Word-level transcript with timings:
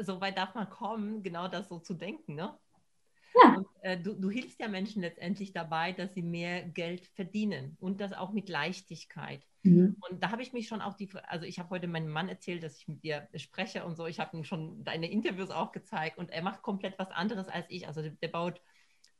so 0.00 0.20
weit 0.20 0.36
darf 0.36 0.54
man 0.54 0.68
kommen, 0.68 1.22
genau 1.22 1.48
das 1.48 1.68
so 1.68 1.78
zu 1.78 1.94
denken, 1.94 2.34
ne? 2.34 2.58
Ja. 3.34 3.56
Und, 3.56 3.66
äh, 3.82 4.00
du, 4.00 4.14
du 4.14 4.30
hilfst 4.30 4.58
ja 4.60 4.68
Menschen 4.68 5.02
letztendlich 5.02 5.52
dabei, 5.52 5.92
dass 5.92 6.14
sie 6.14 6.22
mehr 6.22 6.62
Geld 6.62 7.06
verdienen 7.14 7.76
und 7.80 8.00
das 8.00 8.12
auch 8.12 8.32
mit 8.32 8.48
Leichtigkeit. 8.48 9.46
Mhm. 9.62 9.96
Und 10.08 10.22
da 10.22 10.30
habe 10.30 10.42
ich 10.42 10.52
mich 10.52 10.66
schon 10.66 10.80
auch 10.80 10.94
die, 10.94 11.08
also 11.24 11.46
ich 11.46 11.58
habe 11.58 11.70
heute 11.70 11.86
meinem 11.86 12.10
Mann 12.10 12.28
erzählt, 12.28 12.62
dass 12.62 12.78
ich 12.78 12.88
mit 12.88 13.04
dir 13.04 13.28
spreche 13.36 13.84
und 13.84 13.96
so. 13.96 14.06
Ich 14.06 14.18
habe 14.18 14.36
ihm 14.36 14.44
schon 14.44 14.82
deine 14.84 15.10
Interviews 15.10 15.50
auch 15.50 15.72
gezeigt 15.72 16.18
und 16.18 16.30
er 16.30 16.42
macht 16.42 16.62
komplett 16.62 16.98
was 16.98 17.10
anderes 17.10 17.48
als 17.48 17.66
ich. 17.68 17.86
Also 17.86 18.02
der, 18.02 18.12
der 18.12 18.28
baut 18.28 18.60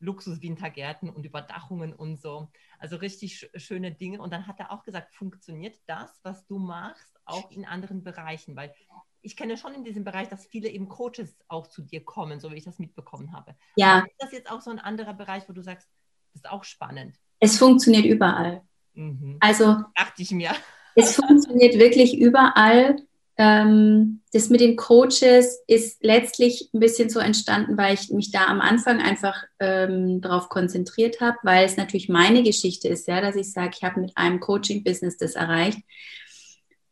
Luxus-Wintergärten 0.01 1.11
und 1.11 1.25
Überdachungen 1.25 1.93
und 1.93 2.21
so. 2.21 2.51
Also 2.79 2.97
richtig 2.97 3.39
sch 3.39 3.47
schöne 3.57 3.93
Dinge. 3.93 4.21
Und 4.21 4.33
dann 4.33 4.47
hat 4.47 4.59
er 4.59 4.73
auch 4.73 4.83
gesagt, 4.83 5.15
funktioniert 5.15 5.79
das, 5.87 6.21
was 6.23 6.47
du 6.47 6.59
machst, 6.59 7.21
auch 7.27 7.51
in 7.51 7.65
anderen 7.65 8.03
Bereichen? 8.03 8.57
Weil 8.57 8.75
ich 9.23 9.37
kenne 9.37 9.57
schon 9.57 9.75
in 9.75 9.85
diesem 9.85 10.05
Bereich, 10.05 10.29
dass 10.29 10.47
viele 10.47 10.69
eben 10.69 10.89
Coaches 10.89 11.37
auch 11.49 11.67
zu 11.67 11.83
dir 11.83 12.05
kommen, 12.05 12.41
so 12.41 12.51
wie 12.51 12.57
ich 12.57 12.65
das 12.65 12.79
mitbekommen 12.79 13.33
habe. 13.33 13.55
Ja. 13.77 13.99
Aber 13.99 14.07
ist 14.07 14.17
das 14.19 14.33
jetzt 14.33 14.51
auch 14.51 14.61
so 14.61 14.71
ein 14.71 14.79
anderer 14.79 15.15
Bereich, 15.15 15.49
wo 15.49 15.53
du 15.53 15.63
sagst, 15.63 15.89
das 16.33 16.43
ist 16.43 16.51
auch 16.51 16.65
spannend? 16.65 17.17
Es 17.39 17.59
funktioniert 17.59 18.05
überall. 18.05 18.63
Mhm. 18.95 19.37
Also 19.41 19.77
Dachte 19.95 20.23
ich 20.23 20.31
mir. 20.31 20.51
es 20.95 21.17
funktioniert 21.17 21.79
wirklich 21.79 22.19
überall. 22.19 22.97
Ähm, 23.37 24.21
das 24.33 24.51
mit 24.51 24.61
den 24.61 24.77
Coaches 24.77 25.63
ist 25.67 26.05
letztlich 26.05 26.69
ein 26.75 26.81
bisschen 26.81 27.09
so 27.09 27.21
entstanden, 27.21 27.77
weil 27.79 27.95
ich 27.95 28.11
mich 28.11 28.31
da 28.31 28.47
am 28.47 28.61
Anfang 28.61 29.01
einfach 29.01 29.45
ähm, 29.59 30.21
darauf 30.21 30.49
konzentriert 30.51 31.21
habe, 31.21 31.39
weil 31.43 31.65
es 31.65 31.77
natürlich 31.77 32.09
meine 32.09 32.43
Geschichte 32.43 32.89
ist, 32.89 33.09
ja, 33.09 33.21
dass 33.21 33.37
ich 33.37 33.51
sage, 33.51 33.71
ich 33.75 33.83
habe 33.83 34.01
mit 34.01 34.17
einem 34.17 34.41
Coaching-Business 34.41 35.17
das 35.17 35.37
erreicht. 35.37 35.79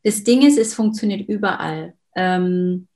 Das 0.04 0.24
Ding 0.24 0.40
ist, 0.46 0.58
es 0.58 0.74
funktioniert 0.74 1.28
überall. 1.28 1.94
Ähm, 2.18 2.88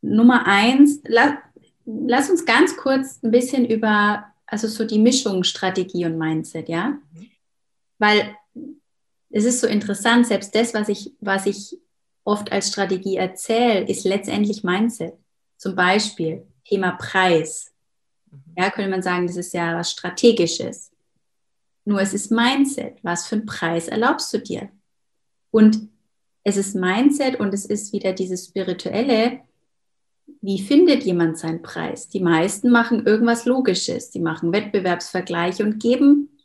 Nummer 0.00 0.46
eins, 0.46 1.00
la, 1.04 1.42
lass 1.84 2.30
uns 2.30 2.44
ganz 2.44 2.76
kurz 2.76 3.20
ein 3.24 3.32
bisschen 3.32 3.66
über, 3.66 4.24
also 4.46 4.68
so 4.68 4.84
die 4.84 5.00
Mischung 5.00 5.42
Strategie 5.42 6.06
und 6.06 6.16
Mindset, 6.18 6.68
ja, 6.68 6.90
Mhm. 7.12 7.30
weil 7.98 8.36
es 9.30 9.44
ist 9.44 9.60
so 9.60 9.66
interessant, 9.66 10.26
selbst 10.28 10.54
das, 10.54 10.72
was 10.72 10.88
ich, 10.88 11.12
was 11.20 11.46
ich 11.46 11.76
oft 12.24 12.52
als 12.52 12.68
Strategie 12.68 13.16
erzähle, 13.16 13.86
ist 13.88 14.04
letztendlich 14.04 14.62
Mindset. 14.62 15.14
Zum 15.56 15.74
Beispiel 15.74 16.46
Thema 16.64 16.92
Preis. 16.92 17.72
Mhm. 18.30 18.54
Ja, 18.56 18.70
könnte 18.70 18.90
man 18.90 19.02
sagen, 19.02 19.26
das 19.26 19.36
ist 19.36 19.52
ja 19.52 19.76
was 19.76 19.90
Strategisches. 19.90 20.92
Nur 21.84 22.00
es 22.00 22.14
ist 22.14 22.30
Mindset. 22.30 22.98
Was 23.02 23.26
für 23.26 23.34
einen 23.36 23.46
Preis 23.46 23.88
erlaubst 23.88 24.32
du 24.32 24.38
dir? 24.38 24.70
Und 25.50 25.88
es 26.44 26.56
ist 26.56 26.74
Mindset 26.74 27.40
und 27.40 27.52
es 27.52 27.64
ist 27.64 27.92
wieder 27.92 28.12
dieses 28.12 28.46
Spirituelle. 28.46 29.40
Wie 30.40 30.60
findet 30.60 31.02
jemand 31.04 31.38
seinen 31.38 31.62
Preis? 31.62 32.08
Die 32.08 32.20
meisten 32.20 32.70
machen 32.70 33.06
irgendwas 33.06 33.44
Logisches. 33.44 34.10
Die 34.10 34.20
machen 34.20 34.52
Wettbewerbsvergleiche 34.52 35.64
und 35.64 35.80
geben, 35.80 36.38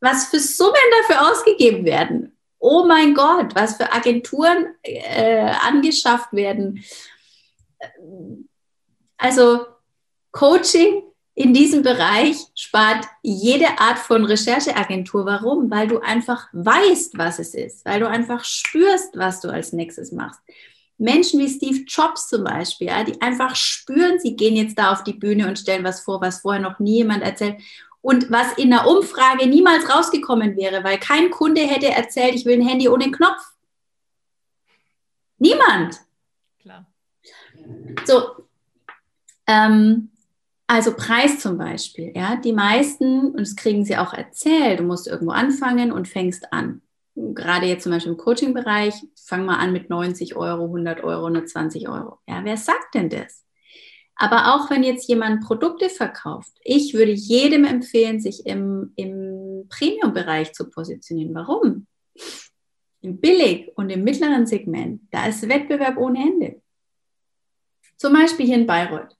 was 0.00 0.26
für 0.26 0.38
Summen 0.38 0.74
dafür 1.00 1.30
ausgegeben 1.30 1.84
werden. 1.84 2.36
Oh 2.58 2.84
mein 2.86 3.14
Gott, 3.14 3.54
was 3.54 3.76
für 3.76 3.92
Agenturen 3.92 4.74
äh, 4.82 5.52
angeschafft 5.66 6.32
werden. 6.32 6.82
Also 9.16 9.66
Coaching 10.30 11.02
in 11.34 11.52
diesem 11.52 11.82
Bereich 11.82 12.36
spart 12.54 13.06
jede 13.22 13.78
Art 13.78 13.98
von 13.98 14.24
Rechercheagentur. 14.24 15.26
Warum? 15.26 15.70
Weil 15.70 15.88
du 15.88 15.98
einfach 15.98 16.46
weißt, 16.52 17.18
was 17.18 17.40
es 17.40 17.54
ist, 17.54 17.84
weil 17.84 18.00
du 18.00 18.08
einfach 18.08 18.44
spürst, 18.44 19.16
was 19.16 19.40
du 19.40 19.48
als 19.48 19.72
nächstes 19.72 20.12
machst. 20.12 20.40
Menschen 20.96 21.40
wie 21.40 21.48
Steve 21.48 21.84
Jobs 21.88 22.28
zum 22.28 22.44
Beispiel, 22.44 22.86
ja, 22.86 23.02
die 23.02 23.20
einfach 23.20 23.56
spüren, 23.56 24.20
sie 24.20 24.36
gehen 24.36 24.54
jetzt 24.54 24.78
da 24.78 24.92
auf 24.92 25.02
die 25.02 25.12
Bühne 25.12 25.48
und 25.48 25.58
stellen 25.58 25.82
was 25.82 26.00
vor, 26.00 26.20
was 26.20 26.40
vorher 26.40 26.62
noch 26.62 26.78
nie 26.78 26.98
jemand 26.98 27.24
erzählt. 27.24 27.60
Und 28.00 28.30
was 28.30 28.52
in 28.56 28.70
der 28.70 28.86
Umfrage 28.86 29.48
niemals 29.48 29.88
rausgekommen 29.88 30.56
wäre, 30.56 30.84
weil 30.84 30.98
kein 30.98 31.30
Kunde 31.30 31.62
hätte 31.62 31.88
erzählt, 31.88 32.34
ich 32.34 32.44
will 32.44 32.60
ein 32.60 32.68
Handy 32.68 32.88
ohne 32.88 33.10
Knopf. 33.10 33.42
Niemand. 35.38 36.00
Klar. 36.60 36.86
So, 38.04 38.46
ähm, 39.46 40.10
also 40.66 40.94
Preis 40.94 41.40
zum 41.40 41.58
Beispiel, 41.58 42.12
ja, 42.14 42.36
die 42.36 42.52
meisten, 42.52 43.30
und 43.30 43.40
das 43.40 43.56
kriegen 43.56 43.84
sie 43.84 43.96
auch 43.96 44.14
erzählt, 44.14 44.80
du 44.80 44.84
musst 44.84 45.06
irgendwo 45.06 45.32
anfangen 45.32 45.92
und 45.92 46.08
fängst 46.08 46.52
an. 46.52 46.80
Gerade 47.14 47.66
jetzt 47.66 47.84
zum 47.84 47.92
Beispiel 47.92 48.12
im 48.12 48.18
Coaching-Bereich, 48.18 48.94
fang 49.14 49.44
mal 49.44 49.58
an 49.58 49.72
mit 49.72 49.90
90 49.90 50.36
Euro, 50.36 50.64
100 50.64 51.04
Euro, 51.04 51.26
120 51.26 51.88
Euro. 51.88 52.18
Ja, 52.26 52.40
wer 52.44 52.56
sagt 52.56 52.94
denn 52.94 53.08
das? 53.08 53.44
Aber 54.16 54.54
auch 54.54 54.70
wenn 54.70 54.82
jetzt 54.82 55.08
jemand 55.08 55.44
Produkte 55.44 55.88
verkauft, 55.90 56.52
ich 56.62 56.94
würde 56.94 57.12
jedem 57.12 57.64
empfehlen, 57.64 58.20
sich 58.20 58.46
im, 58.46 58.92
im 58.96 59.66
Premium-Bereich 59.68 60.52
zu 60.52 60.70
positionieren. 60.70 61.34
Warum? 61.34 61.86
Im 63.00 63.20
Billig- 63.20 63.70
und 63.76 63.90
im 63.90 64.02
mittleren 64.02 64.46
Segment, 64.46 65.02
da 65.10 65.26
ist 65.26 65.46
Wettbewerb 65.48 65.98
ohne 65.98 66.20
Ende. 66.20 66.62
Zum 67.96 68.12
Beispiel 68.12 68.46
hier 68.46 68.56
in 68.56 68.66
Bayreuth. 68.66 69.16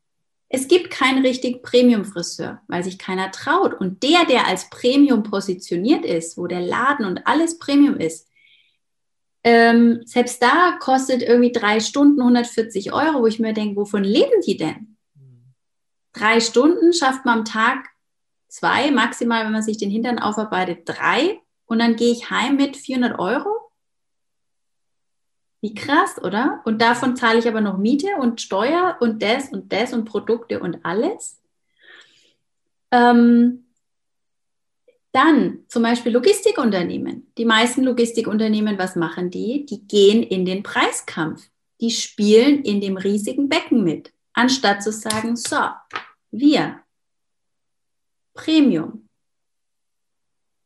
Es 0.54 0.68
gibt 0.68 0.88
keinen 0.90 1.26
richtigen 1.26 1.62
Premium-Friseur, 1.62 2.60
weil 2.68 2.84
sich 2.84 2.96
keiner 2.96 3.32
traut. 3.32 3.74
Und 3.74 4.04
der, 4.04 4.24
der 4.24 4.46
als 4.46 4.70
Premium 4.70 5.24
positioniert 5.24 6.04
ist, 6.04 6.38
wo 6.38 6.46
der 6.46 6.60
Laden 6.60 7.06
und 7.06 7.26
alles 7.26 7.58
Premium 7.58 7.96
ist, 7.96 8.28
ähm, 9.42 10.02
selbst 10.04 10.40
da 10.40 10.78
kostet 10.78 11.22
irgendwie 11.22 11.50
drei 11.50 11.80
Stunden 11.80 12.20
140 12.20 12.92
Euro, 12.92 13.22
wo 13.22 13.26
ich 13.26 13.40
mir 13.40 13.52
denke, 13.52 13.74
wovon 13.74 14.04
leben 14.04 14.42
die 14.46 14.56
denn? 14.56 14.96
Drei 16.12 16.38
Stunden 16.38 16.92
schafft 16.92 17.24
man 17.24 17.40
am 17.40 17.44
Tag 17.44 17.88
zwei, 18.46 18.92
maximal, 18.92 19.44
wenn 19.44 19.52
man 19.52 19.64
sich 19.64 19.78
den 19.78 19.90
Hintern 19.90 20.20
aufarbeitet, 20.20 20.82
drei. 20.84 21.40
Und 21.66 21.80
dann 21.80 21.96
gehe 21.96 22.12
ich 22.12 22.30
heim 22.30 22.54
mit 22.54 22.76
400 22.76 23.18
Euro. 23.18 23.53
Wie 25.64 25.74
krass, 25.74 26.22
oder? 26.22 26.60
Und 26.66 26.82
davon 26.82 27.16
zahle 27.16 27.38
ich 27.38 27.48
aber 27.48 27.62
noch 27.62 27.78
Miete 27.78 28.16
und 28.20 28.42
Steuer 28.42 28.98
und 29.00 29.22
das 29.22 29.48
und 29.48 29.72
das 29.72 29.94
und 29.94 30.04
Produkte 30.04 30.60
und 30.60 30.84
alles. 30.84 31.40
Ähm, 32.90 33.64
dann 35.12 35.60
zum 35.68 35.82
Beispiel 35.82 36.12
Logistikunternehmen. 36.12 37.32
Die 37.38 37.46
meisten 37.46 37.82
Logistikunternehmen, 37.82 38.76
was 38.76 38.94
machen 38.94 39.30
die? 39.30 39.64
Die 39.64 39.86
gehen 39.86 40.22
in 40.22 40.44
den 40.44 40.62
Preiskampf. 40.62 41.48
Die 41.80 41.90
spielen 41.90 42.62
in 42.62 42.82
dem 42.82 42.98
riesigen 42.98 43.48
Becken 43.48 43.82
mit, 43.84 44.12
anstatt 44.34 44.82
zu 44.82 44.92
sagen, 44.92 45.34
so, 45.34 45.56
wir, 46.30 46.82
Premium. 48.34 49.08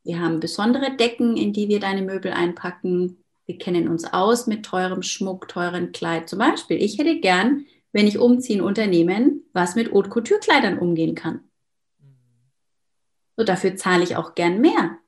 Wir 0.03 0.19
haben 0.19 0.41
besondere 0.41 0.97
Decken, 0.97 1.37
in 1.37 1.53
die 1.53 1.69
wir 1.69 1.79
deine 1.79 2.03
Möbel 2.03 2.33
einpacken. 2.33 3.23
Wir 3.49 3.57
kennen 3.57 3.89
uns 3.89 4.05
aus 4.05 4.47
mit 4.47 4.67
teurem 4.67 5.03
Schmuck, 5.03 5.49
teuren 5.49 5.93
Kleid. 5.93 6.29
Zum 6.29 6.39
Beispiel, 6.39 6.83
ich 6.83 6.99
hätte 6.99 7.19
gern, 7.19 7.65
wenn 7.93 8.07
ich 8.07 8.19
umziehe, 8.19 8.59
ein 8.59 8.63
Unternehmen, 8.63 9.43
was 9.55 9.75
mit 9.75 9.91
Haute 9.91 10.11
Couture 10.11 10.39
Kleidern 10.39 10.79
umgehen 10.79 11.15
kann. 11.15 11.41
So, 13.39 13.45
dafür 13.45 13.75
zahle 13.75 14.05
ich 14.05 14.17
auch 14.17 14.35
gern 14.35 14.61
mehr. 14.61 14.99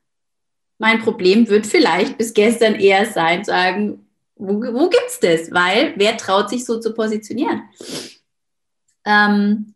Mein 0.78 1.02
Problem 1.02 1.50
wird 1.50 1.66
vielleicht 1.66 2.16
bis 2.16 2.32
gestern 2.32 2.76
eher 2.76 3.04
sein, 3.04 3.44
sagen, 3.44 4.06
wo, 4.36 4.54
wo 4.54 4.88
gibt 4.88 5.08
es 5.08 5.20
das? 5.20 5.52
Weil 5.52 5.92
wer 5.96 6.16
traut 6.16 6.48
sich 6.48 6.64
so 6.64 6.80
zu 6.80 6.94
positionieren? 6.94 7.68
Ähm, 9.04 9.74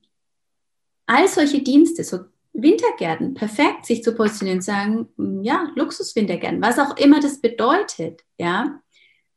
all 1.05 1.29
solche 1.29 1.61
Dienste, 1.61 2.03
so 2.03 2.21
Wintergärten, 2.55 3.35
perfekt 3.35 3.85
sich 3.85 4.03
zu 4.03 4.15
positionieren, 4.15 4.63
sagen, 4.63 5.09
ja, 5.43 5.73
Luxuswintergärten, 5.75 6.63
was 6.63 6.79
auch 6.79 6.97
immer 6.97 7.21
das 7.21 7.41
bedeutet, 7.41 8.23
ja. 8.39 8.81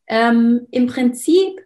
Ähm, 0.05 0.67
Im 0.72 0.88
Prinzip, 0.88 1.59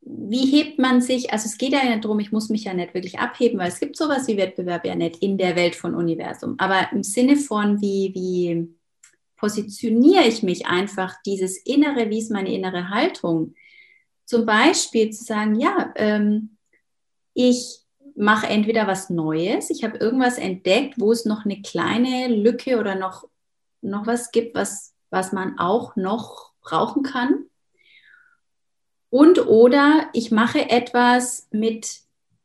wie 0.00 0.46
hebt 0.46 0.78
man 0.78 1.00
sich, 1.00 1.32
also 1.32 1.46
es 1.46 1.56
geht 1.56 1.72
ja 1.72 1.84
nicht 1.84 2.04
darum, 2.04 2.18
ich 2.18 2.32
muss 2.32 2.48
mich 2.48 2.64
ja 2.64 2.74
nicht 2.74 2.94
wirklich 2.94 3.18
abheben, 3.18 3.58
weil 3.58 3.68
es 3.68 3.80
gibt 3.80 3.96
sowas 3.96 4.26
wie 4.28 4.36
Wettbewerb 4.36 4.84
ja 4.84 4.96
nicht 4.96 5.22
in 5.22 5.38
der 5.38 5.56
Welt 5.56 5.76
von 5.76 5.94
Universum, 5.94 6.56
aber 6.58 6.92
im 6.92 7.02
Sinne 7.04 7.36
von, 7.36 7.80
wie, 7.80 8.12
wie 8.14 8.68
positioniere 9.36 10.24
ich 10.26 10.42
mich 10.42 10.66
einfach, 10.66 11.14
dieses 11.24 11.58
Innere, 11.58 12.10
wie 12.10 12.18
ist 12.18 12.30
meine 12.30 12.52
innere 12.52 12.90
Haltung? 12.90 13.54
Zum 14.24 14.44
Beispiel 14.44 15.10
zu 15.10 15.22
sagen, 15.22 15.60
ja, 15.60 15.92
ähm, 15.94 16.56
ich 17.34 17.85
mache 18.16 18.46
entweder 18.46 18.86
was 18.86 19.10
Neues, 19.10 19.70
ich 19.70 19.84
habe 19.84 19.98
irgendwas 19.98 20.38
entdeckt, 20.38 20.94
wo 20.98 21.12
es 21.12 21.24
noch 21.24 21.44
eine 21.44 21.60
kleine 21.62 22.28
Lücke 22.28 22.78
oder 22.80 22.94
noch, 22.94 23.28
noch 23.82 24.06
was 24.06 24.32
gibt, 24.32 24.54
was, 24.54 24.94
was 25.10 25.32
man 25.32 25.58
auch 25.58 25.96
noch 25.96 26.52
brauchen 26.60 27.02
kann. 27.02 27.44
Und 29.10 29.46
oder 29.46 30.08
ich 30.12 30.30
mache 30.30 30.68
etwas 30.68 31.46
mit, 31.50 32.00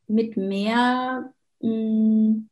mit 0.06 0.36
mehr 0.36 1.32
mh, 1.60 2.42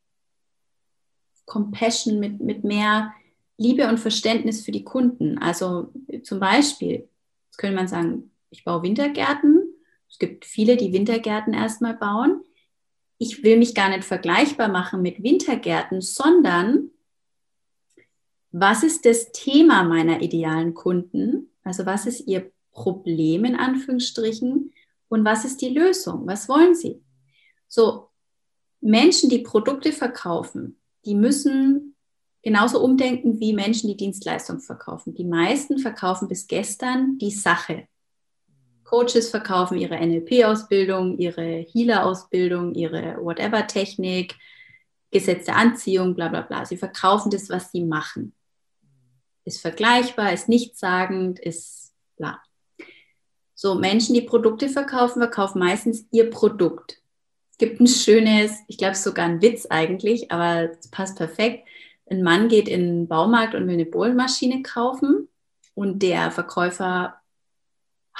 Compassion, 1.46 2.18
mit, 2.18 2.40
mit 2.40 2.64
mehr 2.64 3.12
Liebe 3.56 3.88
und 3.88 3.98
Verständnis 3.98 4.64
für 4.64 4.72
die 4.72 4.84
Kunden. 4.84 5.38
Also 5.38 5.92
zum 6.22 6.40
Beispiel, 6.40 7.08
jetzt 7.46 7.58
könnte 7.58 7.76
man 7.76 7.88
sagen, 7.88 8.30
ich 8.50 8.64
baue 8.64 8.82
Wintergärten. 8.82 9.62
Es 10.08 10.18
gibt 10.18 10.44
viele, 10.44 10.76
die 10.76 10.92
Wintergärten 10.92 11.52
erstmal 11.52 11.94
bauen. 11.94 12.42
Ich 13.22 13.42
will 13.42 13.58
mich 13.58 13.74
gar 13.74 13.90
nicht 13.90 14.04
vergleichbar 14.04 14.68
machen 14.68 15.02
mit 15.02 15.22
Wintergärten, 15.22 16.00
sondern 16.00 16.90
was 18.50 18.82
ist 18.82 19.04
das 19.04 19.30
Thema 19.30 19.84
meiner 19.84 20.22
idealen 20.22 20.72
Kunden? 20.72 21.50
Also 21.62 21.84
was 21.84 22.06
ist 22.06 22.26
ihr 22.26 22.50
Problem 22.72 23.44
in 23.44 23.56
Anführungsstrichen 23.56 24.72
und 25.08 25.24
was 25.26 25.44
ist 25.44 25.60
die 25.60 25.68
Lösung? 25.68 26.26
Was 26.26 26.48
wollen 26.48 26.74
sie? 26.74 27.02
So, 27.68 28.08
Menschen, 28.80 29.28
die 29.28 29.40
Produkte 29.40 29.92
verkaufen, 29.92 30.80
die 31.04 31.14
müssen 31.14 31.94
genauso 32.42 32.82
umdenken 32.82 33.38
wie 33.38 33.52
Menschen, 33.52 33.88
die 33.88 33.98
Dienstleistungen 33.98 34.62
verkaufen. 34.62 35.14
Die 35.14 35.26
meisten 35.26 35.78
verkaufen 35.78 36.26
bis 36.26 36.46
gestern 36.46 37.18
die 37.18 37.32
Sache. 37.32 37.86
Coaches 38.90 39.30
verkaufen 39.30 39.78
ihre 39.78 39.96
NLP-Ausbildung, 39.96 41.18
ihre 41.18 41.64
Healer-Ausbildung, 41.72 42.74
ihre 42.74 43.16
Whatever-Technik, 43.22 44.36
gesetzte 45.10 45.54
Anziehung, 45.54 46.14
bla 46.14 46.28
bla 46.28 46.42
bla. 46.42 46.66
Sie 46.66 46.76
verkaufen 46.76 47.30
das, 47.30 47.48
was 47.48 47.70
sie 47.70 47.84
machen. 47.84 48.34
Ist 49.44 49.60
vergleichbar, 49.60 50.32
ist 50.32 50.48
nichtssagend, 50.48 51.38
ist 51.38 51.94
bla. 52.16 52.42
So, 53.54 53.74
Menschen, 53.74 54.14
die 54.14 54.22
Produkte 54.22 54.68
verkaufen, 54.68 55.20
verkaufen 55.20 55.60
meistens 55.60 56.06
ihr 56.10 56.30
Produkt. 56.30 57.00
Es 57.52 57.58
gibt 57.58 57.80
ein 57.80 57.86
schönes, 57.86 58.52
ich 58.68 58.78
glaube, 58.78 58.96
sogar 58.96 59.26
ein 59.26 59.42
Witz 59.42 59.66
eigentlich, 59.66 60.30
aber 60.30 60.70
es 60.70 60.90
passt 60.90 61.16
perfekt 61.16 61.66
ein 62.10 62.22
Mann 62.22 62.48
geht 62.48 62.68
in 62.68 62.80
den 62.80 63.08
Baumarkt 63.08 63.54
und 63.54 63.66
will 63.66 63.74
eine 63.74 63.86
Bohlenmaschine 63.86 64.62
kaufen 64.62 65.28
und 65.74 66.00
der 66.02 66.30
Verkäufer 66.30 67.19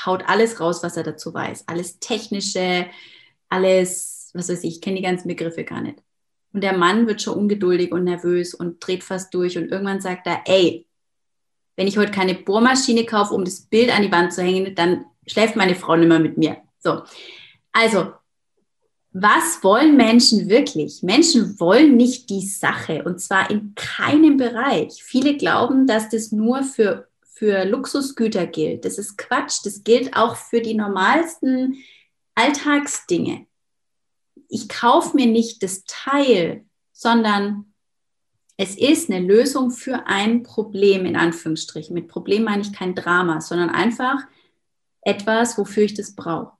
haut 0.05 0.25
alles 0.27 0.61
raus, 0.61 0.83
was 0.83 0.97
er 0.97 1.03
dazu 1.03 1.33
weiß. 1.35 1.69
Alles 1.69 1.99
Technische, 1.99 2.87
alles, 3.49 4.31
was 4.35 4.49
weiß 4.49 4.63
ich, 4.65 4.77
ich 4.77 4.81
kenne 4.81 4.97
die 4.97 5.03
ganzen 5.03 5.29
Begriffe 5.29 5.65
gar 5.65 5.81
nicht. 5.81 6.03
Und 6.53 6.63
der 6.63 6.77
Mann 6.77 7.07
wird 7.07 7.23
schon 7.23 7.39
ungeduldig 7.39 7.93
und 7.93 8.05
nervös 8.05 8.55
und 8.55 8.85
dreht 8.85 9.05
fast 9.05 9.33
durch 9.35 9.57
und 9.57 9.71
irgendwann 9.71 10.01
sagt 10.01 10.27
er, 10.27 10.43
ey, 10.47 10.87
wenn 11.77 11.87
ich 11.87 11.97
heute 11.97 12.13
keine 12.13 12.35
Bohrmaschine 12.35 13.07
kaufe, 13.07 13.35
um 13.35 13.45
das 13.45 13.63
Bild 13.63 13.95
an 13.95 14.03
die 14.03 14.13
Wand 14.13 14.33
zu 14.33 14.43
hängen, 14.43 14.75
dann 14.75 15.05
schläft 15.27 15.57
meine 15.57 15.75
Frau 15.75 15.97
nicht 15.97 16.09
mehr 16.09 16.19
mit 16.19 16.37
mir. 16.37 16.59
So. 16.79 17.03
Also, 17.73 18.13
was 19.13 19.63
wollen 19.63 19.97
Menschen 19.97 20.49
wirklich? 20.49 21.03
Menschen 21.03 21.59
wollen 21.59 21.97
nicht 21.97 22.31
die 22.31 22.47
Sache 22.47 23.03
und 23.05 23.21
zwar 23.21 23.51
in 23.51 23.75
keinem 23.75 24.37
Bereich. 24.37 25.03
Viele 25.03 25.37
glauben, 25.37 25.87
dass 25.87 26.09
das 26.09 26.33
nur 26.33 26.63
für, 26.63 27.09
für 27.41 27.65
Luxusgüter 27.65 28.47
gilt. 28.47 28.85
Das 28.85 28.99
ist 28.99 29.17
Quatsch. 29.17 29.61
Das 29.65 29.83
gilt 29.83 30.15
auch 30.15 30.37
für 30.37 30.61
die 30.61 30.75
normalsten 30.75 31.83
Alltagsdinge. 32.35 33.47
Ich 34.51 34.69
kaufe 34.69 35.17
mir 35.17 35.25
nicht 35.25 35.63
das 35.63 35.85
Teil, 35.85 36.67
sondern 36.93 37.73
es 38.59 38.77
ist 38.77 39.11
eine 39.11 39.27
Lösung 39.27 39.71
für 39.71 40.07
ein 40.07 40.43
Problem, 40.43 41.07
in 41.07 41.17
Anführungsstrichen. 41.17 41.95
Mit 41.95 42.09
Problem 42.09 42.45
meine 42.45 42.61
ich 42.61 42.75
kein 42.75 42.95
Drama, 42.95 43.41
sondern 43.41 43.71
einfach 43.71 44.19
etwas, 45.01 45.57
wofür 45.57 45.85
ich 45.85 45.95
das 45.95 46.15
brauche. 46.15 46.53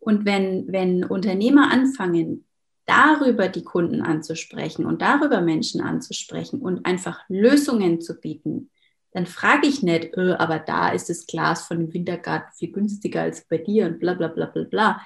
Und 0.00 0.24
wenn, 0.24 0.64
wenn 0.66 1.04
Unternehmer 1.04 1.70
anfangen, 1.70 2.44
darüber 2.86 3.46
die 3.46 3.62
Kunden 3.62 4.02
anzusprechen 4.02 4.84
und 4.84 5.00
darüber 5.00 5.40
Menschen 5.40 5.80
anzusprechen 5.80 6.60
und 6.60 6.84
einfach 6.86 7.20
Lösungen 7.28 8.00
zu 8.00 8.20
bieten, 8.20 8.68
dann 9.14 9.26
frage 9.26 9.68
ich 9.68 9.82
nicht, 9.82 10.16
äh, 10.16 10.32
aber 10.32 10.58
da 10.58 10.90
ist 10.90 11.08
das 11.08 11.26
Glas 11.26 11.66
von 11.66 11.78
dem 11.78 11.94
Wintergarten 11.94 12.52
viel 12.56 12.72
günstiger 12.72 13.22
als 13.22 13.46
bei 13.46 13.58
dir 13.58 13.86
und 13.86 14.00
bla 14.00 14.14
bla 14.14 14.26
bla 14.26 14.46
bla 14.46 14.64
bla. 14.64 15.00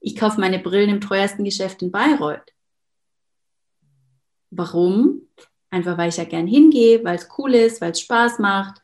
Ich 0.00 0.16
kaufe 0.16 0.40
meine 0.40 0.58
Brillen 0.58 0.90
im 0.90 1.00
teuersten 1.00 1.44
Geschäft 1.44 1.80
in 1.80 1.92
Bayreuth. 1.92 2.52
Warum? 4.50 5.22
Einfach 5.70 5.96
weil 5.96 6.08
ich 6.08 6.16
ja 6.16 6.24
gern 6.24 6.48
hingehe, 6.48 7.04
weil 7.04 7.16
es 7.16 7.28
cool 7.38 7.54
ist, 7.54 7.80
weil 7.80 7.92
es 7.92 8.00
Spaß 8.00 8.40
macht, 8.40 8.82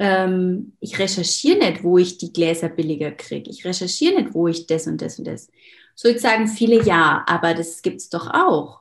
ähm, 0.00 0.72
ich 0.80 0.98
recherchiere 0.98 1.58
nicht, 1.58 1.84
wo 1.84 1.96
ich 1.96 2.18
die 2.18 2.32
Gläser 2.32 2.70
billiger 2.70 3.12
kriege. 3.12 3.50
Ich 3.50 3.64
recherchiere 3.64 4.20
nicht, 4.20 4.34
wo 4.34 4.48
ich 4.48 4.66
das 4.66 4.88
und 4.88 5.00
das 5.00 5.18
und 5.18 5.26
das. 5.26 5.48
So 5.94 6.08
jetzt 6.08 6.22
sagen 6.22 6.48
viele 6.48 6.82
ja, 6.82 7.24
aber 7.28 7.54
das 7.54 7.82
gibt 7.82 8.00
es 8.00 8.08
doch 8.08 8.32
auch. 8.32 8.80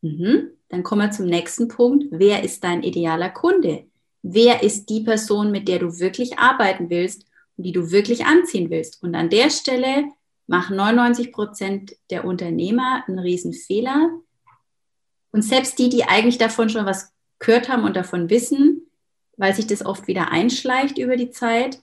Mhm. 0.00 0.50
Dann 0.70 0.82
kommen 0.82 1.02
wir 1.02 1.10
zum 1.10 1.26
nächsten 1.26 1.68
Punkt. 1.68 2.06
Wer 2.10 2.42
ist 2.42 2.64
dein 2.64 2.82
idealer 2.82 3.28
Kunde? 3.28 3.89
Wer 4.22 4.62
ist 4.62 4.86
die 4.86 5.00
Person, 5.00 5.50
mit 5.50 5.68
der 5.68 5.78
du 5.78 5.98
wirklich 5.98 6.38
arbeiten 6.38 6.90
willst 6.90 7.24
und 7.56 7.64
die 7.64 7.72
du 7.72 7.90
wirklich 7.90 8.26
anziehen 8.26 8.70
willst? 8.70 9.02
Und 9.02 9.14
an 9.14 9.30
der 9.30 9.50
Stelle 9.50 10.08
machen 10.46 10.76
99 10.76 11.32
Prozent 11.32 11.96
der 12.10 12.24
Unternehmer 12.24 13.04
einen 13.06 13.18
riesen 13.18 13.52
Fehler. 13.52 14.10
Und 15.32 15.42
selbst 15.42 15.78
die, 15.78 15.88
die 15.88 16.04
eigentlich 16.04 16.38
davon 16.38 16.68
schon 16.68 16.86
was 16.86 17.12
gehört 17.38 17.68
haben 17.68 17.84
und 17.84 17.96
davon 17.96 18.30
wissen, 18.30 18.90
weil 19.36 19.54
sich 19.54 19.66
das 19.66 19.84
oft 19.84 20.06
wieder 20.06 20.30
einschleicht 20.30 20.98
über 20.98 21.16
die 21.16 21.30
Zeit. 21.30 21.82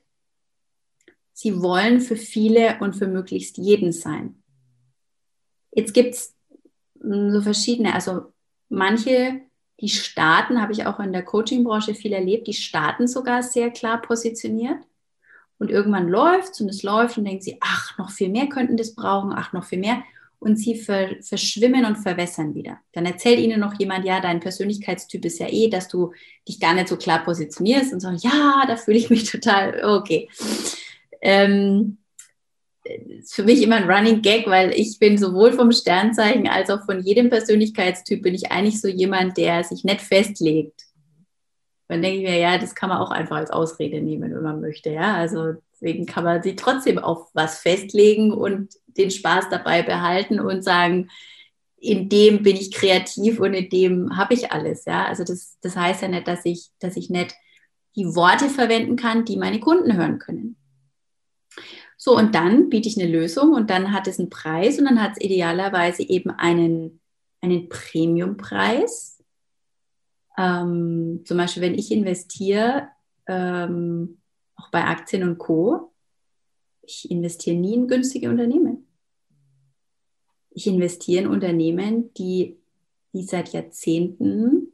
Sie 1.33 1.61
wollen 1.61 2.01
für 2.01 2.15
viele 2.15 2.77
und 2.79 2.95
für 2.95 3.07
möglichst 3.07 3.57
jeden 3.57 3.91
sein. 3.91 4.43
Jetzt 5.71 5.93
gibt 5.93 6.15
es 6.15 6.35
hm, 7.01 7.31
so 7.31 7.41
verschiedene, 7.41 7.93
also 7.93 8.33
manche, 8.69 9.41
die 9.79 9.89
starten, 9.89 10.61
habe 10.61 10.73
ich 10.73 10.85
auch 10.85 10.99
in 10.99 11.13
der 11.13 11.23
Coaching-Branche 11.23 11.93
viel 11.93 12.13
erlebt, 12.13 12.47
die 12.47 12.53
starten 12.53 13.07
sogar 13.07 13.43
sehr 13.43 13.69
klar 13.69 14.01
positioniert. 14.01 14.77
Und 15.59 15.71
irgendwann 15.71 16.07
läuft 16.07 16.53
es 16.53 16.61
und 16.61 16.69
es 16.69 16.83
läuft 16.83 17.17
und 17.17 17.25
denken 17.25 17.41
sie, 17.41 17.57
ach, 17.61 17.97
noch 17.97 18.11
viel 18.11 18.29
mehr 18.29 18.47
könnten 18.47 18.77
das 18.77 18.93
brauchen, 18.95 19.33
ach, 19.35 19.53
noch 19.53 19.63
viel 19.63 19.79
mehr 19.79 20.03
und 20.39 20.57
sie 20.57 20.75
ver 20.75 21.15
verschwimmen 21.21 21.85
und 21.85 21.97
verwässern 21.97 22.53
wieder. 22.53 22.79
Dann 22.91 23.05
erzählt 23.05 23.39
ihnen 23.39 23.59
noch 23.59 23.79
jemand, 23.79 24.05
ja, 24.05 24.19
dein 24.19 24.39
Persönlichkeitstyp 24.39 25.25
ist 25.25 25.39
ja 25.39 25.47
eh, 25.49 25.69
dass 25.69 25.87
du 25.87 26.13
dich 26.47 26.59
gar 26.59 26.75
nicht 26.75 26.87
so 26.87 26.97
klar 26.97 27.23
positionierst 27.23 27.93
und 27.93 28.01
so, 28.01 28.09
ja, 28.09 28.63
da 28.67 28.75
fühle 28.75 28.97
ich 28.97 29.09
mich 29.09 29.23
total, 29.31 29.83
okay. 29.83 30.29
Ähm, 31.21 31.97
ist 33.19 33.35
für 33.35 33.43
mich 33.43 33.61
immer 33.61 33.75
ein 33.75 33.89
Running 33.89 34.21
Gag, 34.21 34.47
weil 34.47 34.71
ich 34.73 34.99
bin 34.99 35.17
sowohl 35.17 35.53
vom 35.53 35.71
Sternzeichen 35.71 36.47
als 36.47 36.69
auch 36.69 36.85
von 36.85 37.01
jedem 37.01 37.29
Persönlichkeitstyp 37.29 38.21
bin 38.21 38.35
ich 38.35 38.51
eigentlich 38.51 38.81
so 38.81 38.87
jemand, 38.87 39.37
der 39.37 39.63
sich 39.63 39.83
nicht 39.83 40.01
festlegt. 40.01 40.83
Dann 41.87 42.01
denke 42.01 42.19
ich 42.19 42.23
mir, 42.23 42.37
ja, 42.37 42.57
das 42.57 42.75
kann 42.75 42.89
man 42.89 42.99
auch 42.99 43.11
einfach 43.11 43.37
als 43.37 43.49
Ausrede 43.49 44.01
nehmen, 44.01 44.33
wenn 44.33 44.43
man 44.43 44.59
möchte. 44.59 44.89
Ja, 44.89 45.15
also 45.15 45.53
deswegen 45.71 46.05
kann 46.05 46.23
man 46.23 46.43
sich 46.43 46.55
trotzdem 46.55 46.99
auf 46.99 47.29
was 47.33 47.59
festlegen 47.59 48.33
und 48.33 48.73
den 48.87 49.11
Spaß 49.11 49.49
dabei 49.49 49.83
behalten 49.83 50.39
und 50.39 50.63
sagen, 50.63 51.09
in 51.79 52.09
dem 52.09 52.43
bin 52.43 52.55
ich 52.55 52.73
kreativ 52.73 53.39
und 53.39 53.53
in 53.53 53.69
dem 53.69 54.17
habe 54.17 54.33
ich 54.33 54.51
alles. 54.51 54.85
Ja, 54.85 55.05
also 55.05 55.23
das, 55.23 55.57
das 55.61 55.77
heißt 55.77 56.01
ja 56.01 56.07
nicht, 56.07 56.27
dass 56.27 56.43
ich, 56.43 56.69
dass 56.79 56.97
ich 56.97 57.09
nicht 57.09 57.35
die 57.95 58.15
Worte 58.15 58.49
verwenden 58.49 58.95
kann, 58.95 59.25
die 59.25 59.37
meine 59.37 59.59
Kunden 59.59 59.95
hören 59.95 60.19
können. 60.19 60.56
So, 61.97 62.15
und 62.15 62.35
dann 62.35 62.69
biete 62.69 62.87
ich 62.87 62.99
eine 62.99 63.11
Lösung 63.11 63.53
und 63.53 63.69
dann 63.69 63.91
hat 63.91 64.07
es 64.07 64.19
einen 64.19 64.29
Preis 64.29 64.79
und 64.79 64.85
dann 64.85 65.01
hat 65.01 65.13
es 65.13 65.21
idealerweise 65.21 66.03
eben 66.03 66.29
einen, 66.29 67.01
einen 67.41 67.67
Premiumpreis. 67.69 69.23
Ähm, 70.37 71.23
zum 71.25 71.37
Beispiel, 71.37 71.63
wenn 71.63 71.75
ich 71.75 71.91
investiere, 71.91 72.89
ähm, 73.25 74.19
auch 74.55 74.69
bei 74.69 74.83
Aktien 74.83 75.23
und 75.23 75.37
Co., 75.39 75.91
ich 76.83 77.11
investiere 77.11 77.57
nie 77.57 77.73
in 77.73 77.87
günstige 77.87 78.29
Unternehmen 78.29 78.87
ich 80.57 80.65
investiere 80.65 81.21
in 81.21 81.29
Unternehmen, 81.29 82.11
die, 82.15 82.57
die 83.13 83.21
seit 83.21 83.53
Jahrzehnten 83.53 84.73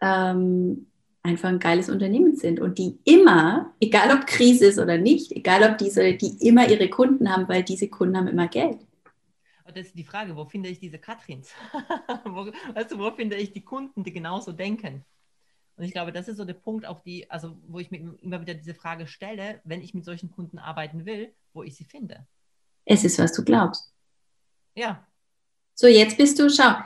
ähm, 0.00 0.88
einfach 1.26 1.48
ein 1.48 1.58
geiles 1.58 1.90
Unternehmen 1.90 2.36
sind 2.36 2.60
und 2.60 2.78
die 2.78 2.98
immer, 3.04 3.74
egal 3.80 4.16
ob 4.16 4.26
Krise 4.26 4.66
ist 4.66 4.78
oder 4.78 4.96
nicht, 4.96 5.32
egal 5.32 5.70
ob 5.70 5.78
diese, 5.78 6.14
die 6.14 6.36
immer 6.46 6.68
ihre 6.68 6.88
Kunden 6.88 7.30
haben, 7.30 7.48
weil 7.48 7.62
diese 7.62 7.88
Kunden 7.88 8.16
haben 8.16 8.28
immer 8.28 8.48
Geld. 8.48 8.78
Und 9.64 9.76
das 9.76 9.86
ist 9.86 9.98
die 9.98 10.04
Frage, 10.04 10.36
wo 10.36 10.44
finde 10.44 10.68
ich 10.68 10.78
diese 10.78 10.98
Katrins? 10.98 11.50
wo, 12.24 12.46
weißt 12.74 12.92
du, 12.92 12.98
wo 12.98 13.10
finde 13.10 13.36
ich 13.36 13.52
die 13.52 13.64
Kunden, 13.64 14.04
die 14.04 14.12
genauso 14.12 14.52
denken? 14.52 15.04
Und 15.76 15.84
ich 15.84 15.92
glaube, 15.92 16.12
das 16.12 16.28
ist 16.28 16.38
so 16.38 16.44
der 16.44 16.54
Punkt, 16.54 16.86
auf 16.86 17.02
die, 17.02 17.30
also 17.30 17.56
wo 17.66 17.80
ich 17.80 17.90
mir 17.90 18.16
immer 18.22 18.40
wieder 18.40 18.54
diese 18.54 18.74
Frage 18.74 19.06
stelle, 19.06 19.60
wenn 19.64 19.82
ich 19.82 19.92
mit 19.92 20.04
solchen 20.04 20.30
Kunden 20.30 20.58
arbeiten 20.58 21.04
will, 21.04 21.34
wo 21.52 21.62
ich 21.62 21.74
sie 21.74 21.84
finde. 21.84 22.26
Es 22.84 23.04
ist, 23.04 23.18
was 23.18 23.32
du 23.32 23.44
glaubst. 23.44 23.92
Ja. 24.74 25.06
So, 25.74 25.88
jetzt 25.88 26.16
bist 26.16 26.38
du, 26.38 26.48
schau, 26.48 26.76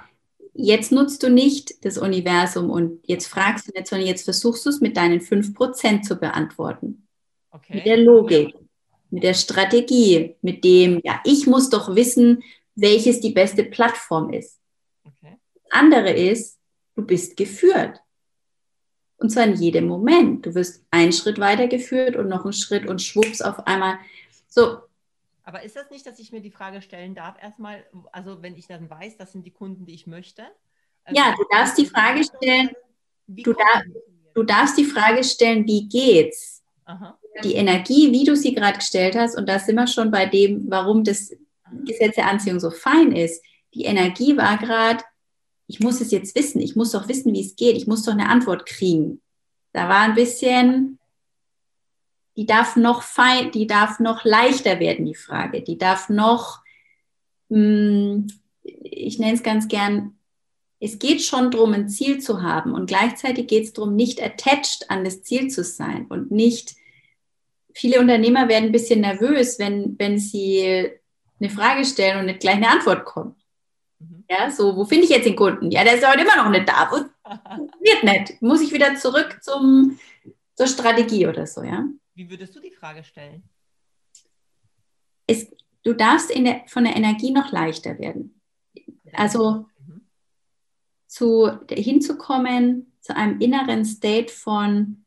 jetzt 0.54 0.92
nutzt 0.92 1.22
du 1.22 1.30
nicht 1.30 1.84
das 1.84 1.98
Universum 1.98 2.70
und 2.70 3.00
jetzt 3.06 3.26
fragst 3.26 3.68
du 3.68 3.72
nicht, 3.72 3.86
sondern 3.86 4.06
jetzt 4.06 4.24
versuchst 4.24 4.64
du 4.64 4.70
es 4.70 4.80
mit 4.80 4.96
deinen 4.96 5.20
5% 5.20 6.02
zu 6.02 6.16
beantworten. 6.16 7.06
Okay. 7.50 7.76
Mit 7.76 7.86
der 7.86 7.96
Logik, 7.98 8.54
mit 9.10 9.22
der 9.22 9.34
Strategie, 9.34 10.36
mit 10.42 10.64
dem, 10.64 11.00
ja, 11.04 11.20
ich 11.24 11.46
muss 11.46 11.70
doch 11.70 11.94
wissen, 11.94 12.42
welches 12.74 13.20
die 13.20 13.30
beste 13.32 13.64
Plattform 13.64 14.32
ist. 14.32 14.58
Okay. 15.04 15.36
Das 15.54 15.64
andere 15.70 16.12
ist, 16.12 16.58
du 16.94 17.02
bist 17.02 17.36
geführt. 17.36 18.00
Und 19.16 19.30
zwar 19.30 19.44
in 19.44 19.54
jedem 19.54 19.86
Moment. 19.86 20.46
Du 20.46 20.54
wirst 20.54 20.82
einen 20.90 21.12
Schritt 21.12 21.38
weitergeführt 21.38 22.16
und 22.16 22.28
noch 22.28 22.44
einen 22.44 22.54
Schritt 22.54 22.86
und 22.86 23.02
schwupps 23.02 23.42
auf 23.42 23.66
einmal. 23.66 23.98
So. 24.48 24.78
Aber 25.50 25.64
ist 25.64 25.74
das 25.74 25.90
nicht, 25.90 26.06
dass 26.06 26.20
ich 26.20 26.30
mir 26.30 26.40
die 26.40 26.52
Frage 26.52 26.80
stellen 26.80 27.16
darf, 27.16 27.34
erstmal, 27.42 27.84
also 28.12 28.40
wenn 28.40 28.56
ich 28.56 28.68
dann 28.68 28.88
weiß, 28.88 29.16
das 29.16 29.32
sind 29.32 29.44
die 29.44 29.50
Kunden, 29.50 29.84
die 29.84 29.94
ich 29.94 30.06
möchte? 30.06 30.44
Also 31.02 31.20
ja, 31.20 31.34
du 31.36 31.44
darfst 31.50 31.76
die 31.76 31.86
Frage 31.86 32.22
stellen, 32.22 32.70
du, 33.26 33.52
dar 33.52 33.82
du 34.32 34.44
darfst 34.44 34.78
die 34.78 34.84
Frage 34.84 35.24
stellen, 35.24 35.66
wie 35.66 35.88
geht's? 35.88 36.62
Aha. 36.84 37.18
Die 37.42 37.54
Energie, 37.54 38.12
wie 38.12 38.22
du 38.22 38.36
sie 38.36 38.54
gerade 38.54 38.78
gestellt 38.78 39.16
hast, 39.16 39.36
und 39.36 39.48
da 39.48 39.58
sind 39.58 39.74
wir 39.74 39.88
schon 39.88 40.12
bei 40.12 40.26
dem, 40.26 40.70
warum 40.70 41.02
das 41.02 41.32
Gesetz 41.84 42.14
der 42.14 42.28
Anziehung 42.28 42.60
so 42.60 42.70
fein 42.70 43.10
ist. 43.10 43.44
Die 43.74 43.86
Energie 43.86 44.36
war 44.36 44.56
gerade, 44.56 45.02
ich 45.66 45.80
muss 45.80 46.00
es 46.00 46.12
jetzt 46.12 46.36
wissen, 46.36 46.60
ich 46.60 46.76
muss 46.76 46.92
doch 46.92 47.08
wissen, 47.08 47.34
wie 47.34 47.44
es 47.44 47.56
geht, 47.56 47.76
ich 47.76 47.88
muss 47.88 48.04
doch 48.04 48.12
eine 48.12 48.28
Antwort 48.28 48.66
kriegen. 48.66 49.20
Da 49.72 49.88
war 49.88 50.02
ein 50.02 50.14
bisschen, 50.14 50.99
die 52.40 52.46
darf 52.46 52.74
noch 52.74 53.02
fein, 53.02 53.50
die 53.50 53.66
darf 53.66 54.00
noch 54.00 54.24
leichter 54.24 54.80
werden, 54.80 55.04
die 55.04 55.14
Frage. 55.14 55.60
Die 55.60 55.76
darf 55.76 56.08
noch, 56.08 56.60
hm, 57.50 58.28
ich 58.62 59.18
nenne 59.18 59.34
es 59.34 59.42
ganz 59.42 59.68
gern, 59.68 60.18
es 60.80 60.98
geht 60.98 61.20
schon 61.20 61.50
darum, 61.50 61.74
ein 61.74 61.90
Ziel 61.90 62.18
zu 62.18 62.40
haben 62.40 62.72
und 62.72 62.86
gleichzeitig 62.86 63.46
geht 63.46 63.64
es 63.64 63.72
darum, 63.74 63.94
nicht 63.94 64.22
attached 64.22 64.88
an 64.88 65.04
das 65.04 65.22
Ziel 65.22 65.48
zu 65.48 65.62
sein 65.62 66.06
und 66.06 66.30
nicht, 66.30 66.76
viele 67.74 68.00
Unternehmer 68.00 68.48
werden 68.48 68.70
ein 68.70 68.72
bisschen 68.72 69.02
nervös, 69.02 69.58
wenn, 69.58 69.96
wenn 69.98 70.18
sie 70.18 70.88
eine 71.40 71.50
Frage 71.50 71.84
stellen 71.84 72.20
und 72.20 72.24
nicht 72.24 72.40
gleich 72.40 72.56
eine 72.56 72.70
Antwort 72.70 73.04
kommt. 73.04 73.36
Mhm. 73.98 74.24
Ja, 74.30 74.50
so, 74.50 74.74
wo 74.74 74.86
finde 74.86 75.04
ich 75.04 75.10
jetzt 75.10 75.26
den 75.26 75.36
Kunden? 75.36 75.70
Ja, 75.70 75.84
der 75.84 75.96
ist 75.96 76.08
heute 76.08 76.22
immer 76.22 76.42
noch 76.42 76.48
nicht 76.48 76.66
da. 76.66 76.90
Wird 76.90 78.02
nicht. 78.02 78.40
Muss 78.40 78.62
ich 78.62 78.72
wieder 78.72 78.94
zurück 78.94 79.40
zum, 79.42 79.98
zur 80.54 80.68
Strategie 80.68 81.26
oder 81.26 81.46
so, 81.46 81.62
ja? 81.62 81.84
Wie 82.14 82.28
würdest 82.28 82.54
du 82.54 82.60
die 82.60 82.70
Frage 82.70 83.04
stellen? 83.04 83.42
Es, 85.26 85.50
du 85.82 85.94
darfst 85.94 86.34
der, 86.34 86.64
von 86.66 86.84
der 86.84 86.96
Energie 86.96 87.30
noch 87.30 87.52
leichter 87.52 87.98
werden. 87.98 88.40
Also 89.12 89.66
mhm. 89.86 90.02
zu, 91.06 91.50
hinzukommen 91.68 92.92
zu 93.00 93.16
einem 93.16 93.40
inneren 93.40 93.84
State 93.84 94.32
von, 94.32 95.04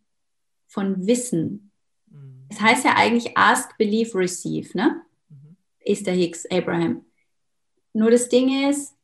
von 0.67 1.05
Wissen. 1.05 1.71
Mhm. 2.07 2.45
Das 2.49 2.61
heißt 2.61 2.85
ja 2.85 2.95
eigentlich 2.95 3.37
Ask, 3.37 3.77
Believe, 3.77 4.17
Receive, 4.17 4.75
ne? 4.77 5.01
Mhm. 5.29 5.57
Ist 5.79 6.07
der 6.07 6.13
Hicks, 6.13 6.45
Abraham. 6.49 7.05
Nur 7.93 8.09
das 8.09 8.29
Ding 8.29 8.69
ist, 8.69 8.95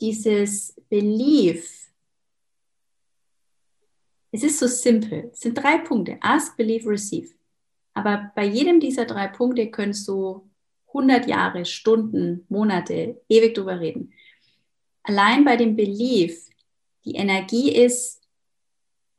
dieses 0.00 0.74
Belief, 0.88 1.85
es 4.32 4.42
ist 4.42 4.58
so 4.58 4.66
simpel. 4.66 5.30
Es 5.32 5.40
sind 5.40 5.54
drei 5.54 5.78
Punkte. 5.78 6.18
Ask, 6.20 6.56
Believe, 6.56 6.88
Receive. 6.88 7.34
Aber 7.94 8.30
bei 8.34 8.44
jedem 8.44 8.80
dieser 8.80 9.06
drei 9.06 9.28
Punkte 9.28 9.70
könntest 9.70 10.06
du 10.08 10.50
100 10.88 11.26
Jahre, 11.26 11.64
Stunden, 11.64 12.44
Monate, 12.48 13.22
ewig 13.28 13.54
drüber 13.54 13.80
reden. 13.80 14.12
Allein 15.02 15.44
bei 15.44 15.56
dem 15.56 15.76
Belief, 15.76 16.48
die 17.04 17.14
Energie 17.14 17.74
ist 17.74 18.22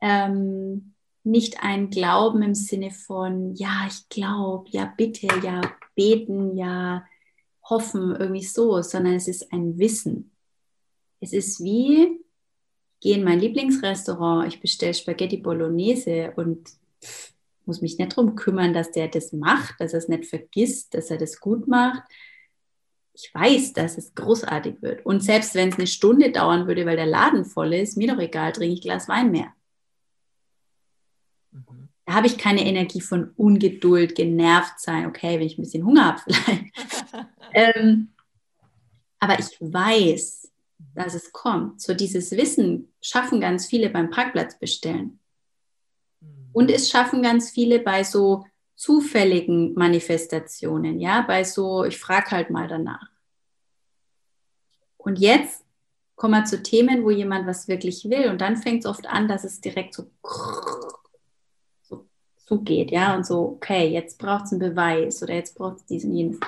ähm, 0.00 0.94
nicht 1.24 1.62
ein 1.62 1.90
Glauben 1.90 2.42
im 2.42 2.54
Sinne 2.54 2.90
von, 2.90 3.54
ja, 3.54 3.86
ich 3.88 4.08
glaube, 4.08 4.68
ja, 4.70 4.92
bitte, 4.96 5.28
ja, 5.42 5.60
beten, 5.94 6.56
ja, 6.56 7.04
hoffen, 7.68 8.14
irgendwie 8.16 8.44
so, 8.44 8.82
sondern 8.82 9.14
es 9.14 9.28
ist 9.28 9.52
ein 9.52 9.78
Wissen. 9.78 10.32
Es 11.20 11.32
ist 11.32 11.62
wie, 11.62 12.20
gehe 13.00 13.16
in 13.16 13.24
mein 13.24 13.40
Lieblingsrestaurant, 13.40 14.48
ich 14.52 14.60
bestelle 14.60 14.94
Spaghetti 14.94 15.36
Bolognese 15.36 16.32
und 16.36 16.68
muss 17.64 17.80
mich 17.82 17.98
nicht 17.98 18.12
darum 18.16 18.34
kümmern, 18.34 18.72
dass 18.72 18.90
der 18.90 19.08
das 19.08 19.32
macht, 19.32 19.80
dass 19.80 19.92
er 19.92 19.98
es 19.98 20.08
nicht 20.08 20.26
vergisst, 20.26 20.94
dass 20.94 21.10
er 21.10 21.18
das 21.18 21.38
gut 21.38 21.68
macht. 21.68 22.02
Ich 23.12 23.32
weiß, 23.34 23.74
dass 23.74 23.98
es 23.98 24.14
großartig 24.14 24.80
wird. 24.80 25.04
Und 25.04 25.22
selbst 25.22 25.54
wenn 25.54 25.68
es 25.68 25.76
eine 25.76 25.86
Stunde 25.86 26.32
dauern 26.32 26.66
würde, 26.66 26.86
weil 26.86 26.96
der 26.96 27.06
Laden 27.06 27.44
voll 27.44 27.74
ist, 27.74 27.96
mir 27.96 28.14
doch 28.14 28.20
egal, 28.20 28.52
trinke 28.52 28.74
ich 28.74 28.80
Glas 28.80 29.08
Wein 29.08 29.30
mehr. 29.30 29.52
Mhm. 31.50 31.88
Da 32.06 32.14
habe 32.14 32.26
ich 32.26 32.38
keine 32.38 32.64
Energie 32.64 33.02
von 33.02 33.32
Ungeduld, 33.36 34.14
genervt 34.14 34.80
sein. 34.80 35.06
Okay, 35.06 35.38
wenn 35.38 35.46
ich 35.46 35.58
ein 35.58 35.62
bisschen 35.62 35.84
Hunger 35.84 36.06
habe 36.06 36.20
vielleicht. 36.24 36.64
ähm, 37.52 38.12
aber 39.18 39.38
ich 39.38 39.58
weiß, 39.60 40.47
dass 40.94 41.14
es 41.14 41.32
kommt. 41.32 41.80
So 41.80 41.94
dieses 41.94 42.32
Wissen 42.32 42.92
schaffen 43.00 43.40
ganz 43.40 43.66
viele 43.66 43.90
beim 43.90 44.10
Parkplatz 44.10 44.58
bestellen. 44.58 45.20
Und 46.52 46.70
es 46.70 46.90
schaffen 46.90 47.22
ganz 47.22 47.50
viele 47.50 47.78
bei 47.78 48.04
so 48.04 48.44
zufälligen 48.74 49.74
Manifestationen, 49.74 51.00
ja, 51.00 51.22
bei 51.22 51.44
so, 51.44 51.84
ich 51.84 51.98
frage 51.98 52.30
halt 52.30 52.50
mal 52.50 52.68
danach. 52.68 53.08
Und 54.96 55.18
jetzt 55.18 55.64
kommen 56.14 56.34
wir 56.34 56.44
zu 56.44 56.62
Themen, 56.62 57.04
wo 57.04 57.10
jemand 57.10 57.46
was 57.46 57.68
wirklich 57.68 58.08
will. 58.10 58.28
Und 58.28 58.40
dann 58.40 58.56
fängt 58.56 58.84
es 58.84 58.90
oft 58.90 59.06
an, 59.06 59.28
dass 59.28 59.44
es 59.44 59.60
direkt 59.60 59.94
so, 59.94 60.10
so 61.82 62.06
zugeht, 62.36 62.90
ja, 62.90 63.16
und 63.16 63.24
so, 63.24 63.40
okay, 63.56 63.88
jetzt 63.88 64.18
braucht 64.18 64.46
es 64.46 64.52
einen 64.52 64.60
Beweis 64.60 65.22
oder 65.22 65.34
jetzt 65.34 65.56
braucht 65.56 65.78
es 65.78 65.86
diesen, 65.86 66.14
jenes. 66.14 66.38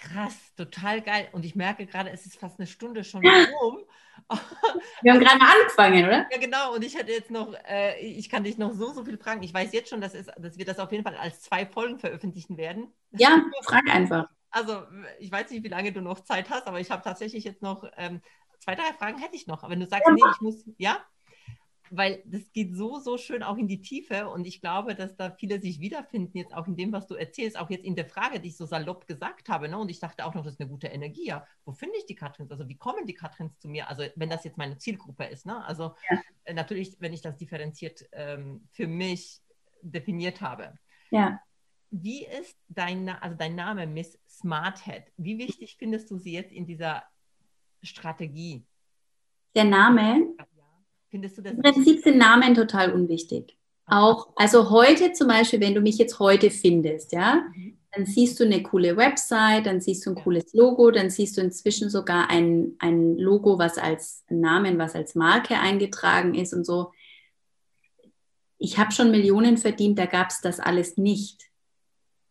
Krass, 0.00 0.54
total 0.56 1.02
geil. 1.02 1.28
Und 1.32 1.44
ich 1.44 1.54
merke 1.54 1.86
gerade, 1.86 2.10
es 2.10 2.24
ist 2.24 2.36
fast 2.36 2.58
eine 2.58 2.66
Stunde 2.66 3.04
schon 3.04 3.22
rum. 3.62 3.80
Wir 5.02 5.12
haben 5.12 5.20
gerade 5.20 5.38
mal 5.38 5.52
angefangen, 5.60 6.04
oder? 6.04 6.26
Ja, 6.30 6.38
genau. 6.38 6.74
Und 6.74 6.84
ich 6.84 6.96
hätte 6.96 7.12
jetzt 7.12 7.30
noch, 7.30 7.54
äh, 7.68 7.98
ich 8.00 8.28
kann 8.28 8.44
dich 8.44 8.58
noch 8.58 8.72
so, 8.72 8.92
so 8.92 9.04
viel 9.04 9.18
fragen. 9.18 9.42
Ich 9.42 9.52
weiß 9.52 9.72
jetzt 9.72 9.90
schon, 9.90 10.00
dass, 10.00 10.14
es, 10.14 10.26
dass 10.38 10.58
wir 10.58 10.64
das 10.64 10.78
auf 10.78 10.90
jeden 10.92 11.04
Fall 11.04 11.16
als 11.16 11.42
zwei 11.42 11.66
Folgen 11.66 11.98
veröffentlichen 11.98 12.56
werden. 12.56 12.92
Ja, 13.12 13.42
frag 13.64 13.88
einfach. 13.90 14.28
Also, 14.50 14.82
ich 15.18 15.30
weiß 15.30 15.50
nicht, 15.50 15.64
wie 15.64 15.68
lange 15.68 15.92
du 15.92 16.00
noch 16.00 16.20
Zeit 16.20 16.50
hast, 16.50 16.66
aber 16.66 16.80
ich 16.80 16.90
habe 16.90 17.02
tatsächlich 17.02 17.44
jetzt 17.44 17.62
noch 17.62 17.84
ähm, 17.96 18.20
zwei, 18.58 18.74
drei 18.74 18.92
Fragen 18.98 19.18
hätte 19.18 19.36
ich 19.36 19.46
noch. 19.46 19.62
Aber 19.62 19.72
wenn 19.72 19.80
du 19.80 19.86
sagst, 19.86 20.06
ja. 20.06 20.14
nee, 20.14 20.22
ich 20.32 20.40
muss, 20.40 20.64
ja? 20.78 20.98
Weil 21.90 22.22
das 22.24 22.52
geht 22.52 22.76
so, 22.76 23.00
so 23.00 23.18
schön 23.18 23.42
auch 23.42 23.58
in 23.58 23.66
die 23.66 23.82
Tiefe 23.82 24.28
und 24.28 24.46
ich 24.46 24.60
glaube, 24.60 24.94
dass 24.94 25.16
da 25.16 25.32
viele 25.32 25.60
sich 25.60 25.80
wiederfinden, 25.80 26.38
jetzt 26.38 26.54
auch 26.54 26.68
in 26.68 26.76
dem, 26.76 26.92
was 26.92 27.08
du 27.08 27.16
erzählst, 27.16 27.58
auch 27.58 27.68
jetzt 27.68 27.84
in 27.84 27.96
der 27.96 28.06
Frage, 28.06 28.38
die 28.38 28.48
ich 28.48 28.56
so 28.56 28.64
salopp 28.64 29.08
gesagt 29.08 29.48
habe. 29.48 29.68
Ne? 29.68 29.76
Und 29.76 29.90
ich 29.90 29.98
dachte 29.98 30.24
auch 30.24 30.34
noch, 30.34 30.44
das 30.44 30.54
ist 30.54 30.60
eine 30.60 30.70
gute 30.70 30.86
Energie. 30.86 31.26
Ja. 31.26 31.44
Wo 31.64 31.72
finde 31.72 31.96
ich 31.98 32.06
die 32.06 32.14
Katrins? 32.14 32.52
Also 32.52 32.68
wie 32.68 32.76
kommen 32.76 33.06
die 33.06 33.14
Katrins 33.14 33.58
zu 33.58 33.68
mir? 33.68 33.88
Also 33.88 34.04
wenn 34.14 34.30
das 34.30 34.44
jetzt 34.44 34.56
meine 34.56 34.78
Zielgruppe 34.78 35.24
ist. 35.24 35.46
Ne? 35.46 35.64
Also 35.64 35.96
ja. 36.08 36.20
äh, 36.44 36.54
natürlich, 36.54 36.96
wenn 37.00 37.12
ich 37.12 37.22
das 37.22 37.36
differenziert 37.36 38.04
ähm, 38.12 38.68
für 38.70 38.86
mich 38.86 39.40
definiert 39.82 40.40
habe. 40.40 40.74
Ja. 41.10 41.40
Wie 41.90 42.24
ist 42.24 42.56
dein, 42.68 43.08
also 43.08 43.36
dein 43.36 43.56
Name, 43.56 43.88
Miss 43.88 44.16
Smarthead? 44.28 45.10
Wie 45.16 45.38
wichtig 45.38 45.76
findest 45.76 46.08
du 46.12 46.18
sie 46.18 46.32
jetzt 46.32 46.52
in 46.52 46.66
dieser 46.66 47.02
Strategie? 47.82 48.64
Der 49.56 49.64
Name? 49.64 50.36
Findest 51.10 51.38
du 51.38 51.42
das? 51.42 51.52
Im 51.52 51.62
Prinzip 51.62 52.02
sind 52.02 52.18
Namen 52.18 52.54
total 52.54 52.92
unwichtig. 52.92 53.56
Auch, 53.86 54.28
also 54.36 54.70
heute 54.70 55.12
zum 55.12 55.26
Beispiel, 55.26 55.60
wenn 55.60 55.74
du 55.74 55.80
mich 55.80 55.98
jetzt 55.98 56.20
heute 56.20 56.50
findest, 56.50 57.12
ja, 57.12 57.42
mhm. 57.52 57.76
dann 57.90 58.06
siehst 58.06 58.38
du 58.38 58.44
eine 58.44 58.62
coole 58.62 58.96
Website, 58.96 59.66
dann 59.66 59.80
siehst 59.80 60.06
du 60.06 60.10
ein 60.10 60.16
cooles 60.16 60.54
Logo, 60.54 60.92
dann 60.92 61.10
siehst 61.10 61.36
du 61.36 61.40
inzwischen 61.40 61.90
sogar 61.90 62.30
ein, 62.30 62.76
ein 62.78 63.18
Logo, 63.18 63.58
was 63.58 63.78
als 63.78 64.24
Namen, 64.28 64.78
was 64.78 64.94
als 64.94 65.16
Marke 65.16 65.58
eingetragen 65.58 66.36
ist 66.36 66.54
und 66.54 66.64
so. 66.64 66.92
Ich 68.58 68.78
habe 68.78 68.92
schon 68.92 69.10
Millionen 69.10 69.58
verdient, 69.58 69.98
da 69.98 70.06
gab 70.06 70.30
es 70.30 70.40
das 70.40 70.60
alles 70.60 70.96
nicht. 70.96 71.50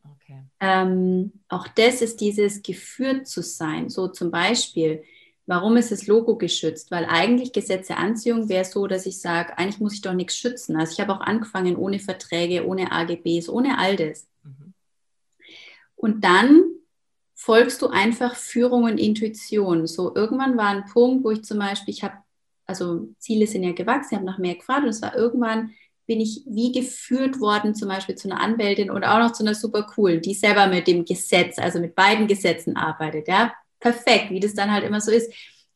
Okay. 0.05 0.43
Ähm, 0.61 1.33
auch 1.49 1.67
das 1.67 2.01
ist 2.01 2.21
dieses 2.21 2.61
geführt 2.61 3.27
zu 3.27 3.41
sein. 3.41 3.89
So 3.89 4.07
zum 4.07 4.31
Beispiel, 4.31 5.03
Warum 5.49 5.77
ist 5.77 5.91
das 5.91 6.05
Logo 6.05 6.37
geschützt? 6.37 6.91
Weil 6.91 7.05
eigentlich 7.05 7.53
Gesetz 7.53 7.87
der 7.87 7.97
Anziehung 7.97 8.49
wäre 8.49 8.65
so, 8.65 8.85
dass 8.85 9.07
ich 9.07 9.19
sage, 9.19 9.57
eigentlich 9.57 9.79
muss 9.79 9.95
ich 9.95 10.01
doch 10.01 10.13
nichts 10.13 10.37
schützen. 10.37 10.75
Also 10.75 10.93
ich 10.93 10.99
habe 10.99 11.11
auch 11.11 11.21
angefangen 11.21 11.75
ohne 11.75 11.97
Verträge, 11.97 12.67
ohne 12.67 12.91
AGBs, 12.91 13.49
ohne 13.49 13.79
all 13.79 13.95
das. 13.95 14.27
Mhm. 14.43 14.75
Und 15.95 16.23
dann 16.23 16.65
folgst 17.33 17.81
du 17.81 17.87
einfach 17.87 18.35
Führung 18.35 18.83
und 18.83 18.99
Intuition. 18.99 19.87
So 19.87 20.13
irgendwann 20.13 20.55
war 20.55 20.67
ein 20.67 20.85
Punkt, 20.85 21.25
wo 21.25 21.31
ich 21.31 21.43
zum 21.43 21.57
Beispiel, 21.57 21.95
ich 21.95 22.03
habe, 22.03 22.17
also 22.67 23.09
Ziele 23.17 23.47
sind 23.47 23.63
ja 23.63 23.71
gewachsen, 23.71 24.09
ich 24.11 24.17
habe 24.17 24.27
nach 24.27 24.37
mehr 24.37 24.53
gefragt 24.53 24.83
und 24.83 24.89
es 24.89 25.01
war 25.01 25.15
irgendwann, 25.15 25.71
bin 26.05 26.21
ich 26.21 26.43
wie 26.45 26.71
geführt 26.71 27.39
worden, 27.39 27.73
zum 27.73 27.89
Beispiel 27.89 28.13
zu 28.13 28.29
einer 28.29 28.39
Anwältin 28.39 28.91
oder 28.91 29.15
auch 29.15 29.19
noch 29.19 29.31
zu 29.31 29.41
einer 29.41 29.55
super 29.55 29.81
coolen, 29.81 30.21
die 30.21 30.35
selber 30.35 30.67
mit 30.67 30.85
dem 30.85 31.05
Gesetz, 31.05 31.57
also 31.57 31.79
mit 31.79 31.95
beiden 31.95 32.27
Gesetzen 32.27 32.77
arbeitet, 32.77 33.27
ja, 33.27 33.51
perfekt, 33.79 34.31
wie 34.31 34.39
das 34.39 34.53
dann 34.53 34.71
halt 34.71 34.85
immer 34.85 35.01
so 35.01 35.11
ist. 35.11 35.31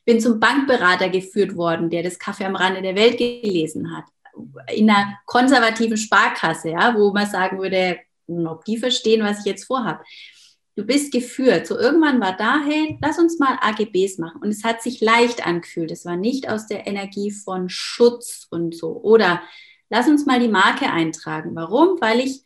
Bin 0.05 0.19
zum 0.19 0.39
Bankberater 0.39 1.10
geführt 1.10 1.55
worden, 1.55 1.89
der 1.89 2.03
das 2.03 2.19
Kaffee 2.19 2.45
am 2.45 2.55
Rande 2.55 2.81
der 2.81 2.95
Welt 2.95 3.17
gelesen 3.17 3.95
hat. 3.95 4.05
In 4.74 4.89
einer 4.89 5.19
konservativen 5.25 5.98
Sparkasse, 5.98 6.72
ja, 6.72 6.95
wo 6.98 7.13
man 7.13 7.29
sagen 7.29 7.60
würde, 7.60 8.00
ob 8.27 8.65
die 8.65 8.77
verstehen, 8.77 9.24
was 9.24 9.39
ich 9.39 9.45
jetzt 9.45 9.65
vorhabe. 9.65 10.03
Du 10.75 10.83
bist 10.83 11.12
geführt. 11.12 11.67
So 11.67 11.77
irgendwann 11.77 12.19
war 12.19 12.36
da, 12.36 12.60
hey, 12.65 12.98
lass 13.01 13.19
uns 13.19 13.38
mal 13.38 13.60
AGBs 13.62 14.17
machen. 14.17 14.41
Und 14.41 14.50
es 14.50 14.63
hat 14.63 14.81
sich 14.81 15.01
leicht 15.01 15.45
angefühlt. 15.45 15.91
Es 15.91 16.03
war 16.03 16.15
nicht 16.15 16.50
aus 16.50 16.65
der 16.65 16.88
Energie 16.88 17.29
von 17.29 17.69
Schutz 17.69 18.48
und 18.50 18.75
so. 18.75 19.00
Oder 19.03 19.43
lass 19.89 20.07
uns 20.07 20.25
mal 20.25 20.39
die 20.39 20.48
Marke 20.48 20.89
eintragen. 20.89 21.51
Warum? 21.53 22.01
Weil 22.01 22.22
ich, 22.22 22.38
hm, 22.38 22.43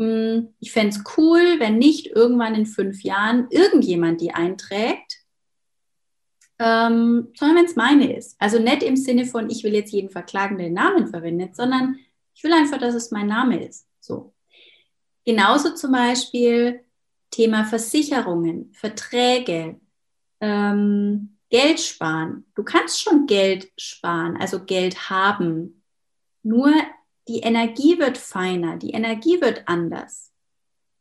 ich 0.00 0.72
fände 0.72 0.96
es 0.96 1.04
cool, 1.16 1.58
wenn 1.58 1.78
nicht 1.78 2.06
irgendwann 2.06 2.54
in 2.54 2.66
fünf 2.66 3.02
Jahren 3.02 3.48
irgendjemand 3.50 4.20
die 4.20 4.32
einträgt, 4.32 5.18
ähm, 6.58 7.28
sondern 7.34 7.56
wenn 7.56 7.64
es 7.64 7.76
meine 7.76 8.16
ist. 8.16 8.36
Also 8.38 8.58
nicht 8.58 8.82
im 8.82 8.96
Sinne 8.96 9.26
von, 9.26 9.50
ich 9.50 9.64
will 9.64 9.74
jetzt 9.74 9.92
jeden 9.92 10.10
verklagen, 10.10 10.58
der 10.58 10.68
den 10.68 10.74
Namen 10.74 11.08
verwendet, 11.08 11.56
sondern 11.56 11.98
ich 12.34 12.44
will 12.44 12.52
einfach, 12.52 12.78
dass 12.78 12.94
es 12.94 13.10
mein 13.10 13.26
Name 13.26 13.62
ist. 13.66 13.86
So. 14.00 14.34
Genauso 15.24 15.74
zum 15.74 15.92
Beispiel 15.92 16.80
Thema 17.30 17.64
Versicherungen, 17.64 18.72
Verträge, 18.72 19.80
ähm, 20.40 21.36
Geld 21.50 21.80
sparen. 21.80 22.46
Du 22.54 22.62
kannst 22.62 23.02
schon 23.02 23.26
Geld 23.26 23.70
sparen, 23.76 24.36
also 24.36 24.64
Geld 24.64 25.10
haben. 25.10 25.82
Nur 26.42 26.72
die 27.28 27.40
Energie 27.40 27.98
wird 27.98 28.18
feiner, 28.18 28.76
die 28.76 28.90
Energie 28.90 29.40
wird 29.40 29.62
anders. 29.66 30.32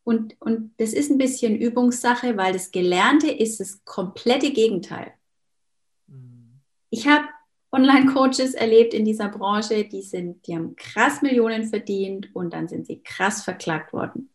Und, 0.03 0.35
und 0.39 0.73
das 0.77 0.93
ist 0.93 1.11
ein 1.11 1.17
bisschen 1.17 1.55
Übungssache, 1.55 2.35
weil 2.37 2.53
das 2.53 2.71
Gelernte 2.71 3.29
ist 3.29 3.59
das 3.59 3.83
komplette 3.85 4.51
Gegenteil. 4.51 5.13
Ich 6.89 7.07
habe 7.07 7.27
Online-Coaches 7.71 8.55
erlebt 8.55 8.95
in 8.95 9.05
dieser 9.05 9.29
Branche, 9.29 9.85
die 9.85 10.01
sind, 10.01 10.47
die 10.47 10.55
haben 10.55 10.75
krass 10.75 11.21
Millionen 11.21 11.65
verdient 11.65 12.33
und 12.33 12.53
dann 12.53 12.67
sind 12.67 12.87
sie 12.87 13.03
krass 13.03 13.43
verklagt 13.43 13.93
worden. 13.93 14.31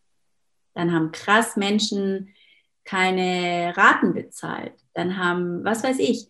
Dann 0.75 0.93
haben 0.93 1.11
krass 1.11 1.57
Menschen 1.57 2.33
keine 2.85 3.77
Raten 3.77 4.15
bezahlt. 4.15 4.75
Dann 4.93 5.19
haben, 5.19 5.65
was 5.65 5.83
weiß 5.83 5.99
ich. 5.99 6.29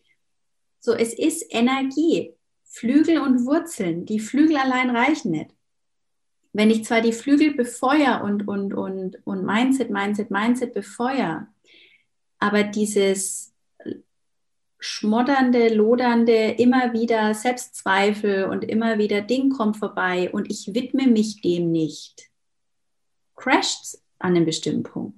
So, 0.81 0.93
es 0.93 1.13
ist 1.13 1.45
Energie. 1.51 2.33
Flügel 2.75 3.21
und 3.21 3.47
Wurzeln. 3.47 4.05
Die 4.05 4.19
Flügel 4.19 4.57
allein 4.57 4.91
reichen 4.91 5.31
nicht. 5.31 5.51
Wenn 6.53 6.71
ich 6.71 6.85
zwar 6.85 7.01
die 7.01 7.13
Flügel 7.13 7.55
befeuere 7.55 8.23
und, 8.25 8.49
und, 8.49 8.75
und, 8.75 9.17
und 9.25 9.45
Mindset, 9.45 9.91
Mindset, 9.91 10.31
Mindset 10.31 10.75
befeuere, 10.75 11.47
aber 12.41 12.65
dieses 12.65 13.55
schmoddernde, 14.81 15.73
lodernde, 15.73 16.57
immer 16.59 16.93
wieder 16.93 17.33
Selbstzweifel 17.33 18.45
und 18.47 18.65
immer 18.65 18.99
wieder 18.99 19.23
Ding 19.23 19.51
kommt 19.51 19.77
vorbei 19.77 20.31
und 20.33 20.51
ich 20.51 20.75
widme 20.75 21.07
mich 21.07 21.41
dem 21.43 21.71
nicht, 21.71 22.29
crasht 23.37 23.99
an 24.19 24.35
einem 24.35 24.47
bestimmten 24.47 24.83
Punkt. 24.83 25.17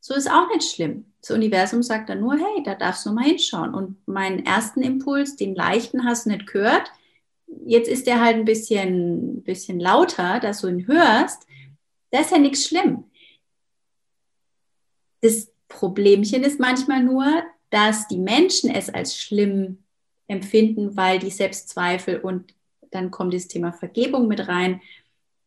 So 0.00 0.14
ist 0.14 0.30
auch 0.30 0.48
nicht 0.48 0.68
schlimm. 0.68 1.11
Das 1.22 1.30
Universum 1.30 1.82
sagt 1.82 2.08
dann 2.08 2.20
nur, 2.20 2.34
hey, 2.34 2.62
da 2.64 2.74
darfst 2.74 3.06
du 3.06 3.12
mal 3.12 3.24
hinschauen. 3.24 3.74
Und 3.74 4.06
meinen 4.08 4.44
ersten 4.44 4.82
Impuls, 4.82 5.36
den 5.36 5.54
leichten 5.54 6.04
hast 6.04 6.26
du 6.26 6.30
nicht 6.30 6.46
gehört. 6.48 6.90
Jetzt 7.64 7.88
ist 7.88 8.08
der 8.08 8.20
halt 8.20 8.36
ein 8.36 8.44
bisschen, 8.44 9.42
bisschen 9.44 9.78
lauter, 9.78 10.40
dass 10.40 10.62
du 10.62 10.68
ihn 10.68 10.86
hörst. 10.88 11.46
Das 12.10 12.22
ist 12.26 12.32
ja 12.32 12.38
nichts 12.38 12.66
schlimm. 12.66 13.04
Das 15.20 15.52
Problemchen 15.68 16.42
ist 16.42 16.58
manchmal 16.58 17.04
nur, 17.04 17.24
dass 17.70 18.08
die 18.08 18.18
Menschen 18.18 18.70
es 18.70 18.90
als 18.90 19.16
schlimm 19.16 19.84
empfinden, 20.26 20.96
weil 20.96 21.20
die 21.20 21.30
Selbstzweifel 21.30 22.18
und 22.18 22.54
dann 22.90 23.10
kommt 23.10 23.32
das 23.32 23.48
Thema 23.48 23.72
Vergebung 23.72 24.28
mit 24.28 24.48
rein, 24.48 24.80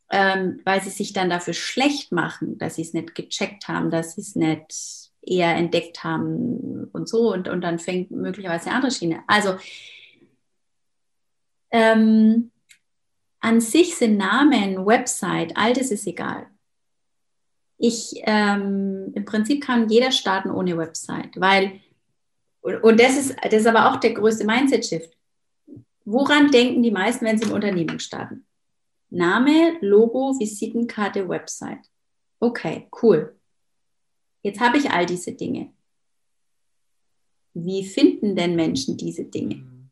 ähm, 0.09 0.61
weil 0.63 0.81
sie 0.81 0.89
sich 0.89 1.13
dann 1.13 1.29
dafür 1.29 1.53
schlecht 1.53 2.11
machen, 2.11 2.57
dass 2.57 2.75
sie 2.75 2.81
es 2.83 2.93
nicht 2.93 3.13
gecheckt 3.13 3.67
haben, 3.67 3.91
dass 3.91 4.15
sie 4.15 4.21
es 4.21 4.35
nicht 4.35 5.04
eher 5.25 5.55
entdeckt 5.55 6.03
haben 6.03 6.89
und 6.93 7.09
so 7.09 7.33
und, 7.33 7.47
und 7.47 7.61
dann 7.61 7.79
fängt 7.79 8.11
möglicherweise 8.11 8.67
eine 8.67 8.75
andere 8.75 8.91
Schiene. 8.91 9.23
Also 9.27 9.55
ähm, 11.71 12.51
an 13.39 13.61
sich 13.61 13.95
sind 13.95 14.17
Namen, 14.17 14.85
Website, 14.85 15.55
all 15.55 15.73
das 15.73 15.91
ist 15.91 16.07
egal. 16.07 16.47
Ich, 17.77 18.13
ähm, 18.23 19.11
im 19.13 19.25
Prinzip 19.25 19.63
kann 19.63 19.89
jeder 19.89 20.11
starten 20.11 20.49
ohne 20.49 20.77
Website, 20.77 21.31
weil 21.35 21.81
und 22.61 22.99
das 22.99 23.15
ist, 23.15 23.35
das 23.43 23.53
ist 23.53 23.67
aber 23.67 23.91
auch 23.91 23.97
der 23.97 24.13
größte 24.13 24.43
Mindset-Shift. 24.43 25.15
Woran 26.03 26.49
denken 26.49 26.81
die 26.81 26.89
meisten, 26.89 27.23
wenn 27.25 27.37
sie 27.37 27.45
ein 27.45 27.51
Unternehmen 27.51 27.99
starten? 27.99 28.47
Name, 29.11 29.77
Logo, 29.81 30.39
Visitenkarte, 30.39 31.29
Website. 31.29 31.85
Okay, 32.39 32.87
cool. 33.01 33.35
Jetzt 34.45 34.59
habe 34.59 34.77
ich 34.77 34.91
all 34.91 35.07
diese 35.07 35.31
Dinge. 35.31 35.73
Wie 37.55 37.83
finden 37.83 38.35
denn 38.35 38.55
Menschen 38.55 38.95
diese 38.95 39.23
Dinge? 39.23 39.55
Mhm. 39.55 39.89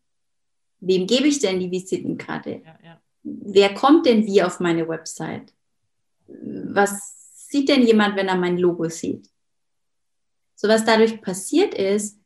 Wem 0.80 1.08
gebe 1.08 1.28
ich 1.28 1.40
denn 1.40 1.60
die 1.60 1.72
Visitenkarte? 1.72 2.62
Ja, 2.64 2.78
ja. 2.84 3.02
Wer 3.24 3.74
kommt 3.74 4.06
denn 4.06 4.28
wie 4.28 4.44
auf 4.44 4.60
meine 4.60 4.88
Website? 4.88 5.52
Was 6.28 7.48
sieht 7.50 7.68
denn 7.68 7.82
jemand, 7.82 8.16
wenn 8.16 8.28
er 8.28 8.36
mein 8.36 8.60
Logo 8.60 8.88
sieht? 8.90 9.28
So 10.54 10.68
was 10.68 10.86
dadurch 10.86 11.20
passiert 11.20 11.74
ist, 11.74 12.20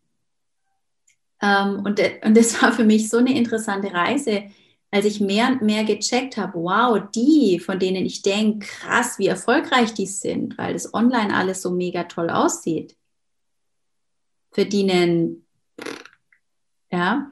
ähm, 1.42 1.84
und, 1.86 2.02
und 2.26 2.36
das 2.36 2.62
war 2.62 2.74
für 2.74 2.84
mich 2.84 3.08
so 3.08 3.20
eine 3.20 3.38
interessante 3.38 3.94
Reise, 3.94 4.52
als 4.92 5.06
ich 5.06 5.20
mehr 5.20 5.50
und 5.50 5.62
mehr 5.62 5.84
gecheckt 5.84 6.38
habe, 6.38 6.54
wow, 6.60 7.00
die, 7.14 7.60
von 7.60 7.80
denen 7.80 8.06
ich 8.06 8.22
denke, 8.22 8.66
krass, 8.66 9.20
wie 9.20 9.28
erfolgreich 9.28 9.94
die 9.94 10.06
sind, 10.06 10.58
weil 10.58 10.74
das 10.74 10.94
online 10.94 11.36
alles 11.36 11.62
so 11.62 11.72
mega 11.72 12.06
toll 12.06 12.30
aussieht, 12.30 12.96
verdienen, 14.52 15.46
ja, 16.90 17.32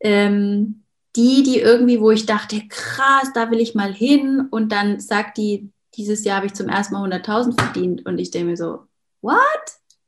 ähm, 0.00 0.84
die, 1.16 1.42
die 1.42 1.58
irgendwie, 1.58 2.00
wo 2.00 2.10
ich 2.10 2.26
dachte, 2.26 2.62
krass, 2.68 3.32
da 3.34 3.50
will 3.50 3.60
ich 3.60 3.74
mal 3.74 3.92
hin 3.92 4.46
und 4.50 4.70
dann 4.70 5.00
sagt 5.00 5.38
die, 5.38 5.72
dieses 5.94 6.24
Jahr 6.24 6.36
habe 6.36 6.46
ich 6.46 6.54
zum 6.54 6.68
ersten 6.68 6.94
Mal 6.94 7.10
100.000 7.10 7.58
verdient 7.58 8.06
und 8.06 8.18
ich 8.18 8.30
denke 8.30 8.50
mir 8.50 8.56
so, 8.56 8.86
what? 9.22 9.38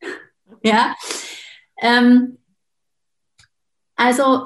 ja, 0.62 0.94
ähm, 1.80 2.38
also 3.96 4.44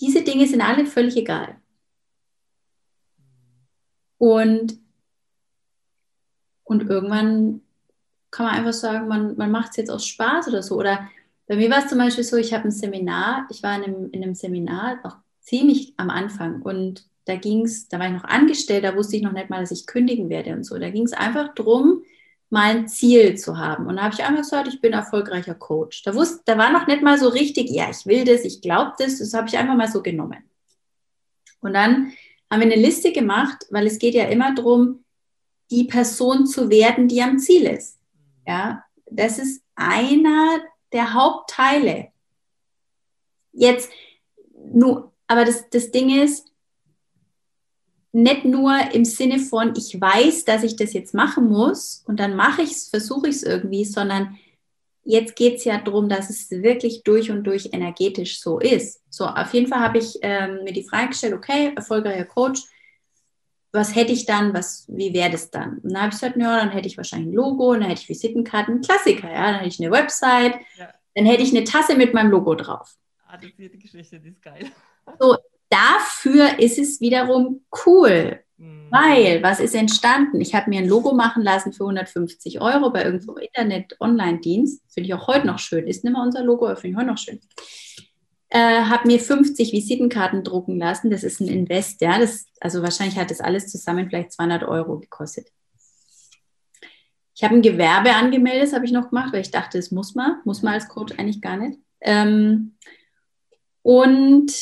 diese 0.00 0.22
Dinge 0.22 0.46
sind 0.46 0.60
alle 0.60 0.86
völlig 0.86 1.16
egal. 1.16 1.56
Und, 4.18 4.78
und 6.64 6.88
irgendwann 6.88 7.60
kann 8.30 8.46
man 8.46 8.54
einfach 8.56 8.72
sagen, 8.72 9.06
man, 9.06 9.36
man 9.36 9.50
macht 9.50 9.70
es 9.70 9.76
jetzt 9.76 9.90
aus 9.90 10.06
Spaß 10.06 10.48
oder 10.48 10.62
so. 10.62 10.76
Oder 10.76 11.08
bei 11.46 11.56
mir 11.56 11.70
war 11.70 11.78
es 11.78 11.88
zum 11.88 11.98
Beispiel 11.98 12.24
so, 12.24 12.36
ich 12.36 12.52
habe 12.52 12.64
ein 12.64 12.70
Seminar, 12.70 13.46
ich 13.50 13.62
war 13.62 13.76
in 13.76 13.84
einem, 13.84 14.10
in 14.10 14.22
einem 14.22 14.34
Seminar 14.34 14.98
auch 15.04 15.16
ziemlich 15.40 15.94
am 15.98 16.10
Anfang 16.10 16.62
und 16.62 17.06
da 17.26 17.36
ging 17.36 17.64
es, 17.64 17.88
da 17.88 17.98
war 17.98 18.06
ich 18.06 18.12
noch 18.12 18.24
angestellt, 18.24 18.84
da 18.84 18.96
wusste 18.96 19.16
ich 19.16 19.22
noch 19.22 19.32
nicht 19.32 19.50
mal, 19.50 19.60
dass 19.60 19.70
ich 19.70 19.86
kündigen 19.86 20.28
werde 20.28 20.52
und 20.54 20.64
so. 20.64 20.78
Da 20.78 20.90
ging 20.90 21.04
es 21.04 21.12
einfach 21.12 21.54
darum, 21.54 22.02
mal 22.54 22.76
ein 22.76 22.88
Ziel 22.88 23.36
zu 23.36 23.58
haben. 23.58 23.86
Und 23.86 23.96
da 23.96 24.04
habe 24.04 24.14
ich 24.14 24.22
einfach 24.22 24.42
gesagt, 24.42 24.68
ich 24.68 24.80
bin 24.80 24.92
erfolgreicher 24.92 25.56
Coach. 25.56 26.02
Da, 26.04 26.14
wusste, 26.14 26.40
da 26.44 26.56
war 26.56 26.70
noch 26.72 26.86
nicht 26.86 27.02
mal 27.02 27.18
so 27.18 27.28
richtig, 27.28 27.68
ja, 27.68 27.90
ich 27.90 28.06
will 28.06 28.24
das, 28.24 28.44
ich 28.44 28.62
glaube 28.62 28.92
das, 28.96 29.18
das 29.18 29.34
habe 29.34 29.48
ich 29.48 29.58
einfach 29.58 29.74
mal 29.74 29.88
so 29.88 30.02
genommen. 30.02 30.48
Und 31.60 31.74
dann 31.74 32.12
haben 32.48 32.60
wir 32.60 32.72
eine 32.72 32.76
Liste 32.76 33.10
gemacht, 33.10 33.66
weil 33.70 33.88
es 33.88 33.98
geht 33.98 34.14
ja 34.14 34.26
immer 34.28 34.54
darum, 34.54 35.04
die 35.72 35.84
Person 35.84 36.46
zu 36.46 36.70
werden, 36.70 37.08
die 37.08 37.20
am 37.20 37.40
Ziel 37.40 37.66
ist. 37.66 37.98
Ja, 38.46 38.84
das 39.10 39.40
ist 39.40 39.60
einer 39.74 40.60
der 40.92 41.12
Hauptteile. 41.12 42.12
Jetzt, 43.52 43.90
nur, 44.72 45.12
aber 45.26 45.44
das, 45.44 45.68
das 45.70 45.90
Ding 45.90 46.22
ist, 46.22 46.53
nicht 48.14 48.44
nur 48.44 48.72
im 48.92 49.04
Sinne 49.04 49.40
von, 49.40 49.74
ich 49.76 50.00
weiß, 50.00 50.44
dass 50.44 50.62
ich 50.62 50.76
das 50.76 50.92
jetzt 50.92 51.14
machen 51.14 51.48
muss 51.48 52.04
und 52.06 52.20
dann 52.20 52.36
mache 52.36 52.62
ich 52.62 52.70
es, 52.70 52.88
versuche 52.88 53.28
ich 53.28 53.36
es 53.36 53.42
irgendwie, 53.42 53.84
sondern 53.84 54.38
jetzt 55.02 55.34
geht 55.34 55.56
es 55.56 55.64
ja 55.64 55.78
darum, 55.78 56.08
dass 56.08 56.30
es 56.30 56.48
wirklich 56.50 57.02
durch 57.02 57.32
und 57.32 57.42
durch 57.44 57.70
energetisch 57.72 58.40
so 58.40 58.60
ist. 58.60 59.02
So, 59.10 59.26
auf 59.26 59.52
jeden 59.52 59.66
Fall 59.66 59.80
habe 59.80 59.98
ich 59.98 60.18
ähm, 60.22 60.62
mir 60.62 60.72
die 60.72 60.84
Frage 60.84 61.08
gestellt, 61.08 61.34
okay, 61.34 61.72
erfolgreicher 61.74 62.24
Coach, 62.24 62.62
was 63.72 63.96
hätte 63.96 64.12
ich 64.12 64.24
dann, 64.26 64.54
was, 64.54 64.86
wie 64.86 65.12
wäre 65.12 65.32
das 65.32 65.50
dann? 65.50 65.78
Und 65.78 65.92
dann 65.92 66.02
habe 66.02 66.08
ich 66.14 66.20
gesagt, 66.20 66.36
ja, 66.36 66.56
dann 66.58 66.70
hätte 66.70 66.86
ich 66.86 66.96
wahrscheinlich 66.96 67.30
ein 67.30 67.34
Logo, 67.34 67.74
dann 67.74 67.82
hätte 67.82 68.02
ich 68.02 68.08
Visitenkarten, 68.08 68.80
Klassiker, 68.80 69.28
ja, 69.28 69.50
dann 69.50 69.56
hätte 69.56 69.68
ich 69.68 69.80
eine 69.80 69.90
Website, 69.90 70.54
ja. 70.78 70.88
dann 71.16 71.26
hätte 71.26 71.42
ich 71.42 71.50
eine 71.50 71.64
Tasse 71.64 71.96
mit 71.96 72.14
meinem 72.14 72.30
Logo 72.30 72.54
drauf. 72.54 72.94
Ah, 73.26 73.38
die 73.38 73.52
Geschichte, 73.76 74.20
die 74.20 74.28
ist 74.28 74.40
geil. 74.40 74.70
So, 75.18 75.36
dafür 75.74 76.58
ist 76.58 76.78
es 76.78 77.00
wiederum 77.00 77.64
cool. 77.84 78.40
Mhm. 78.56 78.86
Weil, 78.90 79.42
was 79.42 79.60
ist 79.60 79.74
entstanden? 79.74 80.40
Ich 80.40 80.54
habe 80.54 80.70
mir 80.70 80.80
ein 80.80 80.88
Logo 80.88 81.12
machen 81.14 81.42
lassen 81.42 81.72
für 81.72 81.84
150 81.84 82.60
Euro 82.60 82.90
bei 82.90 83.04
irgendeinem 83.04 83.38
Internet-Online-Dienst. 83.38 84.82
Finde 84.92 85.08
ich 85.08 85.14
auch 85.14 85.26
heute 85.26 85.46
noch 85.46 85.58
schön. 85.58 85.86
Ist 85.86 86.04
nicht 86.04 86.12
mehr 86.12 86.22
unser 86.22 86.44
Logo, 86.44 86.66
aber 86.66 86.76
finde 86.76 86.92
ich 86.92 86.96
heute 86.98 87.10
noch 87.10 87.18
schön. 87.18 87.40
Äh, 88.50 88.84
habe 88.84 89.08
mir 89.08 89.18
50 89.18 89.72
Visitenkarten 89.72 90.44
drucken 90.44 90.78
lassen. 90.78 91.10
Das 91.10 91.24
ist 91.24 91.40
ein 91.40 91.48
Invest, 91.48 92.00
ja. 92.00 92.18
Das, 92.18 92.46
also 92.60 92.82
wahrscheinlich 92.82 93.18
hat 93.18 93.30
das 93.30 93.40
alles 93.40 93.66
zusammen 93.66 94.08
vielleicht 94.08 94.32
200 94.32 94.62
Euro 94.62 95.00
gekostet. 95.00 95.48
Ich 97.34 97.42
habe 97.42 97.56
ein 97.56 97.62
Gewerbe 97.62 98.14
angemeldet, 98.14 98.62
das 98.62 98.72
habe 98.74 98.84
ich 98.84 98.92
noch 98.92 99.08
gemacht, 99.08 99.32
weil 99.32 99.40
ich 99.40 99.50
dachte, 99.50 99.76
das 99.76 99.90
muss 99.90 100.14
man, 100.14 100.40
muss 100.44 100.62
man 100.62 100.74
als 100.74 100.88
Coach 100.88 101.14
eigentlich 101.18 101.40
gar 101.40 101.56
nicht. 101.56 101.80
Ähm, 102.00 102.76
und 103.82 104.52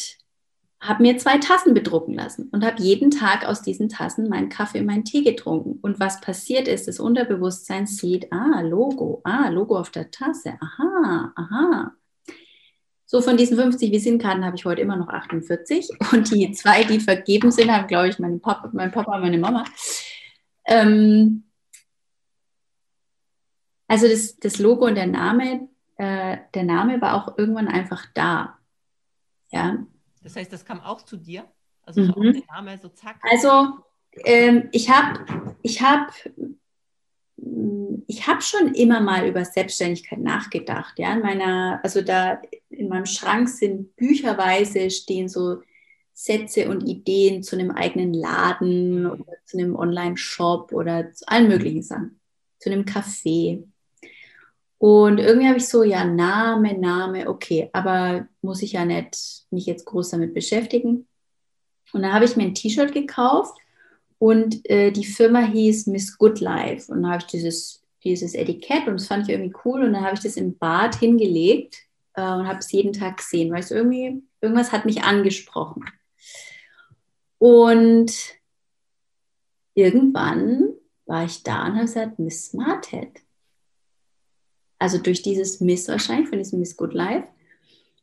habe 0.82 1.02
mir 1.02 1.16
zwei 1.16 1.38
Tassen 1.38 1.74
bedrucken 1.74 2.14
lassen 2.14 2.48
und 2.50 2.64
habe 2.64 2.82
jeden 2.82 3.12
Tag 3.12 3.46
aus 3.46 3.62
diesen 3.62 3.88
Tassen 3.88 4.28
meinen 4.28 4.48
Kaffee 4.48 4.80
und 4.80 4.86
meinen 4.86 5.04
Tee 5.04 5.22
getrunken. 5.22 5.78
Und 5.80 6.00
was 6.00 6.20
passiert 6.20 6.66
ist, 6.66 6.88
das 6.88 6.98
Unterbewusstsein 6.98 7.86
sieht, 7.86 8.32
ah, 8.32 8.60
Logo, 8.62 9.20
ah, 9.22 9.48
Logo 9.48 9.78
auf 9.78 9.90
der 9.90 10.10
Tasse, 10.10 10.58
aha, 10.60 11.32
aha. 11.36 11.92
So 13.06 13.20
von 13.20 13.36
diesen 13.36 13.56
50 13.56 13.92
Visitenkarten 13.92 14.44
habe 14.44 14.56
ich 14.56 14.64
heute 14.64 14.80
immer 14.80 14.96
noch 14.96 15.08
48 15.08 15.88
und 16.12 16.32
die 16.32 16.50
zwei, 16.50 16.82
die 16.82 16.98
vergeben 16.98 17.52
sind, 17.52 17.70
haben, 17.70 17.86
glaube 17.86 18.08
ich, 18.08 18.18
mein 18.18 18.40
Papa, 18.40 18.70
mein 18.72 18.90
Papa 18.90 19.14
und 19.14 19.20
meine 19.20 19.38
Mama. 19.38 19.64
Ähm, 20.66 21.44
also 23.86 24.08
das, 24.08 24.36
das 24.36 24.58
Logo 24.58 24.86
und 24.86 24.96
der 24.96 25.06
Name, 25.06 25.68
äh, 25.96 26.38
der 26.54 26.64
Name 26.64 27.00
war 27.00 27.14
auch 27.14 27.38
irgendwann 27.38 27.68
einfach 27.68 28.06
da. 28.14 28.58
Ja. 29.50 29.86
Das 30.22 30.36
heißt, 30.36 30.52
das 30.52 30.64
kam 30.64 30.80
auch 30.80 31.02
zu 31.02 31.16
dir? 31.16 31.44
Also 31.84 32.02
mhm. 32.02 32.10
auch 32.10 32.22
der 32.22 32.42
Name 32.50 32.78
so 32.78 32.88
zack. 32.88 33.20
Also 33.30 33.78
ähm, 34.24 34.68
ich 34.72 34.90
habe 34.90 35.24
ich 35.62 35.82
hab, 35.82 36.12
ich 38.06 38.26
hab 38.28 38.42
schon 38.42 38.74
immer 38.74 39.00
mal 39.00 39.26
über 39.26 39.44
Selbstständigkeit 39.44 40.20
nachgedacht. 40.20 40.98
Ja, 40.98 41.12
in 41.12 41.20
meiner, 41.20 41.80
also 41.82 42.02
da 42.02 42.40
in 42.68 42.88
meinem 42.88 43.06
Schrank 43.06 43.48
sind 43.48 43.96
bücherweise 43.96 44.90
stehen 44.90 45.28
so 45.28 45.62
Sätze 46.14 46.68
und 46.68 46.86
Ideen 46.86 47.42
zu 47.42 47.56
einem 47.56 47.70
eigenen 47.70 48.12
Laden 48.12 49.06
oder 49.06 49.24
zu 49.44 49.58
einem 49.58 49.74
Online-Shop 49.74 50.72
oder 50.72 51.12
zu 51.12 51.26
allen 51.26 51.48
möglichen 51.48 51.82
Sachen, 51.82 52.20
zu 52.58 52.70
einem 52.70 52.84
Café. 52.84 53.64
Und 54.82 55.18
irgendwie 55.18 55.46
habe 55.46 55.58
ich 55.58 55.68
so, 55.68 55.84
ja, 55.84 56.04
Name, 56.04 56.76
Name, 56.76 57.28
okay, 57.28 57.70
aber 57.72 58.26
muss 58.40 58.62
ich 58.62 58.72
ja 58.72 58.84
nicht 58.84 59.44
mich 59.52 59.66
jetzt 59.66 59.84
groß 59.84 60.10
damit 60.10 60.34
beschäftigen. 60.34 61.06
Und 61.92 62.02
dann 62.02 62.12
habe 62.12 62.24
ich 62.24 62.34
mir 62.34 62.42
ein 62.42 62.54
T-Shirt 62.56 62.92
gekauft 62.92 63.56
und 64.18 64.68
äh, 64.68 64.90
die 64.90 65.04
Firma 65.04 65.38
hieß 65.38 65.86
Miss 65.86 66.18
Good 66.18 66.40
Life. 66.40 66.90
Und 66.90 67.02
dann 67.02 67.12
habe 67.12 67.22
ich 67.22 67.28
dieses, 67.28 67.84
dieses 68.02 68.34
Etikett 68.34 68.88
und 68.88 68.94
das 68.94 69.06
fand 69.06 69.28
ich 69.28 69.32
irgendwie 69.32 69.54
cool. 69.64 69.84
Und 69.84 69.92
dann 69.92 70.02
habe 70.02 70.16
ich 70.16 70.20
das 70.20 70.36
im 70.36 70.58
Bad 70.58 70.96
hingelegt 70.96 71.76
äh, 72.14 72.22
und 72.22 72.48
habe 72.48 72.58
es 72.58 72.72
jeden 72.72 72.92
Tag 72.92 73.18
gesehen, 73.18 73.52
weil 73.52 73.60
es 73.60 73.70
irgendwie, 73.70 74.20
irgendwas 74.40 74.72
hat 74.72 74.84
mich 74.84 75.04
angesprochen. 75.04 75.84
Und 77.38 78.12
irgendwann 79.74 80.70
war 81.06 81.24
ich 81.24 81.44
da 81.44 81.66
und 81.66 81.74
habe 81.74 81.82
gesagt, 81.82 82.18
Miss 82.18 82.46
Smarthead. 82.46 83.22
Also 84.82 84.98
durch 84.98 85.22
dieses 85.22 85.60
Miss 85.60 85.86
wahrscheinlich, 85.86 86.28
von 86.28 86.38
diesem 86.38 86.58
Miss 86.58 86.76
Good 86.76 86.92
Life. 86.92 87.28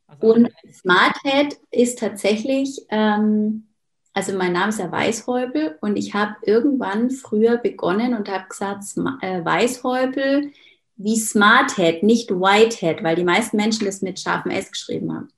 Also 0.06 0.32
und 0.32 0.48
Smarthead 0.72 1.58
ist 1.70 1.98
tatsächlich, 1.98 2.80
ähm, 2.88 3.66
also 4.14 4.32
mein 4.32 4.54
Name 4.54 4.70
ist 4.70 4.78
ja 4.78 4.90
Weißhäupel 4.90 5.76
und 5.82 5.96
ich 5.96 6.14
habe 6.14 6.36
irgendwann 6.42 7.10
früher 7.10 7.58
begonnen 7.58 8.14
und 8.14 8.30
habe 8.30 8.48
gesagt, 8.48 8.84
äh, 9.20 9.44
Weißhäupel 9.44 10.52
wie 10.96 11.18
Smarthead, 11.18 12.02
nicht 12.02 12.30
Whitehead, 12.30 13.04
weil 13.04 13.16
die 13.16 13.24
meisten 13.24 13.58
Menschen 13.58 13.84
das 13.84 14.00
mit 14.00 14.18
scharfem 14.18 14.50
S 14.50 14.70
geschrieben 14.70 15.14
haben. 15.14 15.28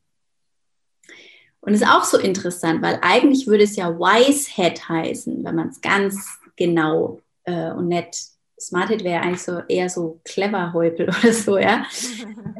Und 1.61 1.75
ist 1.75 1.87
auch 1.87 2.05
so 2.05 2.19
interessant, 2.19 2.83
weil 2.83 3.01
eigentlich 3.03 3.49
würde 3.49 3.65
es 3.65 3.75
ja 3.75 3.99
Wisehead 3.99 4.89
heißen, 4.89 5.43
wenn 5.43 5.57
man 5.57 5.71
es 5.71 5.81
ganz 5.81 6.39
genau 6.55 7.21
äh, 7.45 7.73
und 7.73 7.89
nett 7.89 8.17
Smarthead 8.62 9.05
wäre 9.05 9.22
eigentlich 9.22 9.42
so 9.42 9.61
eher 9.68 9.88
so 9.88 10.20
clever 10.25 10.72
Häupel 10.72 11.09
oder 11.20 11.33
so, 11.33 11.59
ja. 11.59 11.85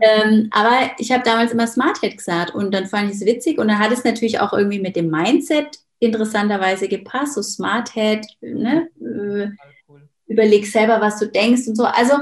ähm, 0.03 0.49
aber 0.51 0.91
ich 0.99 1.13
habe 1.13 1.23
damals 1.23 1.53
immer 1.53 1.67
Smarthead 1.67 2.17
gesagt 2.19 2.55
und 2.55 2.73
dann 2.73 2.87
fand 2.87 3.11
ich 3.11 3.17
es 3.17 3.27
witzig 3.27 3.59
und 3.59 3.69
dann 3.69 3.79
hat 3.79 3.93
es 3.93 4.05
natürlich 4.05 4.41
auch 4.41 4.53
irgendwie 4.53 4.81
mit 4.81 4.97
dem 4.97 5.11
Mindset 5.11 5.79
interessanterweise 6.03 6.89
gepasst, 6.89 7.35
so 7.35 7.43
Smarthead, 7.43 8.27
ne? 8.41 8.89
Äh, 9.01 9.51
cool. 9.89 10.09
überleg 10.27 10.67
selber, 10.67 11.01
was 11.01 11.19
du 11.21 11.29
denkst 11.29 11.69
und 11.69 11.77
so. 11.77 11.85
Also 11.85 12.15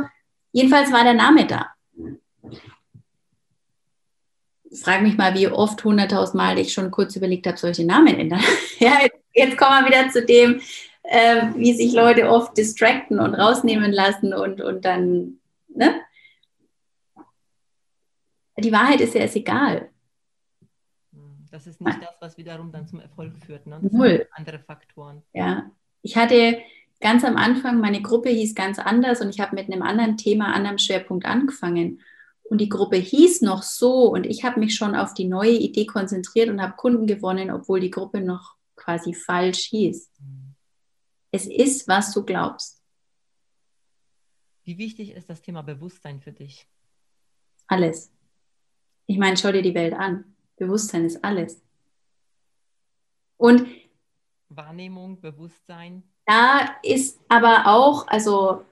jedenfalls 0.53 0.93
war 0.93 1.03
der 1.03 1.15
Name 1.15 1.47
da. 1.47 1.69
Frag 4.83 5.03
mich 5.03 5.17
mal, 5.17 5.35
wie 5.35 5.49
oft, 5.49 5.83
hunderttausend 5.83 6.37
Mal 6.37 6.59
ich 6.59 6.73
schon 6.73 6.91
kurz 6.91 7.17
überlegt 7.17 7.47
habe, 7.47 7.57
solche 7.57 7.85
Namen 7.85 8.19
ändern. 8.19 8.43
ja, 8.79 8.99
jetzt 9.33 9.57
kommen 9.57 9.83
wir 9.83 9.89
wieder 9.89 10.11
zu 10.11 10.25
dem, 10.25 10.61
äh, 11.03 11.49
wie 11.55 11.73
sich 11.75 11.93
Leute 11.93 12.29
oft 12.29 12.57
distracten 12.57 13.19
und 13.19 13.35
rausnehmen 13.35 13.93
lassen 13.93 14.35
und, 14.35 14.61
und 14.61 14.85
dann, 14.85 15.39
ne? 15.69 16.01
Die 18.59 18.73
Wahrheit 18.73 19.01
ist 19.01 19.15
ja 19.15 19.25
ist 19.25 19.37
egal. 19.37 19.89
Das 21.51 21.67
ist 21.67 21.81
nicht 21.81 22.01
das, 22.01 22.15
was 22.21 22.37
wiederum 22.37 22.71
dann 22.71 22.87
zum 22.87 23.01
Erfolg 23.01 23.33
führt. 23.45 23.67
Ne? 23.67 23.79
Das 23.83 23.93
Null. 23.93 24.29
andere 24.33 24.59
Faktoren. 24.59 25.23
Ja, 25.33 25.71
ich 26.03 26.17
hatte 26.17 26.59
ganz 27.01 27.25
am 27.25 27.37
Anfang, 27.37 27.81
meine 27.81 28.03
Gruppe 28.03 28.29
hieß 28.29 28.55
ganz 28.55 28.79
anders 28.79 29.21
und 29.21 29.31
ich 29.31 29.41
habe 29.41 29.57
mit 29.57 29.67
einem 29.67 29.83
anderen 29.83 30.17
Thema, 30.17 30.53
anderem 30.53 30.79
Schwerpunkt 30.79 31.25
angefangen. 31.25 32.01
Und 32.45 32.61
die 32.61 32.69
Gruppe 32.69 32.97
hieß 32.97 33.43
noch 33.43 33.63
so 33.63 34.11
und 34.13 34.27
ich 34.27 34.45
habe 34.45 34.61
mich 34.61 34.75
schon 34.75 34.95
auf 34.95 35.15
die 35.15 35.27
neue 35.27 35.53
Idee 35.53 35.87
konzentriert 35.87 36.51
und 36.51 36.61
habe 36.61 36.77
Kunden 36.77 37.07
gewonnen, 37.07 37.51
obwohl 37.51 37.81
die 37.81 37.91
Gruppe 37.91 38.21
noch 38.21 38.57
quasi 38.77 39.15
falsch 39.15 39.67
hieß. 39.67 40.11
Mhm. 40.19 40.50
Es 41.31 41.47
ist, 41.47 41.87
was 41.89 42.13
du 42.13 42.25
glaubst. 42.25 42.83
Wie 44.65 44.79
wichtig 44.79 45.13
ist 45.13 45.31
das 45.31 45.43
Thema 45.43 45.63
Bewusstsein 45.63 46.21
für 46.21 46.33
dich? 46.33 46.67
Alles. 47.67 48.13
Ich 49.07 49.19
meine, 49.19 49.37
schau 49.37 49.53
dir 49.53 49.63
die 49.63 49.75
Welt 49.75 49.95
an. 49.95 50.37
Bewusstsein 50.57 51.05
ist 51.05 51.25
alles. 51.25 51.63
Und 53.37 53.67
Wahrnehmung, 54.49 55.21
Bewusstsein. 55.21 56.03
Da 56.27 56.77
ist 56.83 57.19
aber 57.29 57.67
auch, 57.67 58.07
also 58.09 58.65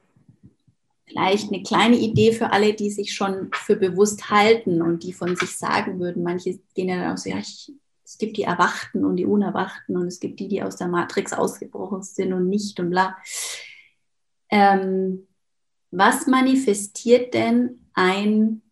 vielleicht 1.06 1.52
eine 1.52 1.62
kleine 1.62 1.96
Idee 1.96 2.32
für 2.32 2.52
alle, 2.52 2.74
die 2.74 2.90
sich 2.90 3.14
schon 3.14 3.50
für 3.52 3.76
bewusst 3.76 4.30
halten 4.30 4.82
und 4.82 5.02
die 5.02 5.12
von 5.12 5.34
sich 5.36 5.56
sagen 5.56 5.98
würden. 5.98 6.22
Manche 6.22 6.60
gehen 6.74 6.88
ja 6.88 6.96
dann 6.96 7.12
auch 7.12 7.16
so, 7.16 7.30
ja, 7.30 7.38
ich 7.38 7.72
es 8.08 8.16
gibt 8.16 8.38
die 8.38 8.44
Erwachten 8.44 9.04
und 9.04 9.16
die 9.16 9.26
Unerwachten 9.26 9.94
und 9.94 10.06
es 10.06 10.18
gibt 10.18 10.40
die, 10.40 10.48
die 10.48 10.62
aus 10.62 10.76
der 10.76 10.88
Matrix 10.88 11.34
ausgebrochen 11.34 12.02
sind 12.02 12.32
und 12.32 12.48
nicht 12.48 12.80
und 12.80 12.88
bla. 12.88 13.18
Ähm, 14.48 15.28
was 15.90 16.26
manifestiert 16.26 17.34
denn 17.34 17.86
ein 17.92 18.62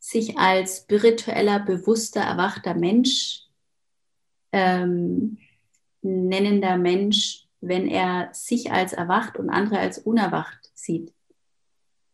sich 0.00 0.38
als 0.38 0.78
spiritueller, 0.78 1.60
bewusster, 1.60 2.20
erwachter 2.20 2.74
Mensch 2.74 3.44
ähm, 4.50 5.38
nennender 6.02 6.78
Mensch, 6.78 7.46
wenn 7.60 7.86
er 7.86 8.30
sich 8.32 8.72
als 8.72 8.92
erwacht 8.92 9.36
und 9.36 9.50
andere 9.50 9.78
als 9.78 9.98
unerwacht 9.98 10.72
sieht? 10.74 11.14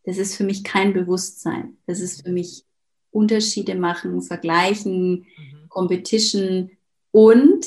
Das 0.02 0.18
ist 0.18 0.36
für 0.36 0.44
mich 0.44 0.62
kein 0.62 0.92
Bewusstsein. 0.92 1.78
Das 1.86 2.00
ist 2.00 2.22
für 2.22 2.32
mich 2.32 2.66
Unterschiede 3.14 3.74
machen, 3.74 4.22
vergleichen, 4.22 5.26
mhm 5.38 5.54
Competition 5.74 6.70
und 7.10 7.66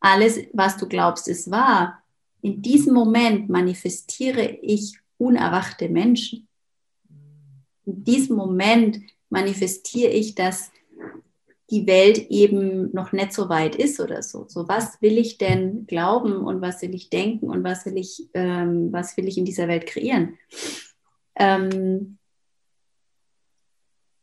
alles, 0.00 0.38
was 0.52 0.76
du 0.76 0.88
glaubst, 0.88 1.28
ist 1.28 1.50
wahr. 1.50 2.02
In 2.40 2.62
diesem 2.62 2.94
Moment 2.94 3.48
manifestiere 3.48 4.58
ich 4.62 4.96
unerwachte 5.18 5.88
Menschen. 5.88 6.48
In 7.84 8.04
diesem 8.04 8.36
Moment 8.36 9.00
manifestiere 9.28 10.10
ich, 10.10 10.34
dass 10.34 10.70
die 11.70 11.86
Welt 11.86 12.30
eben 12.30 12.92
noch 12.92 13.12
nicht 13.12 13.32
so 13.32 13.48
weit 13.48 13.74
ist 13.74 13.98
oder 13.98 14.22
so. 14.22 14.44
So, 14.48 14.68
was 14.68 15.00
will 15.00 15.18
ich 15.18 15.38
denn 15.38 15.86
glauben 15.86 16.36
und 16.36 16.60
was 16.60 16.82
will 16.82 16.94
ich 16.94 17.08
denken 17.08 17.48
und 17.48 17.64
was 17.64 17.86
will 17.86 17.96
ich, 17.96 18.28
ähm, 18.34 18.92
was 18.92 19.16
will 19.16 19.26
ich 19.26 19.38
in 19.38 19.46
dieser 19.46 19.66
Welt 19.66 19.86
kreieren? 19.86 20.38
Ähm, 21.36 22.18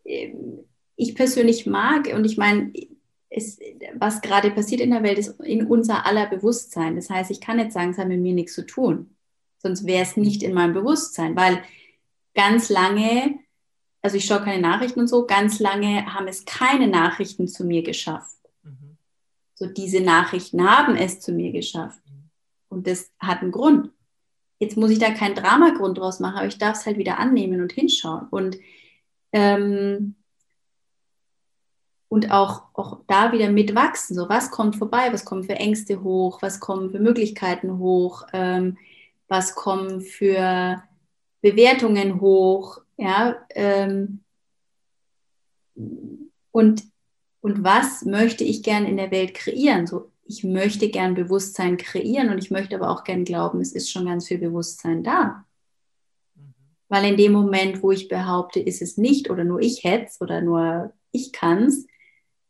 ich 0.04 1.16
persönlich 1.16 1.66
mag, 1.66 2.14
und 2.14 2.26
ich 2.26 2.38
meine, 2.38 2.72
ist, 3.32 3.62
was 3.96 4.22
gerade 4.22 4.52
passiert 4.52 4.82
in 4.82 4.92
der 4.92 5.04
Welt, 5.04 5.18
ist 5.18 5.40
in 5.40 5.66
unser 5.66 6.06
aller 6.06 6.28
Bewusstsein. 6.28 6.96
Das 6.96 7.10
heißt, 7.10 7.32
ich 7.32 7.40
kann 7.40 7.58
nicht 7.58 7.72
sagen, 7.72 7.92
es 7.92 7.98
hat 7.98 8.10
mit 8.10 8.20
mir 8.20 8.34
nichts 8.34 8.54
zu 8.54 8.66
tun. 8.66 9.16
Sonst 9.58 9.86
wäre 9.86 10.04
es 10.04 10.18
nicht 10.18 10.44
in 10.44 10.54
meinem 10.54 10.74
Bewusstsein, 10.74 11.36
weil 11.36 11.64
ganz 12.36 12.70
lange, 12.70 13.40
also 14.02 14.18
ich 14.18 14.26
schaue 14.26 14.44
keine 14.44 14.62
Nachrichten 14.62 15.00
und 15.00 15.08
so, 15.08 15.26
ganz 15.26 15.60
lange 15.60 16.14
haben 16.14 16.28
es 16.28 16.44
keine 16.46 16.88
Nachrichten 16.88 17.48
zu 17.48 17.64
mir 17.64 17.84
geschafft. 17.84 18.38
Mhm. 18.64 18.98
So 19.56 19.68
diese 19.68 20.02
Nachrichten 20.02 20.70
haben 20.70 20.96
es 20.96 21.22
zu 21.22 21.32
mir 21.32 21.54
geschafft. 21.54 22.02
Mhm. 22.08 22.30
Und 22.68 22.88
das 22.88 23.12
hat 23.20 23.42
einen 23.42 23.52
Grund. 23.52 23.92
Jetzt 24.60 24.76
muss 24.78 24.92
ich 24.92 25.00
da 25.00 25.12
keinen 25.12 25.36
Dramagrund 25.36 25.98
draus 25.98 26.20
machen, 26.20 26.38
aber 26.38 26.48
ich 26.48 26.58
darf 26.58 26.78
es 26.78 26.86
halt 26.86 26.98
wieder 26.98 27.18
annehmen 27.18 27.62
und 27.62 27.72
hinschauen. 27.72 28.28
Und 28.30 28.58
ähm, 29.34 30.16
und 32.10 32.32
auch, 32.32 32.64
auch 32.74 33.00
da 33.08 33.32
wieder 33.32 33.50
mitwachsen. 33.50 34.16
So, 34.16 34.28
was 34.28 34.52
kommt 34.52 34.76
vorbei? 34.76 35.14
Was 35.14 35.24
kommen 35.24 35.44
für 35.44 35.56
Ängste 35.56 36.04
hoch? 36.04 36.42
Was 36.42 36.60
kommen 36.60 36.92
für 36.92 37.00
Möglichkeiten 37.00 37.78
hoch? 37.78 38.28
Ähm, 38.34 38.78
was 39.28 39.56
kommen 39.56 40.02
für 40.02 40.84
Bewertungen 41.42 42.22
hoch, 42.22 42.82
ja, 42.98 43.38
ähm, 43.56 44.24
und, 46.52 46.84
und 47.42 47.64
was 47.64 48.06
möchte 48.06 48.44
ich 48.44 48.62
gern 48.62 48.86
in 48.86 48.98
der 48.98 49.10
Welt 49.10 49.34
kreieren? 49.34 49.88
So, 49.88 50.12
ich 50.26 50.44
möchte 50.44 50.90
gern 50.90 51.16
Bewusstsein 51.16 51.78
kreieren 51.78 52.30
und 52.30 52.38
ich 52.38 52.52
möchte 52.52 52.76
aber 52.76 52.90
auch 52.90 53.04
gern 53.04 53.24
glauben, 53.24 53.62
es 53.62 53.72
ist 53.72 53.90
schon 53.90 54.06
ganz 54.06 54.28
viel 54.28 54.38
Bewusstsein 54.38 55.04
da. 55.04 55.46
Weil 56.92 57.06
in 57.06 57.16
dem 57.16 57.32
Moment, 57.32 57.82
wo 57.82 57.92
ich 57.92 58.10
behaupte, 58.10 58.60
ist 58.60 58.82
es 58.82 58.98
nicht 58.98 59.30
oder 59.30 59.46
nur 59.46 59.62
ich 59.62 59.86
hätte 59.86 60.08
es 60.08 60.20
oder 60.20 60.42
nur 60.42 60.92
ich 61.14 61.32
kann 61.32 61.64
es, 61.68 61.88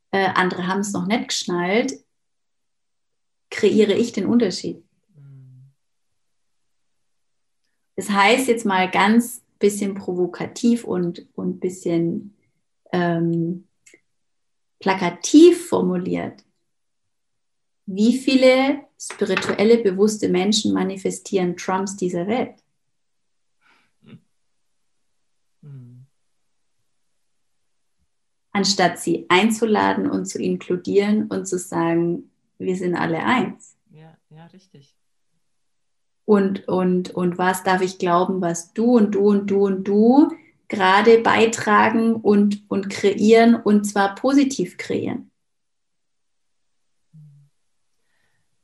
äh, 0.09 0.29
andere 0.33 0.65
haben 0.65 0.79
es 0.79 0.93
noch 0.93 1.05
nicht 1.05 1.27
geschnallt, 1.27 1.93
kreiere 3.51 3.93
ich 3.93 4.13
den 4.13 4.25
Unterschied. 4.25 4.83
Mhm. 5.15 5.69
Das 7.95 8.09
heißt 8.09 8.47
jetzt 8.47 8.65
mal 8.65 8.89
ganz 8.89 9.43
bisschen 9.59 9.93
provokativ 9.93 10.85
und, 10.85 11.27
und 11.35 11.59
bisschen 11.59 12.35
ähm, 12.91 13.67
plakativ 14.79 15.67
formuliert, 15.67 16.43
wie 17.85 18.17
viele 18.17 18.85
spirituelle, 18.99 19.77
bewusste 19.77 20.29
Menschen 20.29 20.73
manifestieren 20.73 21.55
Trumps 21.55 21.95
dieser 21.95 22.25
Welt? 22.25 22.55
Anstatt 28.51 28.99
sie 28.99 29.25
einzuladen 29.29 30.09
und 30.09 30.25
zu 30.25 30.41
inkludieren 30.41 31.27
und 31.27 31.47
zu 31.47 31.57
sagen, 31.57 32.29
wir 32.57 32.75
sind 32.75 32.95
alle 32.95 33.23
eins. 33.23 33.77
Ja, 33.91 34.17
ja, 34.29 34.45
richtig. 34.47 34.95
Und, 36.25 36.67
und, 36.67 37.11
und 37.11 37.37
was 37.37 37.63
darf 37.63 37.81
ich 37.81 37.97
glauben, 37.97 38.41
was 38.41 38.73
du 38.73 38.97
und 38.97 39.15
du 39.15 39.29
und 39.29 39.47
du 39.47 39.65
und 39.65 39.83
du 39.87 40.29
gerade 40.67 41.19
beitragen 41.19 42.15
und, 42.15 42.63
und 42.69 42.89
kreieren 42.89 43.55
und 43.55 43.83
zwar 43.85 44.15
positiv 44.15 44.77
kreieren. 44.77 45.31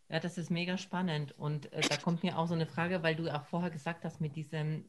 Ja, 0.09 0.21
das 0.21 0.37
ist 0.37 0.49
mega 0.49 0.77
spannend. 0.77 1.37
Und 1.37 1.71
äh, 1.73 1.81
da 1.81 1.97
kommt 1.97 2.23
mir 2.23 2.37
auch 2.37 2.47
so 2.47 2.53
eine 2.53 2.65
Frage, 2.65 3.03
weil 3.03 3.15
du 3.15 3.29
auch 3.33 3.43
vorher 3.45 3.69
gesagt 3.69 4.05
hast, 4.05 4.21
mit 4.21 4.37
diesem, 4.37 4.85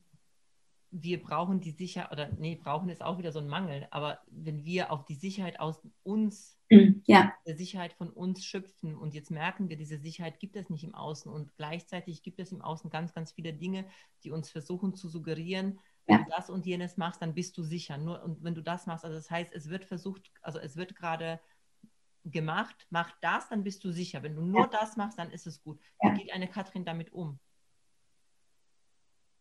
wir 0.90 1.22
brauchen 1.22 1.60
die 1.60 1.72
Sicherheit, 1.72 2.12
oder 2.12 2.30
nee, 2.38 2.56
brauchen 2.56 2.88
ist 2.88 3.02
auch 3.02 3.18
wieder 3.18 3.32
so 3.32 3.38
ein 3.40 3.48
Mangel, 3.48 3.86
aber 3.90 4.20
wenn 4.30 4.64
wir 4.64 4.90
auf 4.90 5.04
die 5.04 5.14
Sicherheit 5.14 5.60
aus 5.60 5.80
uns, 6.02 6.58
ja. 6.70 7.32
der 7.46 7.56
Sicherheit 7.56 7.92
von 7.92 8.10
uns 8.10 8.44
schöpfen 8.44 8.96
und 8.96 9.14
jetzt 9.14 9.30
merken 9.30 9.68
wir, 9.68 9.76
diese 9.76 9.98
Sicherheit 9.98 10.38
gibt 10.40 10.56
es 10.56 10.70
nicht 10.70 10.84
im 10.84 10.94
Außen 10.94 11.30
und 11.30 11.54
gleichzeitig 11.56 12.22
gibt 12.22 12.40
es 12.40 12.52
im 12.52 12.62
Außen 12.62 12.90
ganz, 12.90 13.12
ganz 13.12 13.32
viele 13.32 13.52
Dinge, 13.52 13.86
die 14.24 14.30
uns 14.30 14.50
versuchen 14.50 14.94
zu 14.94 15.08
suggerieren, 15.08 15.78
wenn 16.06 16.20
ja. 16.20 16.24
du 16.24 16.30
das 16.30 16.48
und 16.48 16.64
jenes 16.64 16.96
machst, 16.96 17.20
dann 17.20 17.34
bist 17.34 17.56
du 17.58 17.62
sicher. 17.62 17.98
Nur 17.98 18.22
und 18.22 18.42
wenn 18.42 18.54
du 18.54 18.62
das 18.62 18.86
machst, 18.86 19.04
also 19.04 19.16
das 19.16 19.30
heißt, 19.30 19.52
es 19.52 19.68
wird 19.68 19.84
versucht, 19.84 20.30
also 20.40 20.58
es 20.58 20.76
wird 20.76 20.96
gerade 20.96 21.38
gemacht, 22.24 22.86
mach 22.88 23.12
das, 23.20 23.48
dann 23.50 23.62
bist 23.62 23.84
du 23.84 23.92
sicher. 23.92 24.22
Wenn 24.22 24.34
du 24.34 24.42
nur 24.42 24.62
ja. 24.62 24.66
das 24.68 24.96
machst, 24.96 25.18
dann 25.18 25.30
ist 25.30 25.46
es 25.46 25.62
gut. 25.62 25.78
Wie 26.00 26.18
geht 26.18 26.32
eine 26.32 26.48
Katrin 26.48 26.84
damit 26.84 27.12
um? 27.12 27.38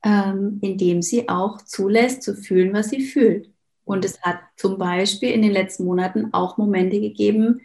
Ähm, 0.07 0.59
indem 0.61 1.01
sie 1.01 1.27
auch 1.27 1.61
zulässt 1.63 2.23
zu 2.23 2.33
fühlen, 2.33 2.71
was 2.71 2.91
sie 2.91 3.01
fühlt. 3.01 3.51
Und 3.83 4.05
es 4.05 4.21
hat 4.21 4.39
zum 4.55 4.77
Beispiel 4.77 5.31
in 5.31 5.41
den 5.41 5.51
letzten 5.51 5.83
Monaten 5.83 6.33
auch 6.33 6.57
Momente 6.57 7.01
gegeben, 7.01 7.59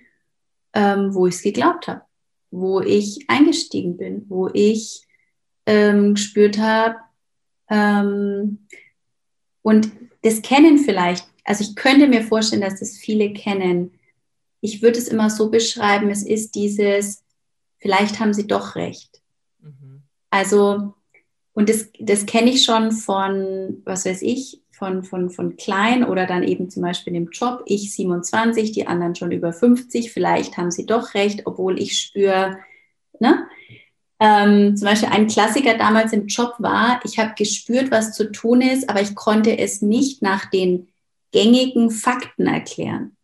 ähm, 0.73 1.15
wo 1.15 1.29
ich 1.29 1.37
es 1.37 1.43
geglaubt 1.43 1.87
habe, 1.87 2.03
wo 2.51 2.81
ich 2.81 3.27
eingestiegen 3.29 3.97
bin, 3.97 4.25
wo 4.29 4.49
ich 4.53 5.07
ähm, 5.67 6.15
gespürt 6.15 6.59
habe, 6.59 6.97
ähm, 7.69 8.67
und 9.63 9.93
das 10.23 10.43
kennen 10.43 10.79
vielleicht, 10.79 11.29
also 11.45 11.63
ich 11.63 11.77
könnte 11.77 12.09
mir 12.09 12.25
vorstellen, 12.25 12.63
dass 12.63 12.81
das 12.81 12.99
viele 12.99 13.33
kennen. 13.33 13.93
Ich 14.61 14.83
würde 14.83 14.99
es 14.99 15.07
immer 15.07 15.31
so 15.31 15.49
beschreiben, 15.49 16.11
es 16.11 16.25
ist 16.25 16.57
dieses, 16.57 17.23
vielleicht 17.79 18.19
haben 18.19 18.35
sie 18.35 18.49
doch 18.49 18.75
recht. 18.75 19.23
Mhm. 19.61 20.03
Also, 20.31 20.95
und 21.55 21.69
das, 21.69 21.91
das 21.99 22.27
kenne 22.27 22.51
ich 22.51 22.65
schon 22.65 22.93
von, 22.93 23.83
was 23.85 24.07
weiß 24.07 24.23
ich, 24.23 24.63
von, 24.71 25.05
von, 25.05 25.31
von 25.31 25.57
klein 25.57 26.03
oder 26.03 26.27
dann 26.27 26.43
eben 26.43 26.71
zum 26.71 26.83
Beispiel 26.83 27.15
im 27.15 27.29
Job, 27.31 27.63
ich 27.67 27.95
27, 27.95 28.73
die 28.73 28.87
anderen 28.87 29.15
schon 29.15 29.31
über 29.31 29.53
50, 29.53 30.11
vielleicht 30.11 30.57
haben 30.57 30.71
sie 30.71 30.87
doch 30.87 31.15
recht, 31.15 31.43
obwohl 31.45 31.79
ich 31.81 31.99
spüre, 31.99 32.59
ne? 33.21 33.47
Ähm, 34.19 34.77
zum 34.77 34.87
Beispiel 34.87 35.09
ein 35.09 35.27
Klassiker 35.27 35.77
damals 35.77 36.13
im 36.13 36.27
Job 36.27 36.55
war, 36.59 37.01
ich 37.05 37.19
habe 37.19 37.35
gespürt, 37.37 37.91
was 37.91 38.13
zu 38.13 38.31
tun 38.31 38.61
ist, 38.61 38.89
aber 38.89 39.03
ich 39.03 39.15
konnte 39.15 39.59
es 39.59 39.83
nicht 39.83 40.23
nach 40.23 40.49
den 40.49 40.89
gängigen 41.33 41.91
Fakten 41.91 42.47
erklären. 42.47 43.17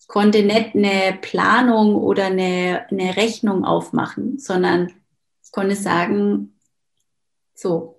Ich 0.00 0.06
konnte 0.06 0.42
nicht 0.42 0.74
eine 0.74 1.18
Planung 1.20 1.96
oder 1.96 2.26
eine, 2.26 2.86
eine 2.90 3.16
Rechnung 3.16 3.64
aufmachen, 3.64 4.38
sondern 4.38 4.92
ich 5.42 5.50
konnte 5.50 5.74
sagen, 5.74 6.54
so. 7.60 7.98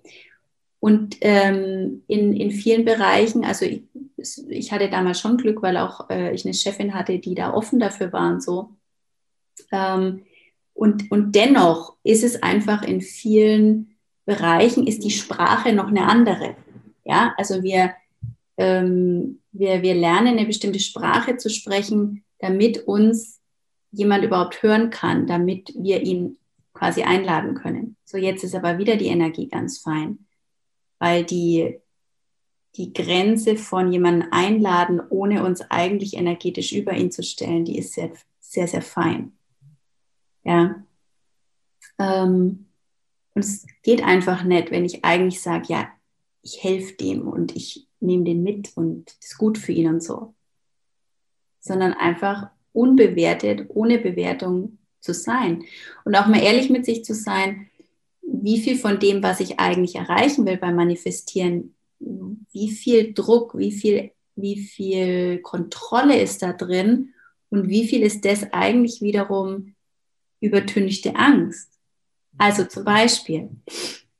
Und 0.80 1.18
ähm, 1.20 2.02
in, 2.08 2.34
in 2.34 2.50
vielen 2.50 2.84
Bereichen, 2.84 3.44
also 3.44 3.64
ich, 3.64 3.84
ich 4.48 4.72
hatte 4.72 4.90
damals 4.90 5.20
schon 5.20 5.36
Glück, 5.36 5.62
weil 5.62 5.76
auch 5.76 6.10
äh, 6.10 6.34
ich 6.34 6.44
eine 6.44 6.54
Chefin 6.54 6.92
hatte, 6.92 7.18
die 7.20 7.36
da 7.36 7.54
offen 7.54 7.78
dafür 7.78 8.12
war 8.12 8.32
und 8.32 8.42
so. 8.42 8.70
Ähm, 9.70 10.24
und, 10.74 11.10
und 11.10 11.36
dennoch 11.36 11.96
ist 12.02 12.24
es 12.24 12.42
einfach 12.42 12.82
in 12.82 13.00
vielen 13.00 13.96
Bereichen, 14.24 14.86
ist 14.86 15.04
die 15.04 15.10
Sprache 15.10 15.72
noch 15.72 15.88
eine 15.88 16.08
andere. 16.08 16.56
Ja, 17.04 17.34
also 17.36 17.62
wir, 17.62 17.94
ähm, 18.56 19.40
wir, 19.52 19.82
wir 19.82 19.94
lernen 19.94 20.38
eine 20.38 20.46
bestimmte 20.46 20.80
Sprache 20.80 21.36
zu 21.36 21.48
sprechen, 21.48 22.24
damit 22.40 22.88
uns 22.88 23.40
jemand 23.92 24.24
überhaupt 24.24 24.62
hören 24.62 24.90
kann, 24.90 25.26
damit 25.26 25.72
wir 25.76 26.02
ihn 26.02 26.38
quasi 26.72 27.02
einladen 27.02 27.54
können. 27.54 27.96
So, 28.04 28.16
jetzt 28.18 28.44
ist 28.44 28.54
aber 28.54 28.78
wieder 28.78 28.96
die 28.96 29.08
Energie 29.08 29.48
ganz 29.48 29.78
fein, 29.78 30.26
weil 30.98 31.24
die, 31.24 31.78
die 32.76 32.92
Grenze 32.92 33.56
von 33.56 33.92
jemandem 33.92 34.28
einladen, 34.30 35.00
ohne 35.10 35.44
uns 35.44 35.60
eigentlich 35.70 36.14
energetisch 36.14 36.72
über 36.72 36.92
ihn 36.92 37.10
zu 37.10 37.22
stellen, 37.22 37.64
die 37.64 37.78
ist 37.78 37.92
sehr, 37.92 38.12
sehr, 38.40 38.68
sehr 38.68 38.82
fein. 38.82 39.32
Ja. 40.44 40.82
Ähm, 41.98 42.66
und 43.34 43.44
es 43.44 43.66
geht 43.82 44.02
einfach 44.02 44.44
nicht, 44.44 44.70
wenn 44.70 44.84
ich 44.84 45.04
eigentlich 45.04 45.40
sage, 45.40 45.66
ja, 45.68 45.88
ich 46.42 46.62
helfe 46.62 46.94
dem 46.94 47.28
und 47.28 47.54
ich 47.54 47.88
nehme 48.00 48.24
den 48.24 48.42
mit 48.42 48.76
und 48.76 49.14
ist 49.20 49.38
gut 49.38 49.58
für 49.58 49.72
ihn 49.72 49.88
und 49.88 50.02
so. 50.02 50.34
Sondern 51.60 51.92
einfach 51.92 52.50
unbewertet, 52.72 53.66
ohne 53.68 53.98
Bewertung 53.98 54.78
zu 55.02 55.14
sein. 55.14 55.64
Und 56.04 56.14
auch 56.14 56.26
mal 56.26 56.42
ehrlich 56.42 56.70
mit 56.70 56.84
sich 56.84 57.04
zu 57.04 57.14
sein, 57.14 57.68
wie 58.22 58.60
viel 58.60 58.76
von 58.76 58.98
dem, 58.98 59.22
was 59.22 59.40
ich 59.40 59.58
eigentlich 59.58 59.96
erreichen 59.96 60.46
will 60.46 60.56
beim 60.56 60.76
Manifestieren, 60.76 61.74
wie 61.98 62.70
viel 62.70 63.12
Druck, 63.12 63.56
wie 63.56 63.72
viel, 63.72 64.12
wie 64.36 64.60
viel 64.60 65.38
Kontrolle 65.38 66.20
ist 66.20 66.42
da 66.42 66.52
drin 66.52 67.12
und 67.50 67.68
wie 67.68 67.86
viel 67.86 68.02
ist 68.02 68.24
das 68.24 68.52
eigentlich 68.52 69.02
wiederum 69.02 69.74
übertünchte 70.40 71.14
Angst. 71.16 71.68
Also 72.38 72.64
zum 72.64 72.84
Beispiel, 72.84 73.50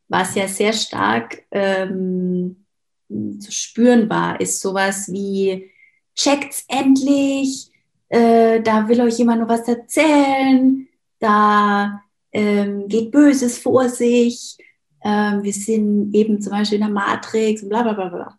was 0.09 0.35
ja 0.35 0.47
sehr 0.47 0.73
stark 0.73 1.43
ähm, 1.51 2.65
zu 3.09 3.51
spüren 3.51 4.09
war, 4.11 4.41
ist 4.41 4.61
sowas 4.61 5.11
wie, 5.11 5.71
checkt's 6.15 6.65
endlich, 6.69 7.72
äh, 8.13 8.61
da 8.61 8.87
will 8.89 9.01
euch 9.01 9.17
jemand 9.17 9.41
noch 9.41 9.49
was 9.49 9.67
erzählen, 9.67 10.87
da 11.19 12.03
ähm, 12.31 12.87
geht 12.87 13.11
Böses 13.11 13.57
vor 13.57 13.89
sich, 13.89 14.59
ähm, 15.03 15.43
wir 15.43 15.53
sind 15.55 16.15
eben 16.15 16.43
zum 16.43 16.53
Beispiel 16.53 16.77
in 16.77 16.85
der 16.85 16.91
Matrix, 16.93 17.67
bla 17.67 17.83
bla 17.83 17.95
bla 17.95 18.09
bla. 18.11 18.39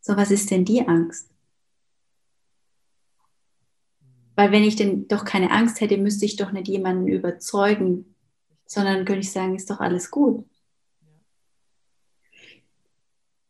So, 0.00 0.16
was 0.16 0.32
ist 0.32 0.50
denn 0.50 0.64
die 0.64 0.86
Angst? 0.86 1.30
Weil 4.34 4.50
wenn 4.50 4.64
ich 4.64 4.74
denn 4.74 5.06
doch 5.06 5.24
keine 5.24 5.52
Angst 5.52 5.80
hätte, 5.80 5.98
müsste 5.98 6.24
ich 6.24 6.34
doch 6.34 6.50
nicht 6.50 6.66
jemanden 6.66 7.06
überzeugen, 7.06 8.16
sondern 8.66 9.04
könnte 9.04 9.20
ich 9.20 9.30
sagen, 9.30 9.54
ist 9.54 9.70
doch 9.70 9.78
alles 9.78 10.10
gut. 10.10 10.44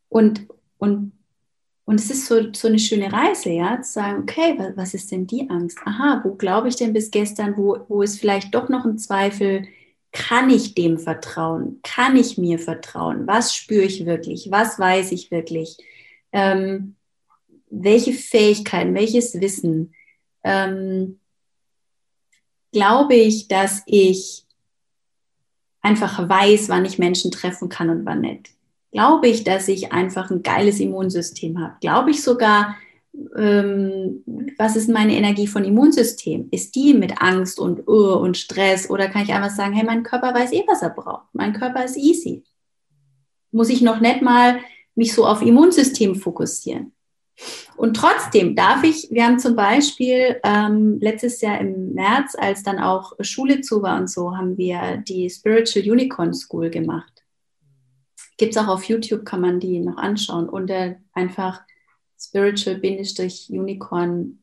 Und, 0.07 0.47
und, 0.77 1.16
und 1.87 1.99
es 1.99 2.11
ist 2.11 2.27
so, 2.27 2.53
so 2.53 2.67
eine 2.67 2.77
schöne 2.77 3.11
Reise, 3.11 3.49
ja, 3.49 3.81
zu 3.81 3.93
sagen, 3.93 4.21
okay, 4.21 4.55
was 4.75 4.93
ist 4.93 5.11
denn 5.11 5.25
die 5.25 5.49
Angst? 5.49 5.79
Aha, 5.85 6.21
wo 6.23 6.35
glaube 6.35 6.67
ich 6.67 6.75
denn 6.75 6.93
bis 6.93 7.09
gestern, 7.09 7.57
wo, 7.57 7.79
wo 7.87 8.03
ist 8.03 8.19
vielleicht 8.19 8.53
doch 8.53 8.69
noch 8.69 8.85
ein 8.85 8.99
Zweifel? 8.99 9.67
Kann 10.11 10.49
ich 10.51 10.75
dem 10.75 10.99
vertrauen? 10.99 11.79
Kann 11.83 12.15
ich 12.15 12.37
mir 12.37 12.59
vertrauen? 12.59 13.25
Was 13.25 13.55
spüre 13.55 13.83
ich 13.85 14.05
wirklich? 14.05 14.51
Was 14.51 14.77
weiß 14.77 15.11
ich 15.11 15.31
wirklich? 15.31 15.77
Ähm, 16.31 16.95
welche 17.69 18.13
Fähigkeiten, 18.13 18.93
welches 18.93 19.39
Wissen? 19.41 19.93
ähm, 20.47 21.19
glaube 22.71 23.15
ich, 23.15 23.47
dass 23.47 23.83
ich 23.85 24.45
einfach 25.81 26.29
weiß, 26.29 26.69
wann 26.69 26.85
ich 26.85 26.99
Menschen 26.99 27.31
treffen 27.31 27.69
kann 27.69 27.89
und 27.89 28.05
wann 28.05 28.21
nicht? 28.21 28.51
Glaube 28.91 29.27
ich, 29.27 29.43
dass 29.43 29.67
ich 29.67 29.91
einfach 29.91 30.31
ein 30.31 30.43
geiles 30.43 30.79
Immunsystem 30.79 31.59
habe? 31.59 31.75
Glaube 31.81 32.11
ich 32.11 32.23
sogar, 32.23 32.75
ähm, 33.35 34.23
was 34.57 34.75
ist 34.75 34.89
meine 34.89 35.15
Energie 35.15 35.47
von 35.47 35.65
Immunsystem? 35.65 36.47
Ist 36.51 36.75
die 36.75 36.93
mit 36.93 37.21
Angst 37.21 37.59
und 37.59 37.87
uh, 37.87 38.15
und 38.15 38.37
Stress 38.37 38.89
oder 38.89 39.09
kann 39.09 39.23
ich 39.23 39.33
einfach 39.33 39.55
sagen, 39.55 39.73
hey, 39.73 39.85
mein 39.85 40.03
Körper 40.03 40.33
weiß 40.33 40.53
eh, 40.53 40.63
was 40.67 40.81
er 40.81 40.91
braucht. 40.91 41.27
Mein 41.33 41.53
Körper 41.53 41.83
ist 41.83 41.97
easy. 41.97 42.43
Muss 43.51 43.69
ich 43.69 43.81
noch 43.81 43.99
nicht 43.99 44.21
mal 44.21 44.59
mich 44.95 45.13
so 45.13 45.25
auf 45.25 45.41
Immunsystem 45.41 46.15
fokussieren. 46.15 46.93
Und 47.75 47.95
trotzdem 47.95 48.55
darf 48.55 48.83
ich, 48.83 49.09
wir 49.11 49.25
haben 49.25 49.37
zum 49.37 49.55
Beispiel 49.55 50.39
ähm, 50.43 50.97
letztes 50.99 51.39
Jahr 51.41 51.59
im 51.59 51.93
März, 51.93 52.35
als 52.35 52.63
dann 52.63 52.79
auch 52.79 53.13
Schule 53.21 53.61
zu 53.61 53.83
war 53.83 53.99
und 53.99 54.09
so, 54.09 54.35
haben 54.35 54.57
wir 54.57 54.97
die 55.07 55.29
Spiritual 55.29 55.87
Unicorn 55.87 56.33
School 56.33 56.71
gemacht. 56.71 57.16
Gibt 58.37 58.55
es 58.55 58.61
auch 58.61 58.67
auf 58.67 58.85
YouTube, 58.85 59.25
kann 59.25 59.41
man 59.41 59.59
die 59.59 59.79
noch 59.79 59.97
anschauen. 59.97 60.47
Und 60.47 60.69
äh, 60.69 60.97
einfach 61.13 61.61
spiritual-unicorn. 62.19 64.39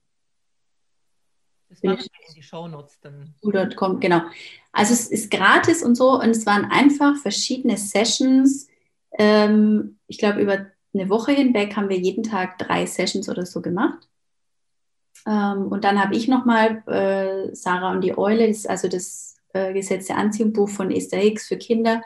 Das 1.68 1.82
machen 1.82 1.98
wir 1.98 2.28
in 2.28 2.34
die 2.34 2.42
Shownotes 2.42 3.00
dann. 3.00 3.34
.com, 3.76 4.00
genau. 4.00 4.22
Also 4.72 4.92
es 4.92 5.08
ist 5.08 5.30
gratis 5.30 5.82
und 5.82 5.96
so 5.96 6.20
und 6.20 6.30
es 6.30 6.46
waren 6.46 6.66
einfach 6.66 7.16
verschiedene 7.16 7.76
Sessions. 7.76 8.68
Ähm, 9.18 9.98
ich 10.06 10.18
glaube, 10.18 10.40
über 10.40 10.66
eine 10.92 11.08
Woche 11.08 11.32
hinweg 11.32 11.76
haben 11.76 11.88
wir 11.88 11.98
jeden 11.98 12.22
Tag 12.22 12.58
drei 12.58 12.86
Sessions 12.86 13.28
oder 13.28 13.46
so 13.46 13.60
gemacht. 13.60 14.08
Ähm, 15.26 15.68
und 15.68 15.84
dann 15.84 16.02
habe 16.02 16.14
ich 16.14 16.28
nochmal 16.28 16.82
äh, 16.86 17.54
Sarah 17.54 17.92
und 17.92 18.02
die 18.02 18.16
Eule, 18.16 18.46
das 18.46 18.58
ist 18.58 18.70
also 18.70 18.88
das 18.88 19.36
äh, 19.52 19.72
Gesetz 19.72 20.06
der 20.06 20.18
Anziehung 20.18 20.52
Buch 20.52 20.68
von 20.68 20.90
Esther 20.90 21.20
Hicks 21.20 21.48
für 21.48 21.56
Kinder, 21.56 22.02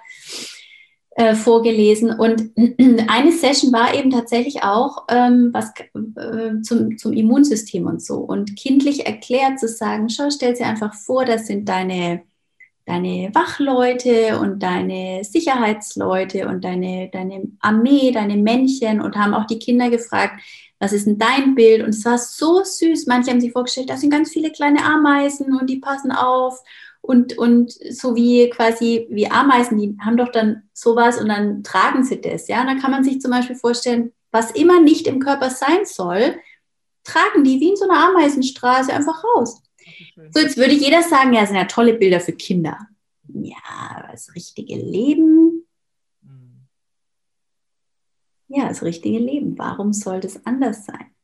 äh, 1.19 1.35
vorgelesen. 1.35 2.13
Und 2.13 2.53
eine 3.09 3.33
Session 3.33 3.73
war 3.73 3.93
eben 3.93 4.11
tatsächlich 4.11 4.63
auch 4.63 5.05
ähm, 5.11 5.51
was 5.53 5.73
äh, 5.77 6.63
zum, 6.63 6.97
zum 6.97 7.13
Immunsystem 7.13 7.87
und 7.89 8.01
so. 8.01 8.19
Und 8.19 8.55
kindlich 8.55 9.05
erklärt 9.05 9.59
zu 9.59 9.67
sagen, 9.67 10.09
schau, 10.09 10.31
stell 10.31 10.55
dir 10.55 10.67
einfach 10.67 10.95
vor, 10.95 11.25
das 11.25 11.49
sind 11.49 11.69
deine, 11.69 12.23
deine 12.87 13.31
Wachleute 13.35 14.39
und 14.39 14.63
deine 14.63 15.25
Sicherheitsleute 15.25 16.47
und 16.47 16.63
deine, 16.63 17.11
deine 17.13 17.49
Armee, 17.59 18.13
deine 18.13 18.37
Männchen 18.37 19.01
und 19.01 19.17
haben 19.17 19.35
auch 19.35 19.47
die 19.47 19.59
Kinder 19.59 19.91
gefragt, 19.91 20.41
was 20.79 20.93
ist 20.93 21.09
denn 21.09 21.19
dein 21.19 21.57
Bild? 21.57 21.83
Und 21.83 21.89
es 21.89 22.05
war 22.05 22.19
so 22.19 22.63
süß. 22.63 23.07
Manche 23.07 23.33
haben 23.33 23.41
sich 23.41 23.51
vorgestellt, 23.51 23.91
das 23.91 24.03
sind 24.03 24.11
ganz 24.11 24.31
viele 24.31 24.53
kleine 24.53 24.85
Ameisen 24.85 25.53
und 25.59 25.69
die 25.69 25.81
passen 25.81 26.13
auf 26.13 26.63
und, 27.01 27.39
und 27.39 27.73
so 27.73 28.15
wie 28.17 28.51
quasi 28.51 29.07
wie 29.11 29.31
Ameisen, 29.31 29.79
die 29.79 29.97
haben 30.01 30.17
doch 30.17 30.31
dann 30.31 30.69
sowas 30.73 31.21
und 31.21 31.29
dann 31.29 31.63
tragen 31.63 32.05
sie 32.05 32.21
das. 32.21 32.49
Ja, 32.49 32.61
und 32.61 32.67
dann 32.67 32.81
kann 32.81 32.91
man 32.91 33.05
sich 33.05 33.21
zum 33.21 33.31
Beispiel 33.31 33.57
vorstellen, 33.57 34.13
was 34.31 34.51
immer 34.51 34.81
nicht 34.81 35.07
im 35.07 35.21
Körper 35.21 35.51
sein 35.51 35.85
soll, 35.85 36.39
tragen 37.05 37.45
die 37.45 37.61
wie 37.61 37.71
in 37.71 37.77
so 37.77 37.89
einer 37.89 38.09
Ameisenstraße 38.09 38.93
einfach 38.93 39.25
raus. 39.25 39.63
So, 40.33 40.41
jetzt 40.41 40.57
würde 40.59 40.75
jeder 40.75 41.03
sagen, 41.03 41.33
ja, 41.33 41.47
sind 41.47 41.57
ja 41.57 41.65
tolle 41.65 41.95
Bilder 41.95 42.21
für 42.21 42.33
Kinder. 42.33 42.79
Ja, 43.29 44.09
das 44.11 44.35
richtige 44.35 44.77
Leben. 44.77 45.67
Mhm. 46.21 46.67
Ja, 48.49 48.69
das 48.69 48.83
richtige 48.83 49.19
Leben. 49.19 49.57
Warum 49.59 49.93
soll 49.93 50.21
das 50.21 50.45
anders 50.45 50.85
sein? 50.85 51.15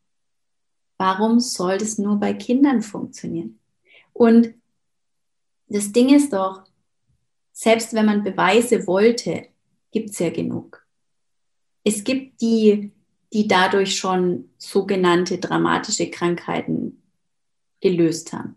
Warum 0.96 1.40
soll 1.40 1.78
das 1.78 1.98
nur 1.98 2.16
bei 2.16 2.32
Kindern 2.32 2.80
funktionieren? 2.80 3.60
Und 4.12 4.54
das 5.68 5.92
Ding 5.92 6.14
ist 6.14 6.32
doch, 6.32 6.62
selbst 7.52 7.94
wenn 7.94 8.06
man 8.06 8.24
Beweise 8.24 8.86
wollte, 8.86 9.48
gibt 9.90 10.10
es 10.10 10.18
ja 10.18 10.30
genug. 10.30 10.84
Es 11.84 12.02
gibt 12.02 12.40
die, 12.40 12.90
die 13.32 13.46
dadurch 13.46 13.96
schon 13.96 14.50
sogenannte 14.58 15.38
dramatische 15.38 16.10
Krankheiten 16.10 17.02
gelöst 17.80 18.32
haben. 18.32 18.56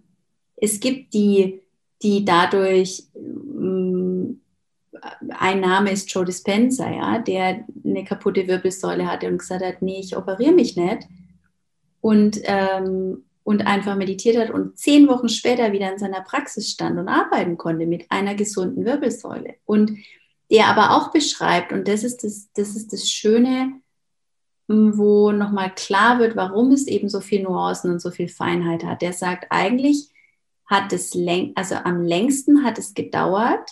Es 0.56 0.80
gibt 0.80 1.13
die, 1.13 1.62
die 2.02 2.26
dadurch, 2.26 3.04
ähm, 3.15 4.41
ein 5.30 5.60
Name 5.60 5.91
ist 5.91 6.12
Joe 6.12 6.26
Dispenza, 6.26 6.89
ja, 6.89 7.20
der 7.20 7.65
eine 7.84 8.04
kaputte 8.04 8.48
Wirbelsäule 8.48 9.06
hatte 9.06 9.28
und 9.28 9.38
gesagt 9.38 9.63
hat, 9.63 9.82
nee, 9.82 10.00
ich 10.00 10.17
operiere 10.17 10.54
mich 10.54 10.76
nicht. 10.76 11.08
Und 12.02 12.39
ähm, 12.43 13.26
und 13.47 13.65
einfach 13.65 13.95
meditiert 13.95 14.36
hat 14.36 14.49
und 14.49 14.77
zehn 14.77 15.07
Wochen 15.07 15.29
später 15.29 15.71
wieder 15.71 15.89
in 15.89 15.97
seiner 15.97 16.19
Praxis 16.19 16.69
stand 16.69 16.99
und 16.99 17.07
arbeiten 17.07 17.55
konnte 17.55 17.86
mit 17.86 18.05
einer 18.12 18.36
gesunden 18.36 18.83
Wirbelsäule. 18.83 19.55
Und 19.63 19.99
der 20.51 20.67
aber 20.67 20.97
auch 20.97 21.13
beschreibt, 21.13 21.71
und 21.71 21.88
das 21.88 22.03
ist 22.03 22.25
das, 22.25 22.49
das, 22.51 22.75
ist 22.75 22.91
das 22.91 23.10
Schöne, 23.10 23.79
wo 24.67 25.31
nochmal 25.31 25.73
klar 25.73 26.19
wird, 26.19 26.36
warum 26.36 26.73
es 26.73 26.88
eben 26.88 27.07
so 27.07 27.21
viel 27.21 27.43
Nuancen 27.43 27.89
und 27.89 28.01
so 28.01 28.12
viel 28.12 28.27
Feinheit 28.27 28.83
hat. 28.83 29.01
Der 29.01 29.13
sagt, 29.13 29.47
eigentlich 29.49 30.10
hat 30.65 30.91
es, 30.91 31.17
also 31.55 31.75
am 31.75 32.03
längsten 32.03 32.65
hat 32.65 32.77
es 32.77 32.95
gedauert, 32.95 33.69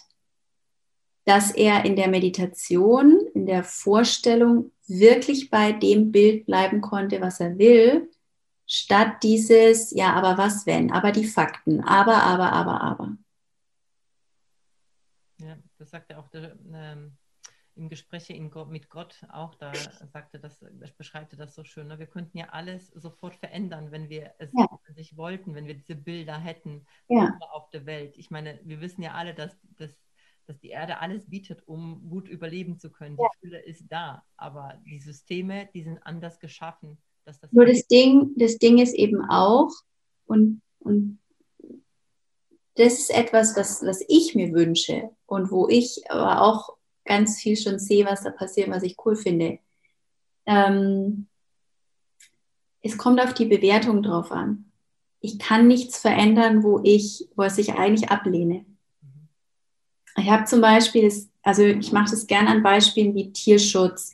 dass 1.26 1.52
er 1.52 1.84
in 1.84 1.98
der 1.98 2.08
Meditation, 2.08 3.20
in 3.34 3.46
der 3.46 3.66
Vorstellung 3.66 4.72
wirklich 4.88 5.50
bei 5.50 5.74
dem 5.74 6.14
Bild 6.14 6.46
bleiben 6.46 6.80
konnte, 6.80 7.20
was 7.20 7.42
er 7.42 7.58
will 7.58 8.10
statt 8.68 9.24
dieses, 9.24 9.92
ja, 9.92 10.14
aber 10.14 10.38
was 10.38 10.66
wenn, 10.66 10.92
aber 10.92 11.12
die 11.12 11.26
Fakten, 11.26 11.82
aber, 11.82 12.24
aber, 12.24 12.52
aber, 12.52 12.82
aber. 12.82 13.18
Ja, 15.38 15.58
das 15.78 15.90
sagt 15.90 16.12
er 16.12 16.20
auch 16.20 16.30
der, 16.30 16.58
ähm, 16.74 17.18
im 17.76 17.90
Gespräch 17.90 18.30
mit 18.70 18.90
Gott 18.90 19.22
auch, 19.30 19.56
da 19.56 19.74
sagte 19.74 20.40
das, 20.40 20.64
beschreibt 20.98 21.34
er 21.34 21.40
das 21.40 21.56
so 21.56 21.64
schön. 21.64 21.88
Ne? 21.88 22.00
Wir 22.00 22.08
könnten 22.08 22.38
ja 22.38 22.50
alles 22.50 22.88
sofort 22.88 23.36
verändern, 23.36 23.92
wenn 23.92 24.10
wir 24.10 24.34
es 24.40 24.52
ja. 24.54 24.68
sich 24.94 25.18
wollten, 25.18 25.56
wenn 25.56 25.68
wir 25.68 25.76
diese 25.76 25.96
Bilder 25.96 26.38
hätten 26.38 26.86
ja. 27.10 27.38
auf 27.52 27.70
der 27.72 27.86
Welt. 27.86 28.18
Ich 28.18 28.32
meine, 28.32 28.60
wir 28.64 28.80
wissen 28.80 29.02
ja 29.02 29.14
alle, 29.14 29.34
dass, 29.34 29.58
dass, 29.76 29.92
dass 30.46 30.58
die 30.60 30.70
Erde 30.70 31.00
alles 31.00 31.30
bietet, 31.30 31.68
um 31.68 32.10
gut 32.10 32.30
überleben 32.30 32.80
zu 32.80 32.92
können. 32.92 33.18
Ja. 33.18 33.28
Die 33.34 33.40
Fülle 33.40 33.60
ist 33.60 33.86
da, 33.90 34.24
aber 34.38 34.80
die 34.86 35.00
Systeme, 35.00 35.68
die 35.74 35.84
sind 35.84 36.00
anders 36.00 36.40
geschaffen. 36.40 36.98
Das 37.26 37.40
Nur 37.52 37.66
das 37.66 37.88
Ding, 37.88 38.34
das 38.36 38.60
Ding 38.60 38.78
ist 38.78 38.94
eben 38.94 39.22
auch, 39.30 39.72
und, 40.28 40.62
und 40.80 41.20
das 42.76 43.00
ist 43.00 43.10
etwas, 43.10 43.56
was, 43.56 43.84
was 43.84 44.04
ich 44.08 44.36
mir 44.36 44.54
wünsche 44.54 45.10
und 45.26 45.50
wo 45.50 45.68
ich 45.68 46.04
aber 46.10 46.42
auch 46.42 46.78
ganz 47.04 47.40
viel 47.40 47.58
schon 47.58 47.80
sehe, 47.80 48.06
was 48.06 48.24
da 48.24 48.32
passiert, 48.32 48.70
was 48.70 48.84
ich 48.84 48.98
cool 49.06 49.16
finde. 49.16 49.60
Ähm, 50.46 51.28
es 52.82 52.98
kommt 52.98 53.20
auf 53.20 53.34
die 53.34 53.46
Bewertung 53.46 54.04
drauf 54.04 54.32
an. 54.32 54.72
Ich 55.20 55.40
kann 55.40 55.68
nichts 55.68 55.98
verändern, 55.98 56.64
wo 56.64 56.82
ich, 56.84 57.28
was 57.36 57.58
ich 57.58 57.74
eigentlich 57.74 58.10
ablehne. 58.10 58.66
Mhm. 59.02 59.30
Ich 60.18 60.30
habe 60.30 60.46
zum 60.46 60.62
Beispiel, 60.62 61.12
also 61.42 61.64
ich 61.64 61.92
mache 61.92 62.12
das 62.12 62.28
gerne 62.28 62.50
an 62.50 62.62
Beispielen 62.62 63.16
wie 63.16 63.32
Tierschutz, 63.32 64.14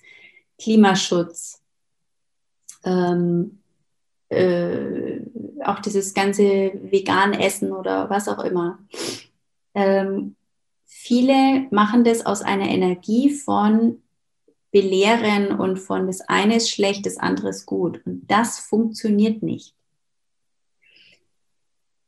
Klimaschutz, 0.58 1.61
ähm, 2.84 3.60
äh, 4.30 5.20
auch 5.64 5.80
dieses 5.80 6.14
ganze 6.14 6.44
vegan 6.44 7.34
Essen 7.34 7.72
oder 7.72 8.10
was 8.10 8.28
auch 8.28 8.44
immer. 8.44 8.80
Ähm, 9.74 10.36
viele 10.86 11.68
machen 11.72 12.04
das 12.04 12.26
aus 12.26 12.42
einer 12.42 12.70
Energie 12.70 13.30
von 13.30 14.02
belehren 14.72 15.60
und 15.60 15.78
von 15.78 16.08
das 16.08 16.22
eine 16.22 16.56
ist 16.56 16.70
schlecht, 16.70 17.06
das 17.06 17.18
andere 17.18 17.50
ist 17.50 17.66
gut. 17.66 18.02
Und 18.06 18.26
das 18.30 18.60
funktioniert 18.60 19.44
nicht. 19.44 19.76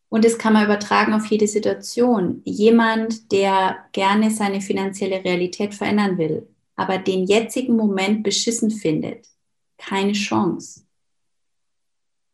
Und 0.10 0.24
das 0.24 0.38
kann 0.38 0.54
man 0.54 0.66
übertragen 0.66 1.14
auf 1.14 1.26
jede 1.26 1.48
Situation. 1.48 2.42
Jemand, 2.46 3.32
der 3.32 3.78
gerne 3.94 4.30
seine 4.30 4.62
finanzielle 4.62 5.24
Realität 5.24 5.74
verändern 5.74 6.18
will, 6.20 6.48
aber 6.76 7.00
den 7.00 7.26
jetzigen 7.26 7.76
Moment 7.76 8.24
beschissen 8.24 8.70
findet, 8.70 9.28
keine 9.86 10.14
Chance. 10.14 10.82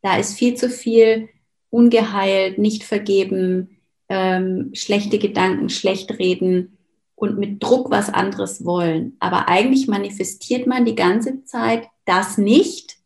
Da 0.01 0.17
ist 0.17 0.38
viel 0.38 0.56
zu 0.56 0.69
viel 0.69 1.29
ungeheilt, 1.69 2.58
nicht 2.58 2.83
vergeben, 2.83 3.81
ähm, 4.08 4.71
schlechte 4.73 5.19
Gedanken, 5.19 5.69
schlecht 5.69 6.17
reden 6.19 6.77
und 7.15 7.37
mit 7.37 7.62
Druck 7.62 7.91
was 7.91 8.10
anderes 8.10 8.65
wollen. 8.65 9.17
Aber 9.19 9.50
eigentlich 9.50 9.87
manifestiert 9.87 10.67
man 10.67 10.85
die 10.85 10.95
ganze 10.95 11.43
Zeit 11.43 11.87
das 12.06 12.37
nicht. 12.37 12.97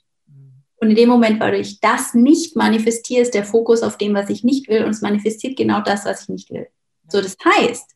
Und 0.76 0.92
in 0.92 0.96
dem 0.96 1.10
Moment, 1.10 1.40
weil 1.40 1.60
ich 1.60 1.80
das 1.80 2.14
nicht 2.14 2.56
manifestiere, 2.56 3.22
ist 3.22 3.34
der 3.34 3.46
Fokus 3.46 3.82
auf 3.82 3.98
dem, 3.98 4.14
was 4.14 4.30
ich 4.30 4.44
nicht 4.44 4.68
will 4.68 4.84
und 4.84 4.92
es 4.92 5.02
manifestiert 5.02 5.58
genau 5.58 5.82
das, 5.82 6.06
was 6.06 6.24
ich 6.24 6.30
nicht 6.30 6.50
will. 6.52 6.68
So, 7.08 7.22
das 7.22 7.38
heißt, 7.44 7.92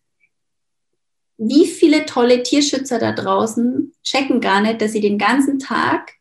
wie 1.37 1.67
viele 1.67 2.05
tolle 2.05 2.43
Tierschützer 2.43 2.97
da 2.97 3.11
draußen 3.11 3.93
checken 4.03 4.41
gar 4.41 4.61
nicht, 4.61 4.81
dass 4.81 4.93
sie 4.93 5.01
den 5.01 5.17
ganzen 5.17 5.59
Tag 5.59 6.16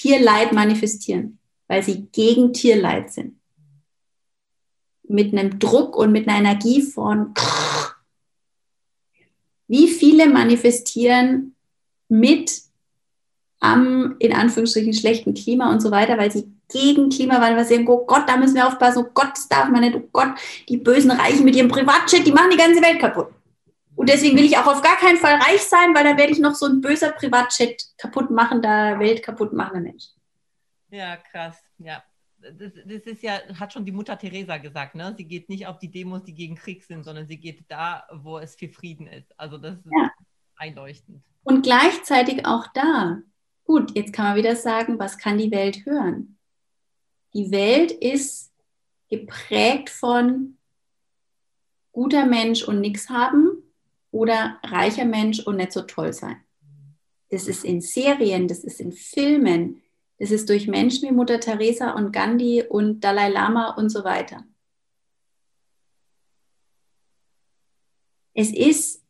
Tierleid 0.00 0.52
manifestieren, 0.52 1.38
weil 1.68 1.82
sie 1.82 2.06
gegen 2.10 2.54
Tierleid 2.54 3.12
sind. 3.12 3.38
Mit 5.06 5.32
einem 5.32 5.58
Druck 5.58 5.94
und 5.94 6.10
mit 6.10 6.26
einer 6.26 6.38
Energie 6.38 6.80
von 6.80 7.34
Wie 9.68 9.88
viele 9.88 10.26
manifestieren 10.26 11.54
mit 12.08 12.62
am, 13.60 14.16
in 14.20 14.32
Anführungsstrichen, 14.32 14.94
schlechten 14.94 15.34
Klima 15.34 15.70
und 15.70 15.80
so 15.80 15.90
weiter, 15.90 16.16
weil 16.16 16.32
sie 16.32 16.50
gegen 16.72 17.10
Klimawandel 17.10 17.66
sagen, 17.66 17.86
oh 17.86 18.06
Gott, 18.06 18.26
da 18.26 18.38
müssen 18.38 18.54
wir 18.54 18.66
aufpassen, 18.66 19.04
oh 19.06 19.10
Gott, 19.12 19.32
das 19.34 19.48
darf 19.48 19.68
man 19.68 19.82
nicht, 19.82 19.96
oh 19.96 20.08
Gott, 20.12 20.30
die 20.68 20.78
bösen 20.78 21.10
Reichen 21.10 21.44
mit 21.44 21.56
ihrem 21.56 21.68
Privatjet, 21.68 22.26
die 22.26 22.32
machen 22.32 22.50
die 22.50 22.56
ganze 22.56 22.80
Welt 22.80 22.98
kaputt. 23.00 23.28
Und 23.96 24.08
deswegen 24.08 24.36
will 24.36 24.44
ich 24.44 24.56
auch 24.56 24.66
auf 24.66 24.82
gar 24.82 24.96
keinen 24.96 25.18
Fall 25.18 25.34
reich 25.34 25.62
sein, 25.62 25.94
weil 25.94 26.04
dann 26.04 26.16
werde 26.16 26.32
ich 26.32 26.38
noch 26.38 26.54
so 26.54 26.66
ein 26.66 26.80
böser 26.80 27.12
Privatjet 27.12 27.82
kaputt 27.98 28.30
machen, 28.30 28.62
da 28.62 28.98
Welt 28.98 29.22
kaputt 29.22 29.52
machen 29.52 29.82
Mensch. 29.82 30.04
Ja, 30.90 31.16
krass, 31.16 31.56
ja. 31.78 32.02
Das, 32.38 32.72
das, 32.86 33.02
ist 33.02 33.22
ja, 33.22 33.38
hat 33.58 33.72
schon 33.72 33.84
die 33.84 33.92
Mutter 33.92 34.16
Teresa 34.16 34.56
gesagt, 34.56 34.94
ne? 34.94 35.14
Sie 35.14 35.26
geht 35.26 35.50
nicht 35.50 35.66
auf 35.66 35.78
die 35.78 35.90
Demos, 35.90 36.24
die 36.24 36.34
gegen 36.34 36.54
Krieg 36.54 36.82
sind, 36.84 37.04
sondern 37.04 37.26
sie 37.26 37.36
geht 37.36 37.64
da, 37.68 38.08
wo 38.10 38.38
es 38.38 38.54
für 38.54 38.70
Frieden 38.70 39.06
ist. 39.06 39.38
Also 39.38 39.58
das 39.58 39.76
ist 39.76 39.84
ja. 39.94 40.10
einleuchtend. 40.56 41.22
Und 41.42 41.62
gleichzeitig 41.62 42.46
auch 42.46 42.66
da, 42.72 43.18
Gut, 43.70 43.94
jetzt 43.94 44.12
kann 44.12 44.24
man 44.24 44.34
wieder 44.34 44.56
sagen, 44.56 44.98
was 44.98 45.16
kann 45.16 45.38
die 45.38 45.52
Welt 45.52 45.86
hören? 45.86 46.36
Die 47.34 47.52
Welt 47.52 47.92
ist 47.92 48.52
geprägt 49.08 49.90
von 49.90 50.58
guter 51.92 52.26
Mensch 52.26 52.64
und 52.64 52.80
nichts 52.80 53.08
haben 53.10 53.62
oder 54.10 54.58
reicher 54.62 55.04
Mensch 55.04 55.40
und 55.40 55.56
nicht 55.56 55.72
so 55.72 55.82
toll 55.82 56.12
sein. 56.12 56.36
Das 57.30 57.46
ist 57.46 57.64
in 57.64 57.80
Serien, 57.80 58.48
das 58.48 58.64
ist 58.64 58.80
in 58.80 58.92
Filmen, 58.92 59.82
das 60.18 60.30
ist 60.30 60.48
durch 60.48 60.66
Menschen 60.66 61.08
wie 61.08 61.14
Mutter 61.14 61.40
Teresa 61.40 61.92
und 61.92 62.12
Gandhi 62.12 62.64
und 62.68 63.00
Dalai 63.00 63.30
Lama 63.30 63.74
und 63.74 63.88
so 63.88 64.04
weiter. 64.04 64.44
Es 68.34 68.52
ist 68.52 69.04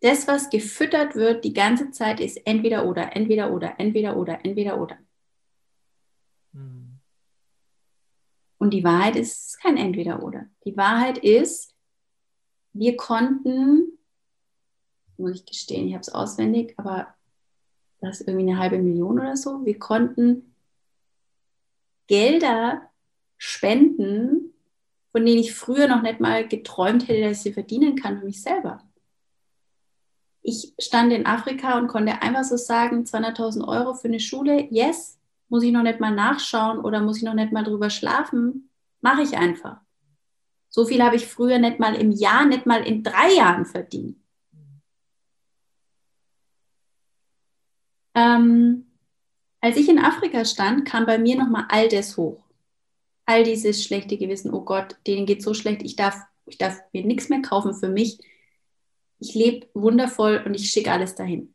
das, 0.00 0.26
was 0.26 0.50
gefüttert 0.50 1.14
wird 1.14 1.44
die 1.44 1.52
ganze 1.52 1.90
Zeit, 1.90 2.20
ist 2.20 2.36
entweder 2.44 2.86
oder, 2.86 3.14
entweder 3.14 3.52
oder, 3.52 3.78
entweder 3.78 4.16
oder, 4.16 4.44
entweder 4.44 4.80
oder. 4.80 4.98
Mhm. 6.52 6.98
Und 8.58 8.70
die 8.70 8.84
Wahrheit 8.84 9.16
ist 9.16 9.58
kein 9.60 9.76
entweder 9.76 10.22
oder. 10.22 10.48
Die 10.64 10.76
Wahrheit 10.76 11.18
ist, 11.18 11.74
wir 12.72 12.96
konnten, 12.96 13.91
muss 15.22 15.36
ich 15.36 15.46
gestehen, 15.46 15.88
ich 15.88 15.94
habe 15.94 16.02
es 16.02 16.10
auswendig, 16.10 16.74
aber 16.76 17.14
das 18.00 18.20
ist 18.20 18.28
irgendwie 18.28 18.50
eine 18.50 18.58
halbe 18.58 18.78
Million 18.78 19.18
oder 19.18 19.36
so, 19.36 19.64
wir 19.64 19.78
konnten 19.78 20.54
Gelder 22.08 22.82
spenden, 23.38 24.52
von 25.12 25.24
denen 25.24 25.38
ich 25.38 25.54
früher 25.54 25.88
noch 25.88 26.02
nicht 26.02 26.20
mal 26.20 26.46
geträumt 26.46 27.08
hätte, 27.08 27.22
dass 27.22 27.38
ich 27.38 27.42
sie 27.42 27.52
verdienen 27.52 27.96
kann 27.96 28.18
für 28.18 28.26
mich 28.26 28.42
selber 28.42 28.82
ich 30.42 30.74
stand 30.78 31.12
in 31.12 31.26
Afrika 31.26 31.78
und 31.78 31.86
konnte 31.86 32.20
einfach 32.20 32.44
so 32.44 32.56
sagen, 32.56 33.04
200.000 33.04 33.66
Euro 33.66 33.94
für 33.94 34.08
eine 34.08 34.20
Schule, 34.20 34.66
yes, 34.70 35.18
muss 35.48 35.62
ich 35.62 35.72
noch 35.72 35.82
nicht 35.82 36.00
mal 36.00 36.14
nachschauen 36.14 36.80
oder 36.80 37.00
muss 37.00 37.18
ich 37.18 37.22
noch 37.22 37.34
nicht 37.34 37.52
mal 37.52 37.62
drüber 37.62 37.90
schlafen, 37.90 38.70
mache 39.00 39.22
ich 39.22 39.36
einfach. 39.36 39.80
So 40.68 40.84
viel 40.84 41.02
habe 41.02 41.16
ich 41.16 41.26
früher 41.26 41.58
nicht 41.58 41.78
mal 41.78 41.94
im 41.94 42.10
Jahr, 42.10 42.44
nicht 42.46 42.66
mal 42.66 42.82
in 42.82 43.02
drei 43.02 43.34
Jahren 43.34 43.66
verdient. 43.66 44.16
Ähm, 48.14 48.86
als 49.60 49.76
ich 49.76 49.88
in 49.88 49.98
Afrika 49.98 50.44
stand, 50.44 50.84
kam 50.84 51.06
bei 51.06 51.18
mir 51.18 51.36
nochmal 51.36 51.66
all 51.68 51.88
das 51.88 52.16
hoch. 52.16 52.42
All 53.26 53.44
dieses 53.44 53.84
schlechte 53.84 54.18
Gewissen, 54.18 54.52
oh 54.52 54.62
Gott, 54.62 54.96
denen 55.06 55.26
geht 55.26 55.42
so 55.42 55.54
schlecht, 55.54 55.82
ich 55.82 55.96
darf, 55.96 56.20
ich 56.46 56.58
darf 56.58 56.80
mir 56.92 57.04
nichts 57.04 57.28
mehr 57.28 57.42
kaufen 57.42 57.74
für 57.74 57.88
mich 57.88 58.18
ich 59.22 59.34
lebe 59.34 59.68
wundervoll 59.74 60.42
und 60.44 60.54
ich 60.54 60.70
schicke 60.70 60.90
alles 60.90 61.14
dahin. 61.14 61.54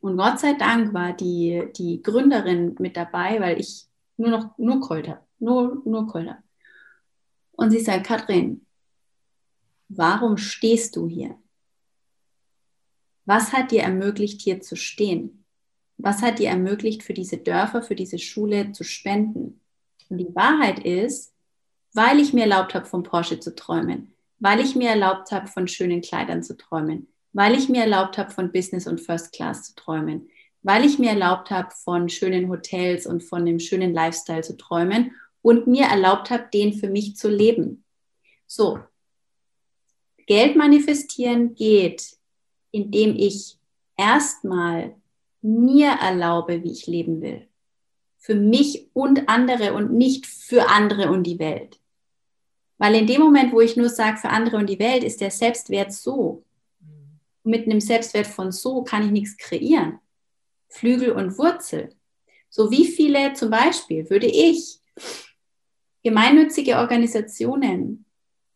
Und 0.00 0.16
Gott 0.16 0.40
sei 0.40 0.54
Dank 0.54 0.94
war 0.94 1.12
die, 1.12 1.68
die 1.76 2.02
Gründerin 2.02 2.74
mit 2.78 2.96
dabei, 2.96 3.40
weil 3.40 3.60
ich 3.60 3.86
nur 4.16 4.30
noch 4.30 4.58
nur 4.58 4.80
Colt 4.80 5.08
habe. 5.08 5.20
Nur, 5.38 5.82
nur 5.84 6.06
Colt 6.06 6.28
habe. 6.28 6.42
Und 7.52 7.70
sie 7.70 7.80
sagt, 7.80 8.06
Katrin, 8.06 8.66
warum 9.88 10.36
stehst 10.36 10.96
du 10.96 11.08
hier? 11.08 11.38
Was 13.26 13.52
hat 13.52 13.70
dir 13.70 13.82
ermöglicht, 13.82 14.40
hier 14.40 14.60
zu 14.60 14.76
stehen? 14.76 15.43
Was 15.96 16.22
hat 16.22 16.38
dir 16.38 16.48
ermöglicht, 16.48 17.02
für 17.02 17.14
diese 17.14 17.38
Dörfer, 17.38 17.82
für 17.82 17.94
diese 17.94 18.18
Schule 18.18 18.72
zu 18.72 18.84
spenden? 18.84 19.60
Und 20.08 20.18
die 20.18 20.34
Wahrheit 20.34 20.80
ist, 20.80 21.32
weil 21.92 22.20
ich 22.20 22.32
mir 22.32 22.42
erlaubt 22.42 22.74
habe, 22.74 22.86
vom 22.86 23.02
Porsche 23.02 23.40
zu 23.40 23.54
träumen, 23.54 24.12
weil 24.38 24.60
ich 24.60 24.74
mir 24.74 24.90
erlaubt 24.90 25.30
habe, 25.30 25.46
von 25.46 25.68
schönen 25.68 26.02
Kleidern 26.02 26.42
zu 26.42 26.56
träumen, 26.56 27.08
weil 27.32 27.54
ich 27.54 27.68
mir 27.68 27.82
erlaubt 27.82 28.18
habe, 28.18 28.30
von 28.30 28.52
Business 28.52 28.86
und 28.86 29.00
First 29.00 29.32
Class 29.32 29.64
zu 29.64 29.74
träumen, 29.74 30.28
weil 30.62 30.84
ich 30.84 30.98
mir 30.98 31.10
erlaubt 31.10 31.50
habe, 31.50 31.70
von 31.70 32.08
schönen 32.08 32.48
Hotels 32.48 33.06
und 33.06 33.22
von 33.22 33.46
dem 33.46 33.60
schönen 33.60 33.94
Lifestyle 33.94 34.42
zu 34.42 34.56
träumen 34.56 35.12
und 35.42 35.66
mir 35.66 35.84
erlaubt 35.84 36.30
habe, 36.30 36.48
den 36.52 36.72
für 36.72 36.88
mich 36.88 37.16
zu 37.16 37.28
leben. 37.28 37.84
So, 38.46 38.80
Geld 40.26 40.56
manifestieren 40.56 41.54
geht, 41.54 42.16
indem 42.70 43.14
ich 43.14 43.58
erstmal 43.96 44.96
mir 45.44 45.90
erlaube, 46.00 46.62
wie 46.62 46.72
ich 46.72 46.86
leben 46.86 47.20
will. 47.20 47.46
Für 48.18 48.34
mich 48.34 48.88
und 48.94 49.28
andere 49.28 49.74
und 49.74 49.92
nicht 49.92 50.26
für 50.26 50.68
andere 50.70 51.10
und 51.10 51.24
die 51.24 51.38
Welt. 51.38 51.78
Weil 52.78 52.94
in 52.94 53.06
dem 53.06 53.20
Moment, 53.20 53.52
wo 53.52 53.60
ich 53.60 53.76
nur 53.76 53.90
sage, 53.90 54.16
für 54.16 54.30
andere 54.30 54.56
und 54.56 54.68
die 54.68 54.78
Welt, 54.78 55.04
ist 55.04 55.20
der 55.20 55.30
Selbstwert 55.30 55.92
so. 55.92 56.44
Mhm. 56.80 57.20
Mit 57.44 57.66
einem 57.66 57.80
Selbstwert 57.80 58.26
von 58.26 58.52
so 58.52 58.82
kann 58.82 59.04
ich 59.04 59.10
nichts 59.10 59.36
kreieren. 59.36 60.00
Flügel 60.68 61.12
und 61.12 61.38
Wurzel. 61.38 61.94
So 62.48 62.70
wie 62.70 62.86
viele 62.86 63.34
zum 63.34 63.50
Beispiel 63.50 64.08
würde 64.10 64.26
ich 64.26 64.80
gemeinnützige 66.02 66.76
Organisationen, 66.78 68.04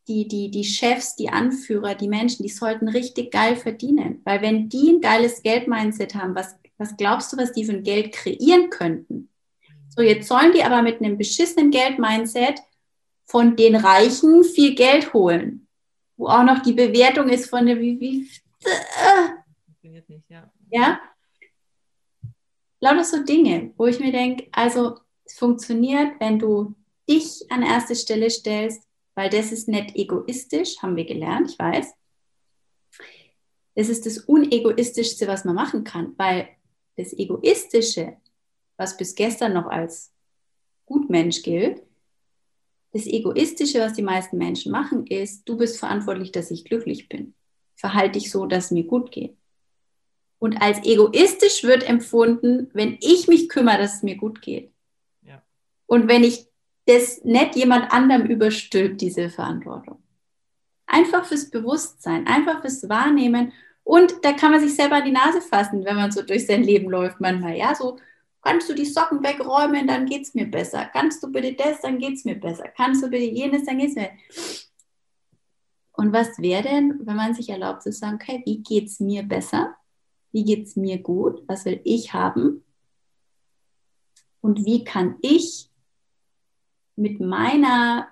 die, 0.08 0.26
die, 0.26 0.50
die 0.50 0.64
Chefs, 0.64 1.16
die 1.16 1.28
Anführer, 1.28 1.94
die 1.94 2.08
Menschen, 2.08 2.42
die 2.42 2.48
sollten 2.48 2.88
richtig 2.88 3.30
geil 3.30 3.56
verdienen. 3.56 4.22
Weil 4.24 4.40
wenn 4.40 4.68
die 4.68 4.90
ein 4.90 5.00
geiles 5.00 5.42
Geldmindset 5.42 6.14
haben, 6.14 6.34
was, 6.34 6.56
was 6.78 6.96
glaubst 6.96 7.32
du, 7.32 7.36
was 7.36 7.52
die 7.52 7.64
für 7.64 7.72
ein 7.72 7.82
Geld 7.82 8.12
kreieren 8.12 8.70
könnten? 8.70 9.28
So, 9.88 10.02
jetzt 10.02 10.28
sollen 10.28 10.52
die 10.52 10.62
aber 10.62 10.82
mit 10.82 11.00
einem 11.00 11.18
beschissenen 11.18 11.70
Geldmindset 11.70 12.60
von 13.24 13.56
den 13.56 13.76
Reichen 13.76 14.44
viel 14.44 14.74
Geld 14.74 15.12
holen. 15.12 15.66
Wo 16.16 16.28
auch 16.28 16.44
noch 16.44 16.62
die 16.62 16.72
Bewertung 16.72 17.28
ist 17.28 17.50
von 17.50 17.66
der, 17.66 17.78
wie, 17.78 18.00
wie, 18.00 18.28
Funktioniert 19.64 20.08
nicht, 20.08 20.28
ja. 20.28 20.50
Ja? 20.70 21.00
Lauter 22.80 23.04
so 23.04 23.24
Dinge, 23.24 23.72
wo 23.76 23.86
ich 23.86 23.98
mir 23.98 24.12
denke, 24.12 24.48
also 24.52 24.98
es 25.24 25.34
funktioniert, 25.34 26.20
wenn 26.20 26.38
du 26.38 26.74
dich 27.08 27.44
an 27.50 27.62
erste 27.62 27.96
Stelle 27.96 28.30
stellst, 28.30 28.82
weil 29.14 29.30
das 29.30 29.50
ist 29.50 29.68
nicht 29.68 29.96
egoistisch, 29.96 30.80
haben 30.80 30.96
wir 30.96 31.04
gelernt, 31.04 31.50
ich 31.50 31.58
weiß. 31.58 31.92
Das 33.74 33.88
ist 33.88 34.06
das 34.06 34.18
Unegoistischste, 34.18 35.26
was 35.26 35.44
man 35.44 35.54
machen 35.54 35.84
kann, 35.84 36.14
weil 36.16 36.48
das 36.98 37.12
Egoistische, 37.12 38.16
was 38.76 38.96
bis 38.96 39.14
gestern 39.14 39.54
noch 39.54 39.66
als 39.66 40.12
Gutmensch 40.84 41.42
gilt, 41.42 41.82
das 42.92 43.06
Egoistische, 43.06 43.80
was 43.80 43.92
die 43.92 44.02
meisten 44.02 44.38
Menschen 44.38 44.72
machen, 44.72 45.06
ist, 45.06 45.48
du 45.48 45.56
bist 45.56 45.78
verantwortlich, 45.78 46.32
dass 46.32 46.50
ich 46.50 46.64
glücklich 46.64 47.08
bin. 47.08 47.34
Verhalte 47.76 48.18
dich 48.18 48.30
so, 48.30 48.46
dass 48.46 48.66
es 48.66 48.70
mir 48.70 48.84
gut 48.84 49.12
geht. 49.12 49.36
Und 50.38 50.60
als 50.62 50.84
egoistisch 50.84 51.64
wird 51.64 51.88
empfunden, 51.88 52.70
wenn 52.72 52.96
ich 53.00 53.28
mich 53.28 53.48
kümmere, 53.48 53.78
dass 53.78 53.96
es 53.96 54.02
mir 54.02 54.16
gut 54.16 54.40
geht. 54.40 54.72
Ja. 55.22 55.42
Und 55.86 56.08
wenn 56.08 56.24
ich 56.24 56.46
das 56.86 57.22
nicht 57.24 57.56
jemand 57.56 57.92
anderem 57.92 58.26
überstülpt, 58.26 59.00
diese 59.00 59.30
Verantwortung. 59.30 60.02
Einfach 60.86 61.26
fürs 61.26 61.50
Bewusstsein, 61.50 62.26
einfach 62.26 62.62
fürs 62.62 62.88
Wahrnehmen. 62.88 63.52
Und 63.88 64.22
da 64.22 64.32
kann 64.32 64.50
man 64.50 64.60
sich 64.60 64.74
selber 64.74 64.96
an 64.96 65.04
die 65.04 65.12
Nase 65.12 65.40
fassen, 65.40 65.84
wenn 65.84 65.96
man 65.96 66.10
so 66.10 66.22
durch 66.22 66.46
sein 66.46 66.62
Leben 66.62 66.90
läuft 66.90 67.20
manchmal. 67.20 67.56
Ja, 67.56 67.74
so, 67.74 67.96
Kannst 68.42 68.70
du 68.70 68.74
die 68.74 68.86
Socken 68.86 69.22
wegräumen, 69.22 69.86
dann 69.86 70.06
geht 70.06 70.22
es 70.22 70.34
mir 70.34 70.46
besser. 70.46 70.88
Kannst 70.92 71.22
du 71.22 71.30
bitte 71.30 71.54
das, 71.54 71.80
dann 71.80 71.98
geht 71.98 72.14
es 72.14 72.24
mir 72.24 72.36
besser. 72.36 72.68
Kannst 72.68 73.02
du 73.02 73.10
bitte 73.10 73.24
jenes, 73.24 73.64
dann 73.64 73.78
geht 73.78 73.90
es 73.90 73.96
mir. 73.96 74.10
Und 75.92 76.12
was 76.12 76.38
wäre 76.38 76.62
denn, 76.62 77.00
wenn 77.04 77.16
man 77.16 77.34
sich 77.34 77.48
erlaubt 77.48 77.82
zu 77.82 77.92
sagen, 77.92 78.18
okay, 78.20 78.42
wie 78.46 78.62
geht 78.62 78.86
es 78.86 79.00
mir 79.00 79.22
besser? 79.24 79.74
Wie 80.30 80.44
geht 80.44 80.66
es 80.66 80.76
mir 80.76 80.98
gut? 80.98 81.42
Was 81.48 81.64
will 81.64 81.80
ich 81.84 82.12
haben? 82.12 82.64
Und 84.40 84.64
wie 84.64 84.84
kann 84.84 85.16
ich 85.20 85.68
mit 86.94 87.20
meiner, 87.20 88.08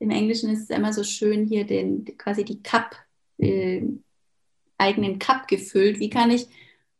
im 0.00 0.10
Englischen 0.10 0.50
ist 0.50 0.64
es 0.64 0.70
immer 0.70 0.92
so 0.92 1.04
schön 1.04 1.46
hier, 1.46 1.64
den, 1.64 2.04
quasi 2.18 2.44
die 2.44 2.62
Cup, 2.62 2.96
äh, 3.38 3.86
eigenen 4.78 5.18
Cup 5.18 5.48
gefüllt, 5.48 6.00
wie 6.00 6.10
kann 6.10 6.30
ich 6.30 6.46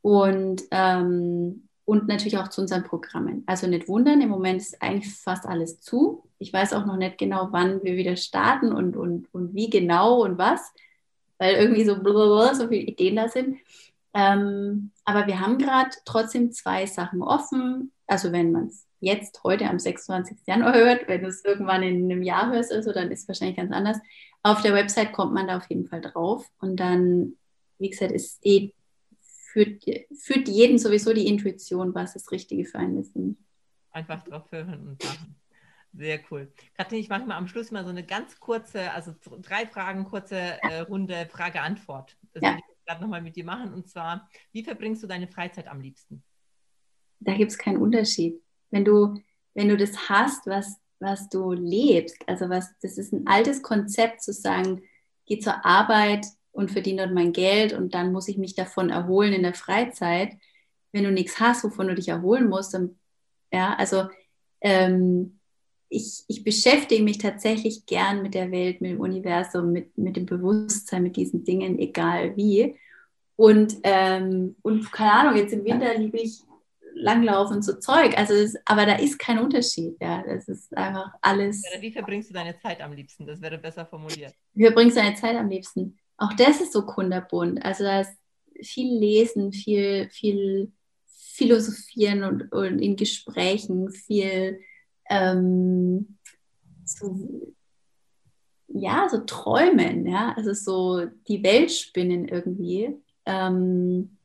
Und, 0.00 0.62
ähm, 0.70 1.68
und 1.84 2.08
natürlich 2.08 2.38
auch 2.38 2.48
zu 2.48 2.62
unseren 2.62 2.84
Programmen. 2.84 3.42
Also 3.44 3.66
nicht 3.66 3.86
wundern, 3.86 4.22
im 4.22 4.30
Moment 4.30 4.62
ist 4.62 4.80
eigentlich 4.80 5.12
fast 5.12 5.44
alles 5.44 5.78
zu. 5.82 6.25
Ich 6.38 6.52
weiß 6.52 6.72
auch 6.74 6.86
noch 6.86 6.96
nicht 6.96 7.18
genau, 7.18 7.48
wann 7.50 7.82
wir 7.82 7.96
wieder 7.96 8.16
starten 8.16 8.72
und, 8.72 8.96
und, 8.96 9.32
und 9.32 9.54
wie 9.54 9.70
genau 9.70 10.22
und 10.22 10.38
was, 10.38 10.72
weil 11.38 11.54
irgendwie 11.56 11.84
so, 11.84 12.00
blablabla, 12.00 12.54
so 12.54 12.68
viele 12.68 12.82
Ideen 12.82 13.16
da 13.16 13.28
sind. 13.28 13.58
Ähm, 14.14 14.92
aber 15.04 15.26
wir 15.26 15.40
haben 15.40 15.58
gerade 15.58 15.90
trotzdem 16.04 16.50
zwei 16.52 16.86
Sachen 16.86 17.22
offen. 17.22 17.92
Also 18.06 18.32
wenn 18.32 18.52
man 18.52 18.66
es 18.68 18.86
jetzt 19.00 19.42
heute 19.44 19.68
am 19.68 19.78
26. 19.78 20.38
Januar 20.46 20.74
hört, 20.74 21.08
wenn 21.08 21.22
du 21.22 21.28
es 21.28 21.44
irgendwann 21.44 21.82
in 21.82 22.04
einem 22.04 22.22
Jahr 22.22 22.50
hörst, 22.50 22.72
also, 22.72 22.92
dann 22.92 23.10
ist 23.10 23.22
es 23.22 23.28
wahrscheinlich 23.28 23.56
ganz 23.56 23.72
anders. 23.72 23.98
Auf 24.42 24.62
der 24.62 24.74
Website 24.74 25.12
kommt 25.12 25.34
man 25.34 25.48
da 25.48 25.58
auf 25.58 25.68
jeden 25.68 25.86
Fall 25.86 26.00
drauf. 26.00 26.46
Und 26.60 26.76
dann, 26.80 27.34
wie 27.78 27.90
gesagt, 27.90 28.12
ist 28.12 28.38
eh, 28.42 28.72
führt, 29.20 29.84
führt 30.14 30.48
jeden 30.48 30.78
sowieso 30.78 31.12
die 31.12 31.26
Intuition, 31.26 31.94
was 31.94 32.14
das 32.14 32.30
Richtige 32.30 32.64
für 32.64 32.78
einen 32.78 33.00
ist. 33.00 33.14
Einfach 33.90 34.24
drauf 34.24 34.50
hören 34.50 34.88
und 34.88 35.04
machen. 35.04 35.36
Sehr 35.96 36.20
cool. 36.30 36.52
Katrin, 36.74 36.98
ich 36.98 37.08
mache 37.08 37.24
mal 37.24 37.36
am 37.36 37.48
Schluss 37.48 37.70
mal 37.70 37.84
so 37.84 37.90
eine 37.90 38.04
ganz 38.04 38.38
kurze, 38.38 38.92
also 38.92 39.14
drei 39.40 39.66
Fragen, 39.66 40.04
kurze 40.04 40.36
äh, 40.36 40.80
Runde 40.80 41.26
Frage-Antwort. 41.30 42.16
Das 42.32 42.42
ja 42.42 42.58
gerade 42.86 43.02
nochmal 43.02 43.20
mit 43.20 43.36
dir 43.36 43.44
machen. 43.44 43.74
Und 43.74 43.88
zwar, 43.88 44.28
wie 44.52 44.64
verbringst 44.64 45.02
du 45.02 45.06
deine 45.06 45.28
Freizeit 45.28 45.68
am 45.68 45.80
liebsten? 45.80 46.22
Da 47.20 47.34
gibt 47.34 47.50
es 47.50 47.58
keinen 47.58 47.78
Unterschied. 47.78 48.40
Wenn 48.70 48.84
du, 48.84 49.20
wenn 49.54 49.68
du 49.68 49.76
das 49.76 50.08
hast, 50.08 50.46
was, 50.46 50.76
was 51.00 51.28
du 51.28 51.52
lebst, 51.52 52.16
also 52.26 52.48
was, 52.48 52.72
das 52.80 52.96
ist 52.96 53.12
ein 53.12 53.26
altes 53.26 53.62
Konzept 53.62 54.22
zu 54.22 54.32
sagen, 54.32 54.82
geh 55.26 55.38
zur 55.38 55.64
Arbeit 55.66 56.26
und 56.52 56.70
verdiene 56.70 57.02
dort 57.02 57.14
mein 57.14 57.32
Geld 57.32 57.72
und 57.72 57.94
dann 57.94 58.12
muss 58.12 58.28
ich 58.28 58.38
mich 58.38 58.54
davon 58.54 58.90
erholen 58.90 59.32
in 59.32 59.42
der 59.42 59.54
Freizeit. 59.54 60.36
Wenn 60.92 61.04
du 61.04 61.12
nichts 61.12 61.40
hast, 61.40 61.64
wovon 61.64 61.88
du 61.88 61.94
dich 61.94 62.08
erholen 62.08 62.48
musst, 62.48 62.72
dann, 62.74 62.98
ja, 63.52 63.74
also 63.74 64.08
ähm, 64.60 65.35
ich, 65.88 66.24
ich 66.28 66.44
beschäftige 66.44 67.02
mich 67.02 67.18
tatsächlich 67.18 67.86
gern 67.86 68.22
mit 68.22 68.34
der 68.34 68.50
Welt, 68.50 68.80
mit 68.80 68.92
dem 68.92 69.00
Universum, 69.00 69.72
mit, 69.72 69.96
mit 69.96 70.16
dem 70.16 70.26
Bewusstsein, 70.26 71.02
mit 71.02 71.16
diesen 71.16 71.44
Dingen, 71.44 71.78
egal 71.78 72.36
wie. 72.36 72.76
Und, 73.36 73.76
ähm, 73.82 74.56
und 74.62 74.90
keine 74.90 75.12
Ahnung, 75.12 75.36
jetzt 75.36 75.52
im 75.52 75.64
Winter 75.64 75.94
liebe 75.94 76.18
ich 76.18 76.40
Langlaufen 76.94 77.62
so 77.62 77.74
Zeug. 77.74 78.16
Also 78.16 78.34
das, 78.34 78.54
aber 78.64 78.86
da 78.86 78.94
ist 78.96 79.18
kein 79.18 79.38
Unterschied. 79.38 79.96
Ja, 80.00 80.22
das 80.26 80.48
ist 80.48 80.74
einfach 80.76 81.12
alles. 81.20 81.62
Wie 81.80 81.92
verbringst 81.92 82.30
du 82.30 82.34
deine 82.34 82.58
Zeit 82.58 82.80
am 82.80 82.92
liebsten? 82.92 83.26
Das 83.26 83.40
wäre 83.40 83.58
besser 83.58 83.84
formuliert. 83.84 84.34
Wie 84.54 84.64
verbringst 84.64 84.96
du 84.96 85.02
deine 85.02 85.14
Zeit 85.16 85.36
am 85.36 85.48
liebsten? 85.48 85.98
Auch 86.16 86.32
das 86.32 86.60
ist 86.62 86.72
so 86.72 86.86
kunderbunt. 86.86 87.62
Also 87.62 87.84
da 87.84 88.00
ist 88.00 88.16
viel 88.62 88.98
Lesen, 88.98 89.52
viel, 89.52 90.08
viel 90.10 90.72
Philosophieren 91.06 92.24
und, 92.24 92.50
und 92.52 92.78
in 92.78 92.96
Gesprächen, 92.96 93.90
viel 93.90 94.60
ähm, 95.08 96.18
so, 96.84 97.54
ja, 98.68 99.08
so 99.08 99.18
träumen, 99.18 100.06
ja, 100.06 100.34
also 100.36 100.52
so 100.52 101.06
die 101.28 101.42
Welt 101.42 101.72
spinnen 101.72 102.28
irgendwie. 102.28 102.96
Ähm, 103.24 104.18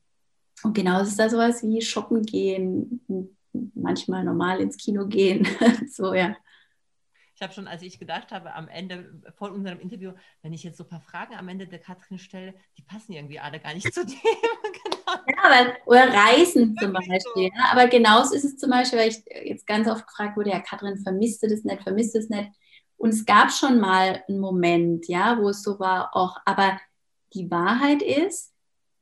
und 0.62 0.74
genau 0.74 1.00
ist 1.02 1.18
da 1.18 1.28
sowas 1.28 1.62
wie 1.62 1.80
shoppen 1.82 2.22
gehen, 2.22 3.00
manchmal 3.74 4.24
normal 4.24 4.60
ins 4.60 4.76
Kino 4.76 5.06
gehen, 5.06 5.46
so 5.90 6.14
ja. 6.14 6.36
Ich 7.34 7.42
habe 7.42 7.52
schon, 7.54 7.66
als 7.66 7.82
ich 7.82 7.98
gedacht 7.98 8.30
habe, 8.30 8.54
am 8.54 8.68
Ende 8.68 9.20
vor 9.36 9.50
unserem 9.50 9.80
Interview, 9.80 10.12
wenn 10.42 10.52
ich 10.52 10.62
jetzt 10.62 10.78
so 10.78 10.84
ein 10.84 10.90
paar 10.90 11.00
Fragen 11.00 11.34
am 11.34 11.48
Ende 11.48 11.66
der 11.66 11.80
Katrin 11.80 12.18
stelle, 12.18 12.54
die 12.78 12.82
passen 12.82 13.12
irgendwie 13.12 13.40
alle 13.40 13.58
gar 13.58 13.74
nicht 13.74 13.92
zu 13.92 14.04
dem. 14.06 14.16
Ja, 15.12 15.50
weil, 15.50 15.76
oder 15.86 16.12
Reisen 16.12 16.76
zum 16.78 16.92
Beispiel. 16.92 17.50
Ja, 17.54 17.72
aber 17.72 17.86
genauso 17.88 18.34
ist 18.34 18.44
es 18.44 18.56
zum 18.56 18.70
Beispiel, 18.70 18.98
weil 18.98 19.10
ich 19.10 19.24
jetzt 19.44 19.66
ganz 19.66 19.88
oft 19.88 20.06
gefragt 20.06 20.36
wurde, 20.36 20.50
ja, 20.50 20.60
Katrin, 20.60 20.98
vermisst 20.98 21.42
du 21.42 21.48
das 21.48 21.64
nicht, 21.64 21.82
vermisst 21.82 22.14
du 22.14 22.18
das 22.20 22.28
nicht? 22.28 22.50
Und 22.96 23.10
es 23.10 23.24
gab 23.24 23.50
schon 23.50 23.80
mal 23.80 24.22
einen 24.28 24.38
Moment, 24.38 25.08
ja, 25.08 25.38
wo 25.40 25.48
es 25.48 25.62
so 25.62 25.78
war, 25.78 26.14
auch, 26.14 26.36
aber 26.44 26.80
die 27.34 27.50
Wahrheit 27.50 28.02
ist, 28.02 28.52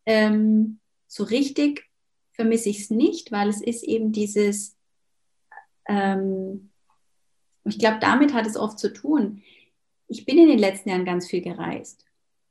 ähm, 0.07 0.81
so 1.07 1.25
richtig 1.25 1.85
vermisse 2.33 2.71
ich 2.71 2.81
es 2.81 2.91
nicht, 2.91 3.33
weil 3.33 3.49
es 3.49 3.61
ist 3.61 3.83
eben 3.83 4.13
dieses, 4.13 4.77
ähm, 5.87 6.71
ich 7.65 7.79
glaube, 7.79 7.99
damit 8.01 8.33
hat 8.33 8.47
es 8.47 8.57
oft 8.57 8.79
zu 8.79 8.93
tun. 8.93 9.43
Ich 10.09 10.25
bin 10.25 10.39
in 10.39 10.49
den 10.49 10.59
letzten 10.59 10.89
Jahren 10.89 11.05
ganz 11.05 11.29
viel 11.29 11.43
gereist. 11.43 12.07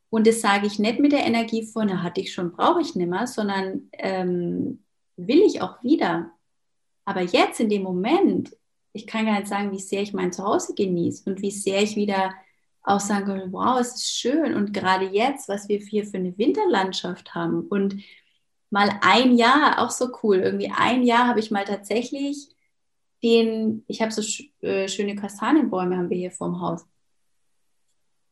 Und 0.10 0.26
das 0.26 0.42
sage 0.42 0.68
ich 0.68 0.80
nicht 0.80 1.00
mit 1.00 1.12
der 1.12 1.26
Energie 1.26 1.66
von, 1.66 1.88
na, 1.88 2.02
hatte 2.02 2.22
ich 2.22 2.34
schon, 2.34 2.52
brauche 2.52 2.82
ich 2.82 2.96
nicht 2.96 3.10
mehr, 3.10 3.28
sondern 3.28 3.90
ähm, 3.94 4.84
will 5.18 5.42
ich 5.42 5.62
auch 5.62 5.84
wieder. 5.84 6.32
Aber 7.06 7.22
jetzt 7.22 7.60
in 7.60 7.70
dem 7.70 7.84
Moment, 7.84 8.56
ich 8.94 9.06
kann 9.06 9.26
gar 9.26 9.40
nicht 9.40 9.48
sagen, 9.48 9.72
wie 9.72 9.80
sehr 9.80 10.02
ich 10.02 10.14
mein 10.14 10.32
Zuhause 10.32 10.74
genieße 10.74 11.30
und 11.30 11.42
wie 11.42 11.52
sehr 11.52 11.84
ich 11.84 11.96
wieder 11.96 12.34
auch 12.84 13.00
sagen 13.00 13.26
kann, 13.26 13.54
wow, 13.54 13.80
es 13.80 13.96
ist 13.96 14.18
schön. 14.18 14.56
Und 14.56 14.74
gerade 14.74 15.06
jetzt, 15.06 15.48
was 15.48 15.68
wir 15.70 15.80
hier 15.80 16.06
für 16.06 16.18
eine 16.18 16.38
Winterlandschaft 16.38 17.36
haben 17.36 17.68
und 17.68 17.96
mal 18.72 18.90
ein 19.02 19.38
Jahr, 19.38 19.80
auch 19.80 19.92
so 19.92 20.10
cool, 20.24 20.38
irgendwie 20.38 20.72
ein 20.76 21.04
Jahr 21.04 21.28
habe 21.28 21.40
ich 21.40 21.52
mal 21.52 21.66
tatsächlich 21.66 22.50
den, 23.24 23.84
ich 23.88 24.02
habe 24.02 24.12
so 24.12 24.22
äh, 24.62 24.88
schöne 24.88 25.16
Kastanienbäume 25.16 25.98
haben 25.98 26.10
wir 26.10 26.18
hier 26.18 26.32
vorm 26.32 26.62
Haus. 26.62 26.86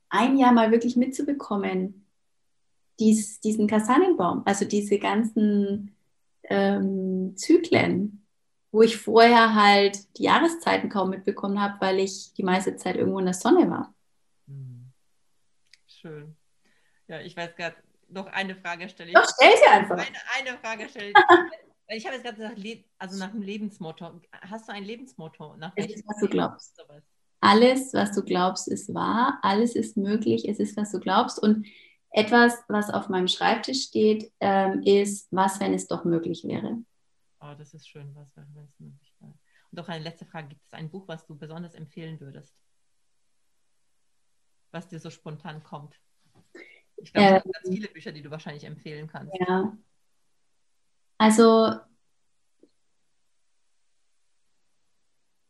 Ein 0.10 0.38
Jahr 0.38 0.51
mal 0.51 0.72
wirklich 0.72 0.95
mitzubekommen, 0.95 2.05
dies, 2.99 3.39
diesen 3.39 3.68
Kastanienbaum, 3.68 4.43
also 4.45 4.66
diese 4.66 4.99
ganzen 4.99 5.95
ähm, 6.43 7.36
Zyklen, 7.36 8.26
wo 8.72 8.82
ich 8.82 8.97
vorher 8.97 9.53
halt 9.53 10.18
die 10.18 10.24
Jahreszeiten 10.24 10.89
kaum 10.89 11.10
mitbekommen 11.10 11.62
habe, 11.62 11.80
weil 11.80 11.99
ich 11.99 12.34
die 12.34 12.43
meiste 12.43 12.76
Zeit 12.76 12.95
irgendwo 12.95 13.20
in 13.20 13.26
der 13.26 13.34
Sonne 13.34 13.70
war. 13.70 13.93
Hm. 14.47 14.91
Schön. 15.88 16.36
Ja, 17.08 17.22
ich 17.22 17.36
weiß 17.36 17.55
gerade, 17.55 17.76
noch 18.10 18.28
eine 18.28 18.55
Frage 18.55 18.89
stelle 18.89 19.10
ich. 19.10 19.16
Doch, 19.16 19.28
stell 19.36 19.55
sie 19.58 19.70
einfach. 19.70 19.97
Eine, 19.97 20.49
eine 20.49 20.58
Frage 20.60 20.89
stelle 20.89 21.10
ich. 21.10 21.16
Ich 21.89 22.05
habe 22.05 22.16
jetzt 22.16 22.26
gerade 22.26 22.36
gesagt, 22.36 22.86
also 22.97 23.18
nach 23.18 23.32
dem 23.32 23.41
Lebensmotto. 23.41 24.20
Hast 24.41 24.68
du 24.68 24.74
ein 24.74 24.84
Lebensmotto? 24.84 25.55
Nach 25.55 25.74
ist, 25.78 26.03
was 26.05 26.18
du 26.20 26.28
glaubst. 26.28 26.78
Alles, 27.39 27.93
was 27.93 28.13
du 28.13 28.23
glaubst, 28.23 28.67
ist 28.67 28.93
wahr. 28.93 29.39
Alles 29.41 29.75
ist 29.75 29.97
möglich. 29.97 30.47
Es 30.47 30.59
ist, 30.59 30.75
was 30.77 30.91
du 30.91 30.99
glaubst. 30.99 31.39
Und 31.41 31.67
etwas, 32.11 32.57
was 32.67 32.89
auf 32.89 33.09
meinem 33.09 33.27
Schreibtisch 33.27 33.83
steht, 33.83 34.31
ähm, 34.39 34.81
ist, 34.83 35.27
was, 35.31 35.59
wenn 35.59 35.73
es 35.73 35.88
doch 35.88 36.03
möglich 36.03 36.43
wäre. 36.45 36.77
Oh, 37.39 37.53
das 37.57 37.73
ist 37.73 37.88
schön. 37.88 38.15
Was, 38.15 38.35
wenn 38.35 38.45
es 38.63 38.79
möglich 38.79 39.13
wäre. 39.19 39.33
Und 39.71 39.79
auch 39.79 39.88
eine 39.88 40.03
letzte 40.03 40.25
Frage. 40.25 40.49
Gibt 40.49 40.65
es 40.65 40.73
ein 40.73 40.89
Buch, 40.89 41.07
was 41.07 41.25
du 41.25 41.38
besonders 41.38 41.75
empfehlen 41.75 42.19
würdest? 42.19 42.55
Was 44.71 44.88
dir 44.88 44.99
so 44.99 45.09
spontan 45.09 45.63
kommt? 45.63 45.95
Ich 46.97 47.13
glaube, 47.13 47.38
es 47.38 47.43
gibt 47.43 47.55
ganz 47.55 47.69
viele 47.75 47.88
Bücher, 47.89 48.11
die 48.11 48.21
du 48.21 48.31
wahrscheinlich 48.31 48.63
empfehlen 48.63 49.07
kannst. 49.07 49.33
Ja, 49.39 49.77
also 51.17 51.75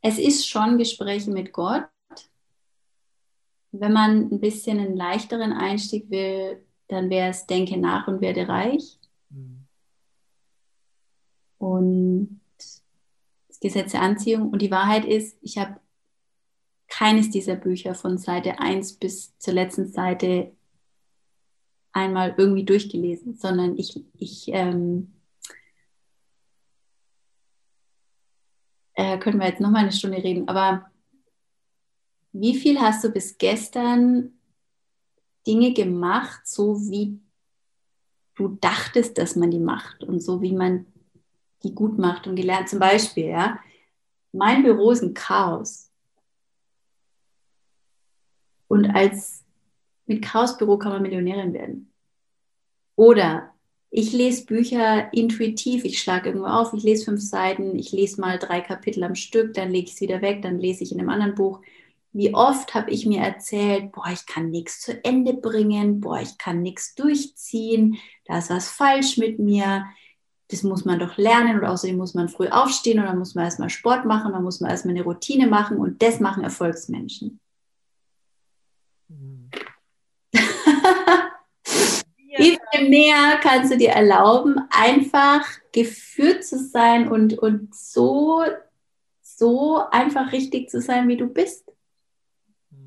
es 0.08 0.18
ist 0.18 0.47
schon 0.47 0.78
Gespräche 0.78 1.30
mit 1.32 1.51
Gott. 1.51 1.88
Wenn 3.72 3.91
man 3.91 4.32
ein 4.32 4.39
bisschen 4.39 4.80
einen 4.80 4.95
leichteren 4.95 5.51
Einstieg 5.51 6.10
will, 6.10 6.64
dann 6.88 7.10
wäre 7.10 7.30
es 7.30 7.45
Denke 7.45 7.78
nach 7.78 8.08
und 8.08 8.22
werde 8.22 8.47
reich. 8.47 8.97
Mhm. 9.30 9.68
Und 11.58 12.39
das 13.49 13.60
Gesetz 13.60 13.91
der 13.91 14.01
Anziehung. 14.01 14.49
Und 14.49 14.62
die 14.62 14.72
Wahrheit 14.72 15.03
ist, 15.03 15.38
ich 15.41 15.58
habe 15.58 15.80
keines 16.88 17.30
dieser 17.30 17.55
Bücher 17.55 17.93
von 17.93 18.18
Seite 18.18 18.60
1 18.60 18.93
bis 18.93 19.38
zur 19.39 19.53
letzten 19.53 19.88
Seite 19.88 20.53
einmal 21.91 22.34
irgendwie 22.38 22.64
durchgelesen, 22.64 23.36
sondern 23.36 23.78
ich, 23.78 24.01
ich 24.18 24.47
ähm, 24.53 25.16
äh, 28.98 29.20
können 29.20 29.39
wir 29.39 29.48
jetzt 29.48 29.62
nochmal 29.62 29.84
eine 29.84 29.91
Stunde 29.91 30.18
reden, 30.18 30.50
aber 30.50 30.91
wie 32.34 32.56
viel 32.56 32.80
hast 32.80 33.04
du 33.04 33.10
bis 33.10 33.38
gestern 33.38 34.34
Dinge 35.45 35.74
gemacht, 35.74 36.41
so 36.45 36.82
wie 36.89 37.20
du 38.36 38.50
dachtest, 38.60 39.18
dass 39.18 39.36
man 39.36 39.52
die 39.52 39.60
macht 39.60 40.04
und 40.04 40.20
so 40.20 40.41
wie 40.41 40.52
man 40.52 40.88
die 41.64 41.74
gut 41.74 41.98
macht 41.98 42.28
und 42.28 42.36
gelernt. 42.36 42.70
Zum 42.70 42.80
Beispiel, 42.80 43.28
ja, 43.28 43.60
mein 44.32 44.64
Büro 44.64 44.91
ist 44.91 45.04
ein 45.04 45.14
Chaos. 45.14 45.91
Und 48.68 48.86
als 48.88 49.45
mit 50.06 50.24
Chaosbüro 50.24 50.78
kann 50.78 50.91
man 50.91 51.02
Millionärin 51.04 51.54
werden. 51.54 51.93
Oder 52.95 53.54
ich 53.98 54.14
lese 54.14 54.45
Bücher 54.45 55.12
intuitiv, 55.12 55.84
ich 55.84 56.00
schlage 56.00 56.30
irgendwo 56.30 56.45
auf, 56.45 56.72
ich 56.72 56.84
lese 56.84 57.06
fünf 57.06 57.20
Seiten, 57.20 57.80
ich 57.80 57.91
lese 57.91 58.22
mal 58.22 58.38
drei 58.38 58.62
Kapitel 58.62 59.04
am 59.04 59.16
Stück, 59.16 59.56
dann 59.56 59.72
lege 59.72 59.88
ich 59.88 59.95
es 59.95 60.02
wieder 60.02 60.22
weg, 60.22 60.43
dann 60.43 60.60
lese 60.60 60.84
ich 60.84 60.91
in 60.91 61.00
einem 61.00 61.10
anderen 61.10 61.34
Buch. 61.34 61.62
Wie 62.14 62.32
oft 62.32 62.76
habe 62.76 62.91
ich 62.91 63.08
mir 63.08 63.22
erzählt, 63.22 63.91
boah, 63.93 64.06
ich 64.14 64.28
kann 64.28 64.52
nichts 64.52 64.82
zu 64.82 65.04
Ende 65.04 65.34
bringen, 65.34 66.00
boah, 66.00 66.22
ich 66.22 66.38
kann 66.38 66.62
nichts 66.62 66.93
durchziehen, 66.93 67.98
da 68.26 68.38
ist 68.38 68.52
was 68.52 68.70
falsch 68.70 69.18
mit 69.18 69.39
mir, 69.39 69.88
das 70.50 70.62
muss 70.62 70.86
man 70.86 71.00
doch 71.00 71.18
lernen 71.18 71.58
und 71.58 71.66
außerdem 71.66 71.98
muss 71.98 72.14
man 72.14 72.30
früh 72.30 72.50
aufstehen 72.50 73.00
und 73.00 73.06
dann 73.06 73.18
muss 73.18 73.34
man 73.34 73.45
erstmal 73.45 73.72
Sport 73.72 74.06
machen, 74.06 74.32
dann 74.32 74.43
muss 74.43 74.62
man 74.62 74.70
erstmal 74.70 74.93
eine 74.93 75.06
Routine 75.06 75.48
machen 75.48 75.78
und 75.78 76.04
das 76.04 76.20
machen 76.20 76.43
Erfolgsmenschen. 76.43 77.39
Mhm. 79.08 79.50
Wie 82.38 82.57
viel 82.71 82.89
mehr 82.89 83.39
kannst 83.41 83.71
du 83.71 83.77
dir 83.77 83.89
erlauben, 83.89 84.59
einfach 84.69 85.45
geführt 85.71 86.43
zu 86.43 86.57
sein 86.59 87.07
und, 87.07 87.38
und 87.38 87.73
so, 87.75 88.43
so 89.21 89.81
einfach 89.91 90.31
richtig 90.31 90.69
zu 90.69 90.81
sein, 90.81 91.07
wie 91.07 91.17
du 91.17 91.27
bist? 91.27 91.71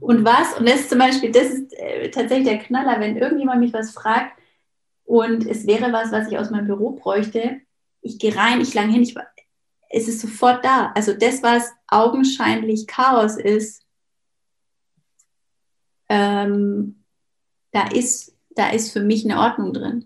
Und 0.01 0.25
was, 0.25 0.59
und 0.59 0.69
das 0.69 0.81
ist 0.81 0.91
zum 0.91 0.99
Beispiel, 0.99 1.31
das 1.31 1.49
ist 1.49 1.73
äh, 1.75 2.11
tatsächlich 2.11 2.49
der 2.49 2.59
Knaller, 2.59 3.01
wenn 3.01 3.17
irgendjemand 3.17 3.61
mich 3.61 3.73
was 3.73 3.93
fragt 3.93 4.39
und 5.05 5.47
es 5.47 5.67
wäre 5.67 5.93
was, 5.93 6.11
was 6.11 6.29
ich 6.29 6.39
aus 6.39 6.51
meinem 6.51 6.67
Büro 6.67 6.93
bräuchte, 6.93 7.61
ich 8.01 8.19
gehe 8.19 8.35
rein, 8.35 8.61
ich 8.61 8.73
lang 8.73 8.89
hin, 8.91 9.03
ich, 9.03 9.15
es 9.91 10.09
ist 10.09 10.21
sofort 10.21 10.65
da. 10.65 10.93
Also 10.95 11.13
das, 11.13 11.43
was 11.43 11.71
augenscheinlich 11.89 12.87
Chaos 12.87 13.37
ist, 13.37 13.85
ähm, 16.09 17.05
da 17.73 17.89
ist 17.89 18.37
da 18.61 18.69
ist 18.69 18.93
für 18.93 19.01
mich 19.01 19.25
eine 19.25 19.41
Ordnung 19.41 19.73
drin. 19.73 20.05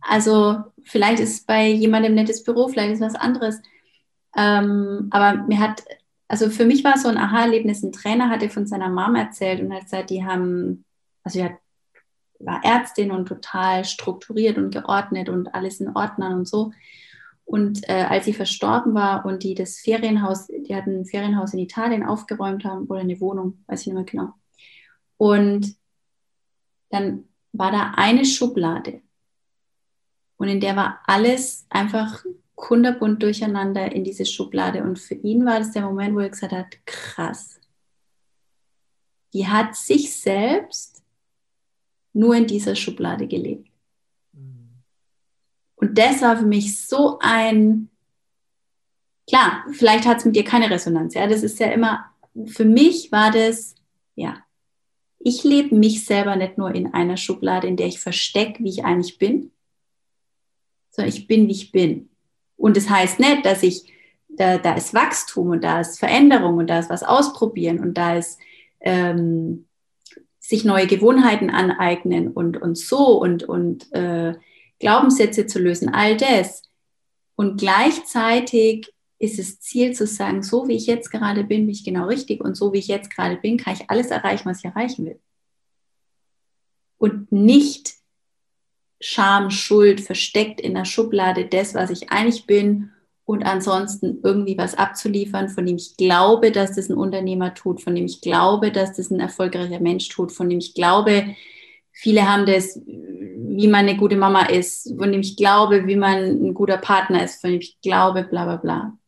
Also 0.00 0.62
vielleicht 0.84 1.20
ist 1.20 1.44
bei 1.46 1.66
jemandem 1.66 2.14
nettes 2.14 2.44
Büro, 2.44 2.68
vielleicht 2.68 2.92
ist 2.92 3.00
was 3.00 3.16
anderes. 3.16 3.60
Ähm, 4.36 5.08
aber 5.10 5.42
mir 5.42 5.58
hat, 5.58 5.82
also 6.28 6.50
für 6.50 6.64
mich 6.64 6.84
war 6.84 6.94
es 6.94 7.02
so 7.02 7.08
ein 7.08 7.18
Aha-Erlebnis. 7.18 7.82
Ein 7.82 7.90
Trainer 7.90 8.30
hatte 8.30 8.48
von 8.48 8.66
seiner 8.68 8.88
Mom 8.88 9.16
erzählt 9.16 9.60
und 9.60 9.74
hat 9.74 9.82
gesagt, 9.82 10.10
die 10.10 10.24
haben, 10.24 10.84
also 11.24 11.40
die 11.40 11.44
hat, 11.44 11.56
war 12.38 12.64
Ärztin 12.64 13.10
und 13.10 13.26
total 13.26 13.84
strukturiert 13.84 14.56
und 14.56 14.72
geordnet 14.72 15.28
und 15.28 15.52
alles 15.52 15.80
in 15.80 15.96
Ordnern 15.96 16.34
und 16.34 16.48
so. 16.48 16.72
Und 17.44 17.88
äh, 17.88 18.04
als 18.08 18.24
sie 18.24 18.34
verstorben 18.34 18.94
war 18.94 19.26
und 19.26 19.42
die 19.42 19.54
das 19.54 19.78
Ferienhaus, 19.78 20.46
die 20.46 20.76
hatten 20.76 21.00
ein 21.00 21.06
Ferienhaus 21.06 21.54
in 21.54 21.58
Italien 21.58 22.04
aufgeräumt 22.04 22.64
haben 22.64 22.86
oder 22.86 23.00
eine 23.00 23.20
Wohnung, 23.20 23.64
weiß 23.66 23.80
ich 23.80 23.86
nicht 23.88 23.96
mehr 23.96 24.04
genau. 24.04 24.32
Und 25.16 25.76
dann 26.90 27.24
war 27.52 27.70
da 27.70 27.92
eine 27.96 28.24
Schublade 28.24 29.02
und 30.36 30.48
in 30.48 30.60
der 30.60 30.74
war 30.74 31.00
alles 31.06 31.66
einfach 31.70 32.24
kunderbunt 32.56 33.22
durcheinander 33.22 33.92
in 33.92 34.04
diese 34.04 34.26
Schublade. 34.26 34.82
Und 34.82 34.98
für 34.98 35.14
ihn 35.14 35.44
war 35.46 35.58
das 35.58 35.72
der 35.72 35.82
Moment, 35.82 36.14
wo 36.14 36.20
er 36.20 36.30
gesagt 36.30 36.52
hat, 36.52 36.86
krass. 36.86 37.60
Die 39.32 39.46
hat 39.46 39.76
sich 39.76 40.14
selbst 40.14 41.02
nur 42.12 42.34
in 42.34 42.46
dieser 42.46 42.74
Schublade 42.76 43.26
gelebt. 43.26 43.70
Und 45.76 45.98
das 45.98 46.22
war 46.22 46.36
für 46.36 46.46
mich 46.46 46.86
so 46.86 47.18
ein, 47.20 47.88
klar, 49.28 49.64
vielleicht 49.72 50.06
hat 50.06 50.18
es 50.18 50.24
mit 50.24 50.36
dir 50.36 50.44
keine 50.44 50.70
Resonanz, 50.70 51.14
ja, 51.14 51.26
das 51.26 51.42
ist 51.42 51.58
ja 51.58 51.68
immer, 51.68 52.12
für 52.46 52.64
mich 52.64 53.10
war 53.10 53.32
das, 53.32 53.74
ja, 54.14 54.44
ich 55.24 55.44
lebe 55.44 55.74
mich 55.74 56.04
selber 56.04 56.36
nicht 56.36 56.58
nur 56.58 56.74
in 56.74 56.92
einer 56.92 57.16
Schublade, 57.16 57.66
in 57.66 57.76
der 57.76 57.86
ich 57.86 58.00
verstecke, 58.00 58.62
wie 58.64 58.70
ich 58.70 58.84
eigentlich 58.84 59.18
bin, 59.18 59.52
sondern 60.90 61.14
ich 61.14 61.26
bin, 61.26 61.48
wie 61.48 61.52
ich 61.52 61.72
bin. 61.72 62.10
Und 62.56 62.76
das 62.76 62.90
heißt 62.90 63.18
nicht, 63.18 63.44
dass 63.46 63.62
ich, 63.62 63.92
da, 64.28 64.58
da 64.58 64.74
ist 64.74 64.94
Wachstum 64.94 65.50
und 65.50 65.64
da 65.64 65.80
ist 65.80 65.98
Veränderung 65.98 66.58
und 66.58 66.68
da 66.68 66.78
ist 66.78 66.90
was 66.90 67.02
ausprobieren 67.02 67.80
und 67.80 67.94
da 67.94 68.16
ist 68.16 68.38
ähm, 68.80 69.66
sich 70.38 70.64
neue 70.64 70.86
Gewohnheiten 70.86 71.50
aneignen 71.50 72.28
und, 72.28 72.60
und 72.60 72.76
so 72.76 73.20
und, 73.20 73.44
und 73.44 73.92
äh, 73.92 74.34
Glaubenssätze 74.80 75.46
zu 75.46 75.60
lösen, 75.60 75.88
all 75.88 76.16
das. 76.16 76.62
Und 77.36 77.58
gleichzeitig 77.60 78.92
ist 79.22 79.38
das 79.38 79.60
Ziel 79.60 79.94
zu 79.94 80.04
sagen, 80.04 80.42
so 80.42 80.66
wie 80.66 80.74
ich 80.74 80.86
jetzt 80.86 81.10
gerade 81.10 81.44
bin, 81.44 81.62
bin 81.62 81.70
ich 81.70 81.84
genau 81.84 82.06
richtig 82.06 82.42
und 82.42 82.56
so 82.56 82.72
wie 82.72 82.78
ich 82.78 82.88
jetzt 82.88 83.08
gerade 83.08 83.36
bin, 83.36 83.56
kann 83.56 83.74
ich 83.74 83.88
alles 83.88 84.08
erreichen, 84.08 84.50
was 84.50 84.58
ich 84.58 84.64
erreichen 84.64 85.06
will. 85.06 85.20
Und 86.98 87.30
nicht 87.30 87.94
Scham, 89.00 89.50
Schuld 89.50 90.00
versteckt 90.00 90.60
in 90.60 90.74
der 90.74 90.84
Schublade 90.84 91.46
des, 91.46 91.74
was 91.74 91.90
ich 91.90 92.10
eigentlich 92.10 92.46
bin 92.46 92.90
und 93.24 93.44
ansonsten 93.44 94.18
irgendwie 94.24 94.58
was 94.58 94.74
abzuliefern, 94.74 95.48
von 95.48 95.66
dem 95.66 95.76
ich 95.76 95.96
glaube, 95.96 96.50
dass 96.50 96.74
das 96.74 96.88
ein 96.88 96.96
Unternehmer 96.96 97.54
tut, 97.54 97.80
von 97.80 97.94
dem 97.94 98.06
ich 98.06 98.22
glaube, 98.22 98.72
dass 98.72 98.96
das 98.96 99.10
ein 99.10 99.20
erfolgreicher 99.20 99.80
Mensch 99.80 100.08
tut, 100.08 100.32
von 100.32 100.48
dem 100.48 100.58
ich 100.58 100.74
glaube, 100.74 101.36
viele 101.92 102.28
haben 102.28 102.44
das, 102.44 102.80
wie 102.86 103.68
man 103.68 103.86
eine 103.86 103.96
gute 103.96 104.16
Mama 104.16 104.46
ist, 104.46 104.92
von 104.98 105.12
dem 105.12 105.20
ich 105.20 105.36
glaube, 105.36 105.86
wie 105.86 105.96
man 105.96 106.24
ein 106.24 106.54
guter 106.54 106.78
Partner 106.78 107.24
ist, 107.24 107.40
von 107.40 107.50
dem 107.50 107.60
ich 107.60 107.80
glaube, 107.82 108.24
bla 108.24 108.44
bla 108.44 108.56
bla. 108.56 108.98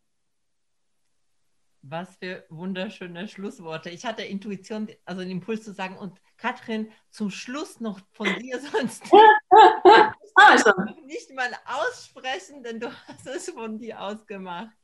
Was 1.94 2.16
für 2.16 2.44
wunderschöne 2.48 3.28
Schlussworte. 3.28 3.88
Ich 3.88 4.04
hatte 4.04 4.24
Intuition, 4.24 4.88
also 5.04 5.20
den 5.20 5.30
Impuls 5.30 5.62
zu 5.62 5.72
sagen, 5.72 5.96
und 5.96 6.20
Katrin, 6.36 6.90
zum 7.08 7.30
Schluss 7.30 7.78
noch 7.78 8.00
von 8.14 8.26
dir 8.40 8.58
sonst 8.72 9.04
also. 10.34 10.72
nicht 11.06 11.32
mal 11.36 11.52
aussprechen, 11.64 12.64
denn 12.64 12.80
du 12.80 12.88
hast 13.06 13.28
es 13.28 13.48
von 13.48 13.78
dir 13.78 14.00
ausgemacht. 14.00 14.76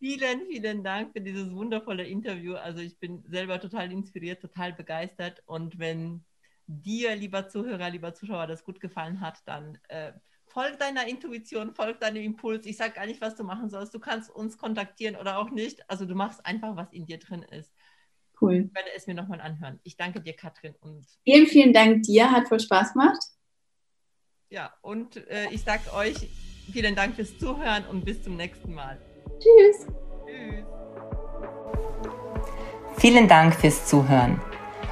Vielen, 0.00 0.46
vielen 0.46 0.82
Dank 0.82 1.12
für 1.12 1.20
dieses 1.20 1.54
wundervolle 1.54 2.02
Interview. 2.04 2.56
Also 2.56 2.80
ich 2.80 2.98
bin 2.98 3.22
selber 3.28 3.60
total 3.60 3.92
inspiriert, 3.92 4.42
total 4.42 4.72
begeistert. 4.72 5.44
Und 5.46 5.78
wenn 5.78 6.24
dir, 6.66 7.14
lieber 7.14 7.46
Zuhörer, 7.46 7.88
lieber 7.88 8.14
Zuschauer, 8.14 8.48
das 8.48 8.64
gut 8.64 8.80
gefallen 8.80 9.20
hat, 9.20 9.38
dann 9.46 9.78
äh, 9.86 10.12
folg 10.56 10.78
deiner 10.78 11.06
Intuition, 11.06 11.74
folg 11.74 12.00
deinem 12.00 12.22
Impuls. 12.22 12.64
Ich 12.64 12.78
sage 12.78 12.94
gar 12.94 13.04
nicht, 13.04 13.20
was 13.20 13.36
du 13.36 13.44
machen 13.44 13.68
sollst. 13.68 13.92
Du 13.92 13.98
kannst 13.98 14.30
uns 14.30 14.56
kontaktieren 14.56 15.14
oder 15.14 15.36
auch 15.36 15.50
nicht. 15.50 15.88
Also 15.90 16.06
du 16.06 16.14
machst 16.14 16.46
einfach, 16.46 16.74
was 16.76 16.90
in 16.92 17.04
dir 17.04 17.18
drin 17.18 17.42
ist. 17.42 17.74
Cool. 18.40 18.64
Ich 18.66 18.74
werde 18.74 18.88
es 18.96 19.06
mir 19.06 19.12
nochmal 19.12 19.42
anhören. 19.42 19.80
Ich 19.82 19.98
danke 19.98 20.22
dir, 20.22 20.32
Katrin. 20.32 20.74
Und 20.80 21.04
vielen, 21.24 21.46
vielen 21.46 21.74
Dank 21.74 22.04
dir. 22.04 22.30
Hat 22.30 22.48
voll 22.48 22.60
Spaß 22.60 22.94
gemacht. 22.94 23.22
Ja, 24.48 24.72
und 24.80 25.18
äh, 25.28 25.50
ich 25.50 25.60
sage 25.60 25.92
euch 25.92 26.16
vielen 26.72 26.96
Dank 26.96 27.16
fürs 27.16 27.36
Zuhören 27.36 27.84
und 27.90 28.06
bis 28.06 28.22
zum 28.22 28.36
nächsten 28.36 28.72
Mal. 28.72 28.98
Tschüss. 29.38 29.86
Tschüss. 30.24 30.64
Vielen 32.96 33.28
Dank 33.28 33.54
fürs 33.54 33.86
Zuhören. 33.86 34.40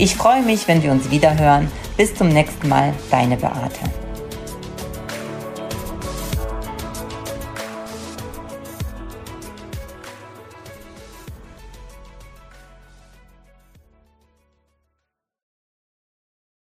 Ich 0.00 0.16
freue 0.16 0.40
mich, 0.40 0.66
wenn 0.66 0.82
wir 0.82 0.92
uns 0.92 1.10
wieder 1.10 1.38
hören. 1.38 1.70
Bis 1.98 2.14
zum 2.14 2.28
nächsten 2.28 2.70
Mal, 2.70 2.94
deine 3.10 3.36
Beate. 3.36 3.80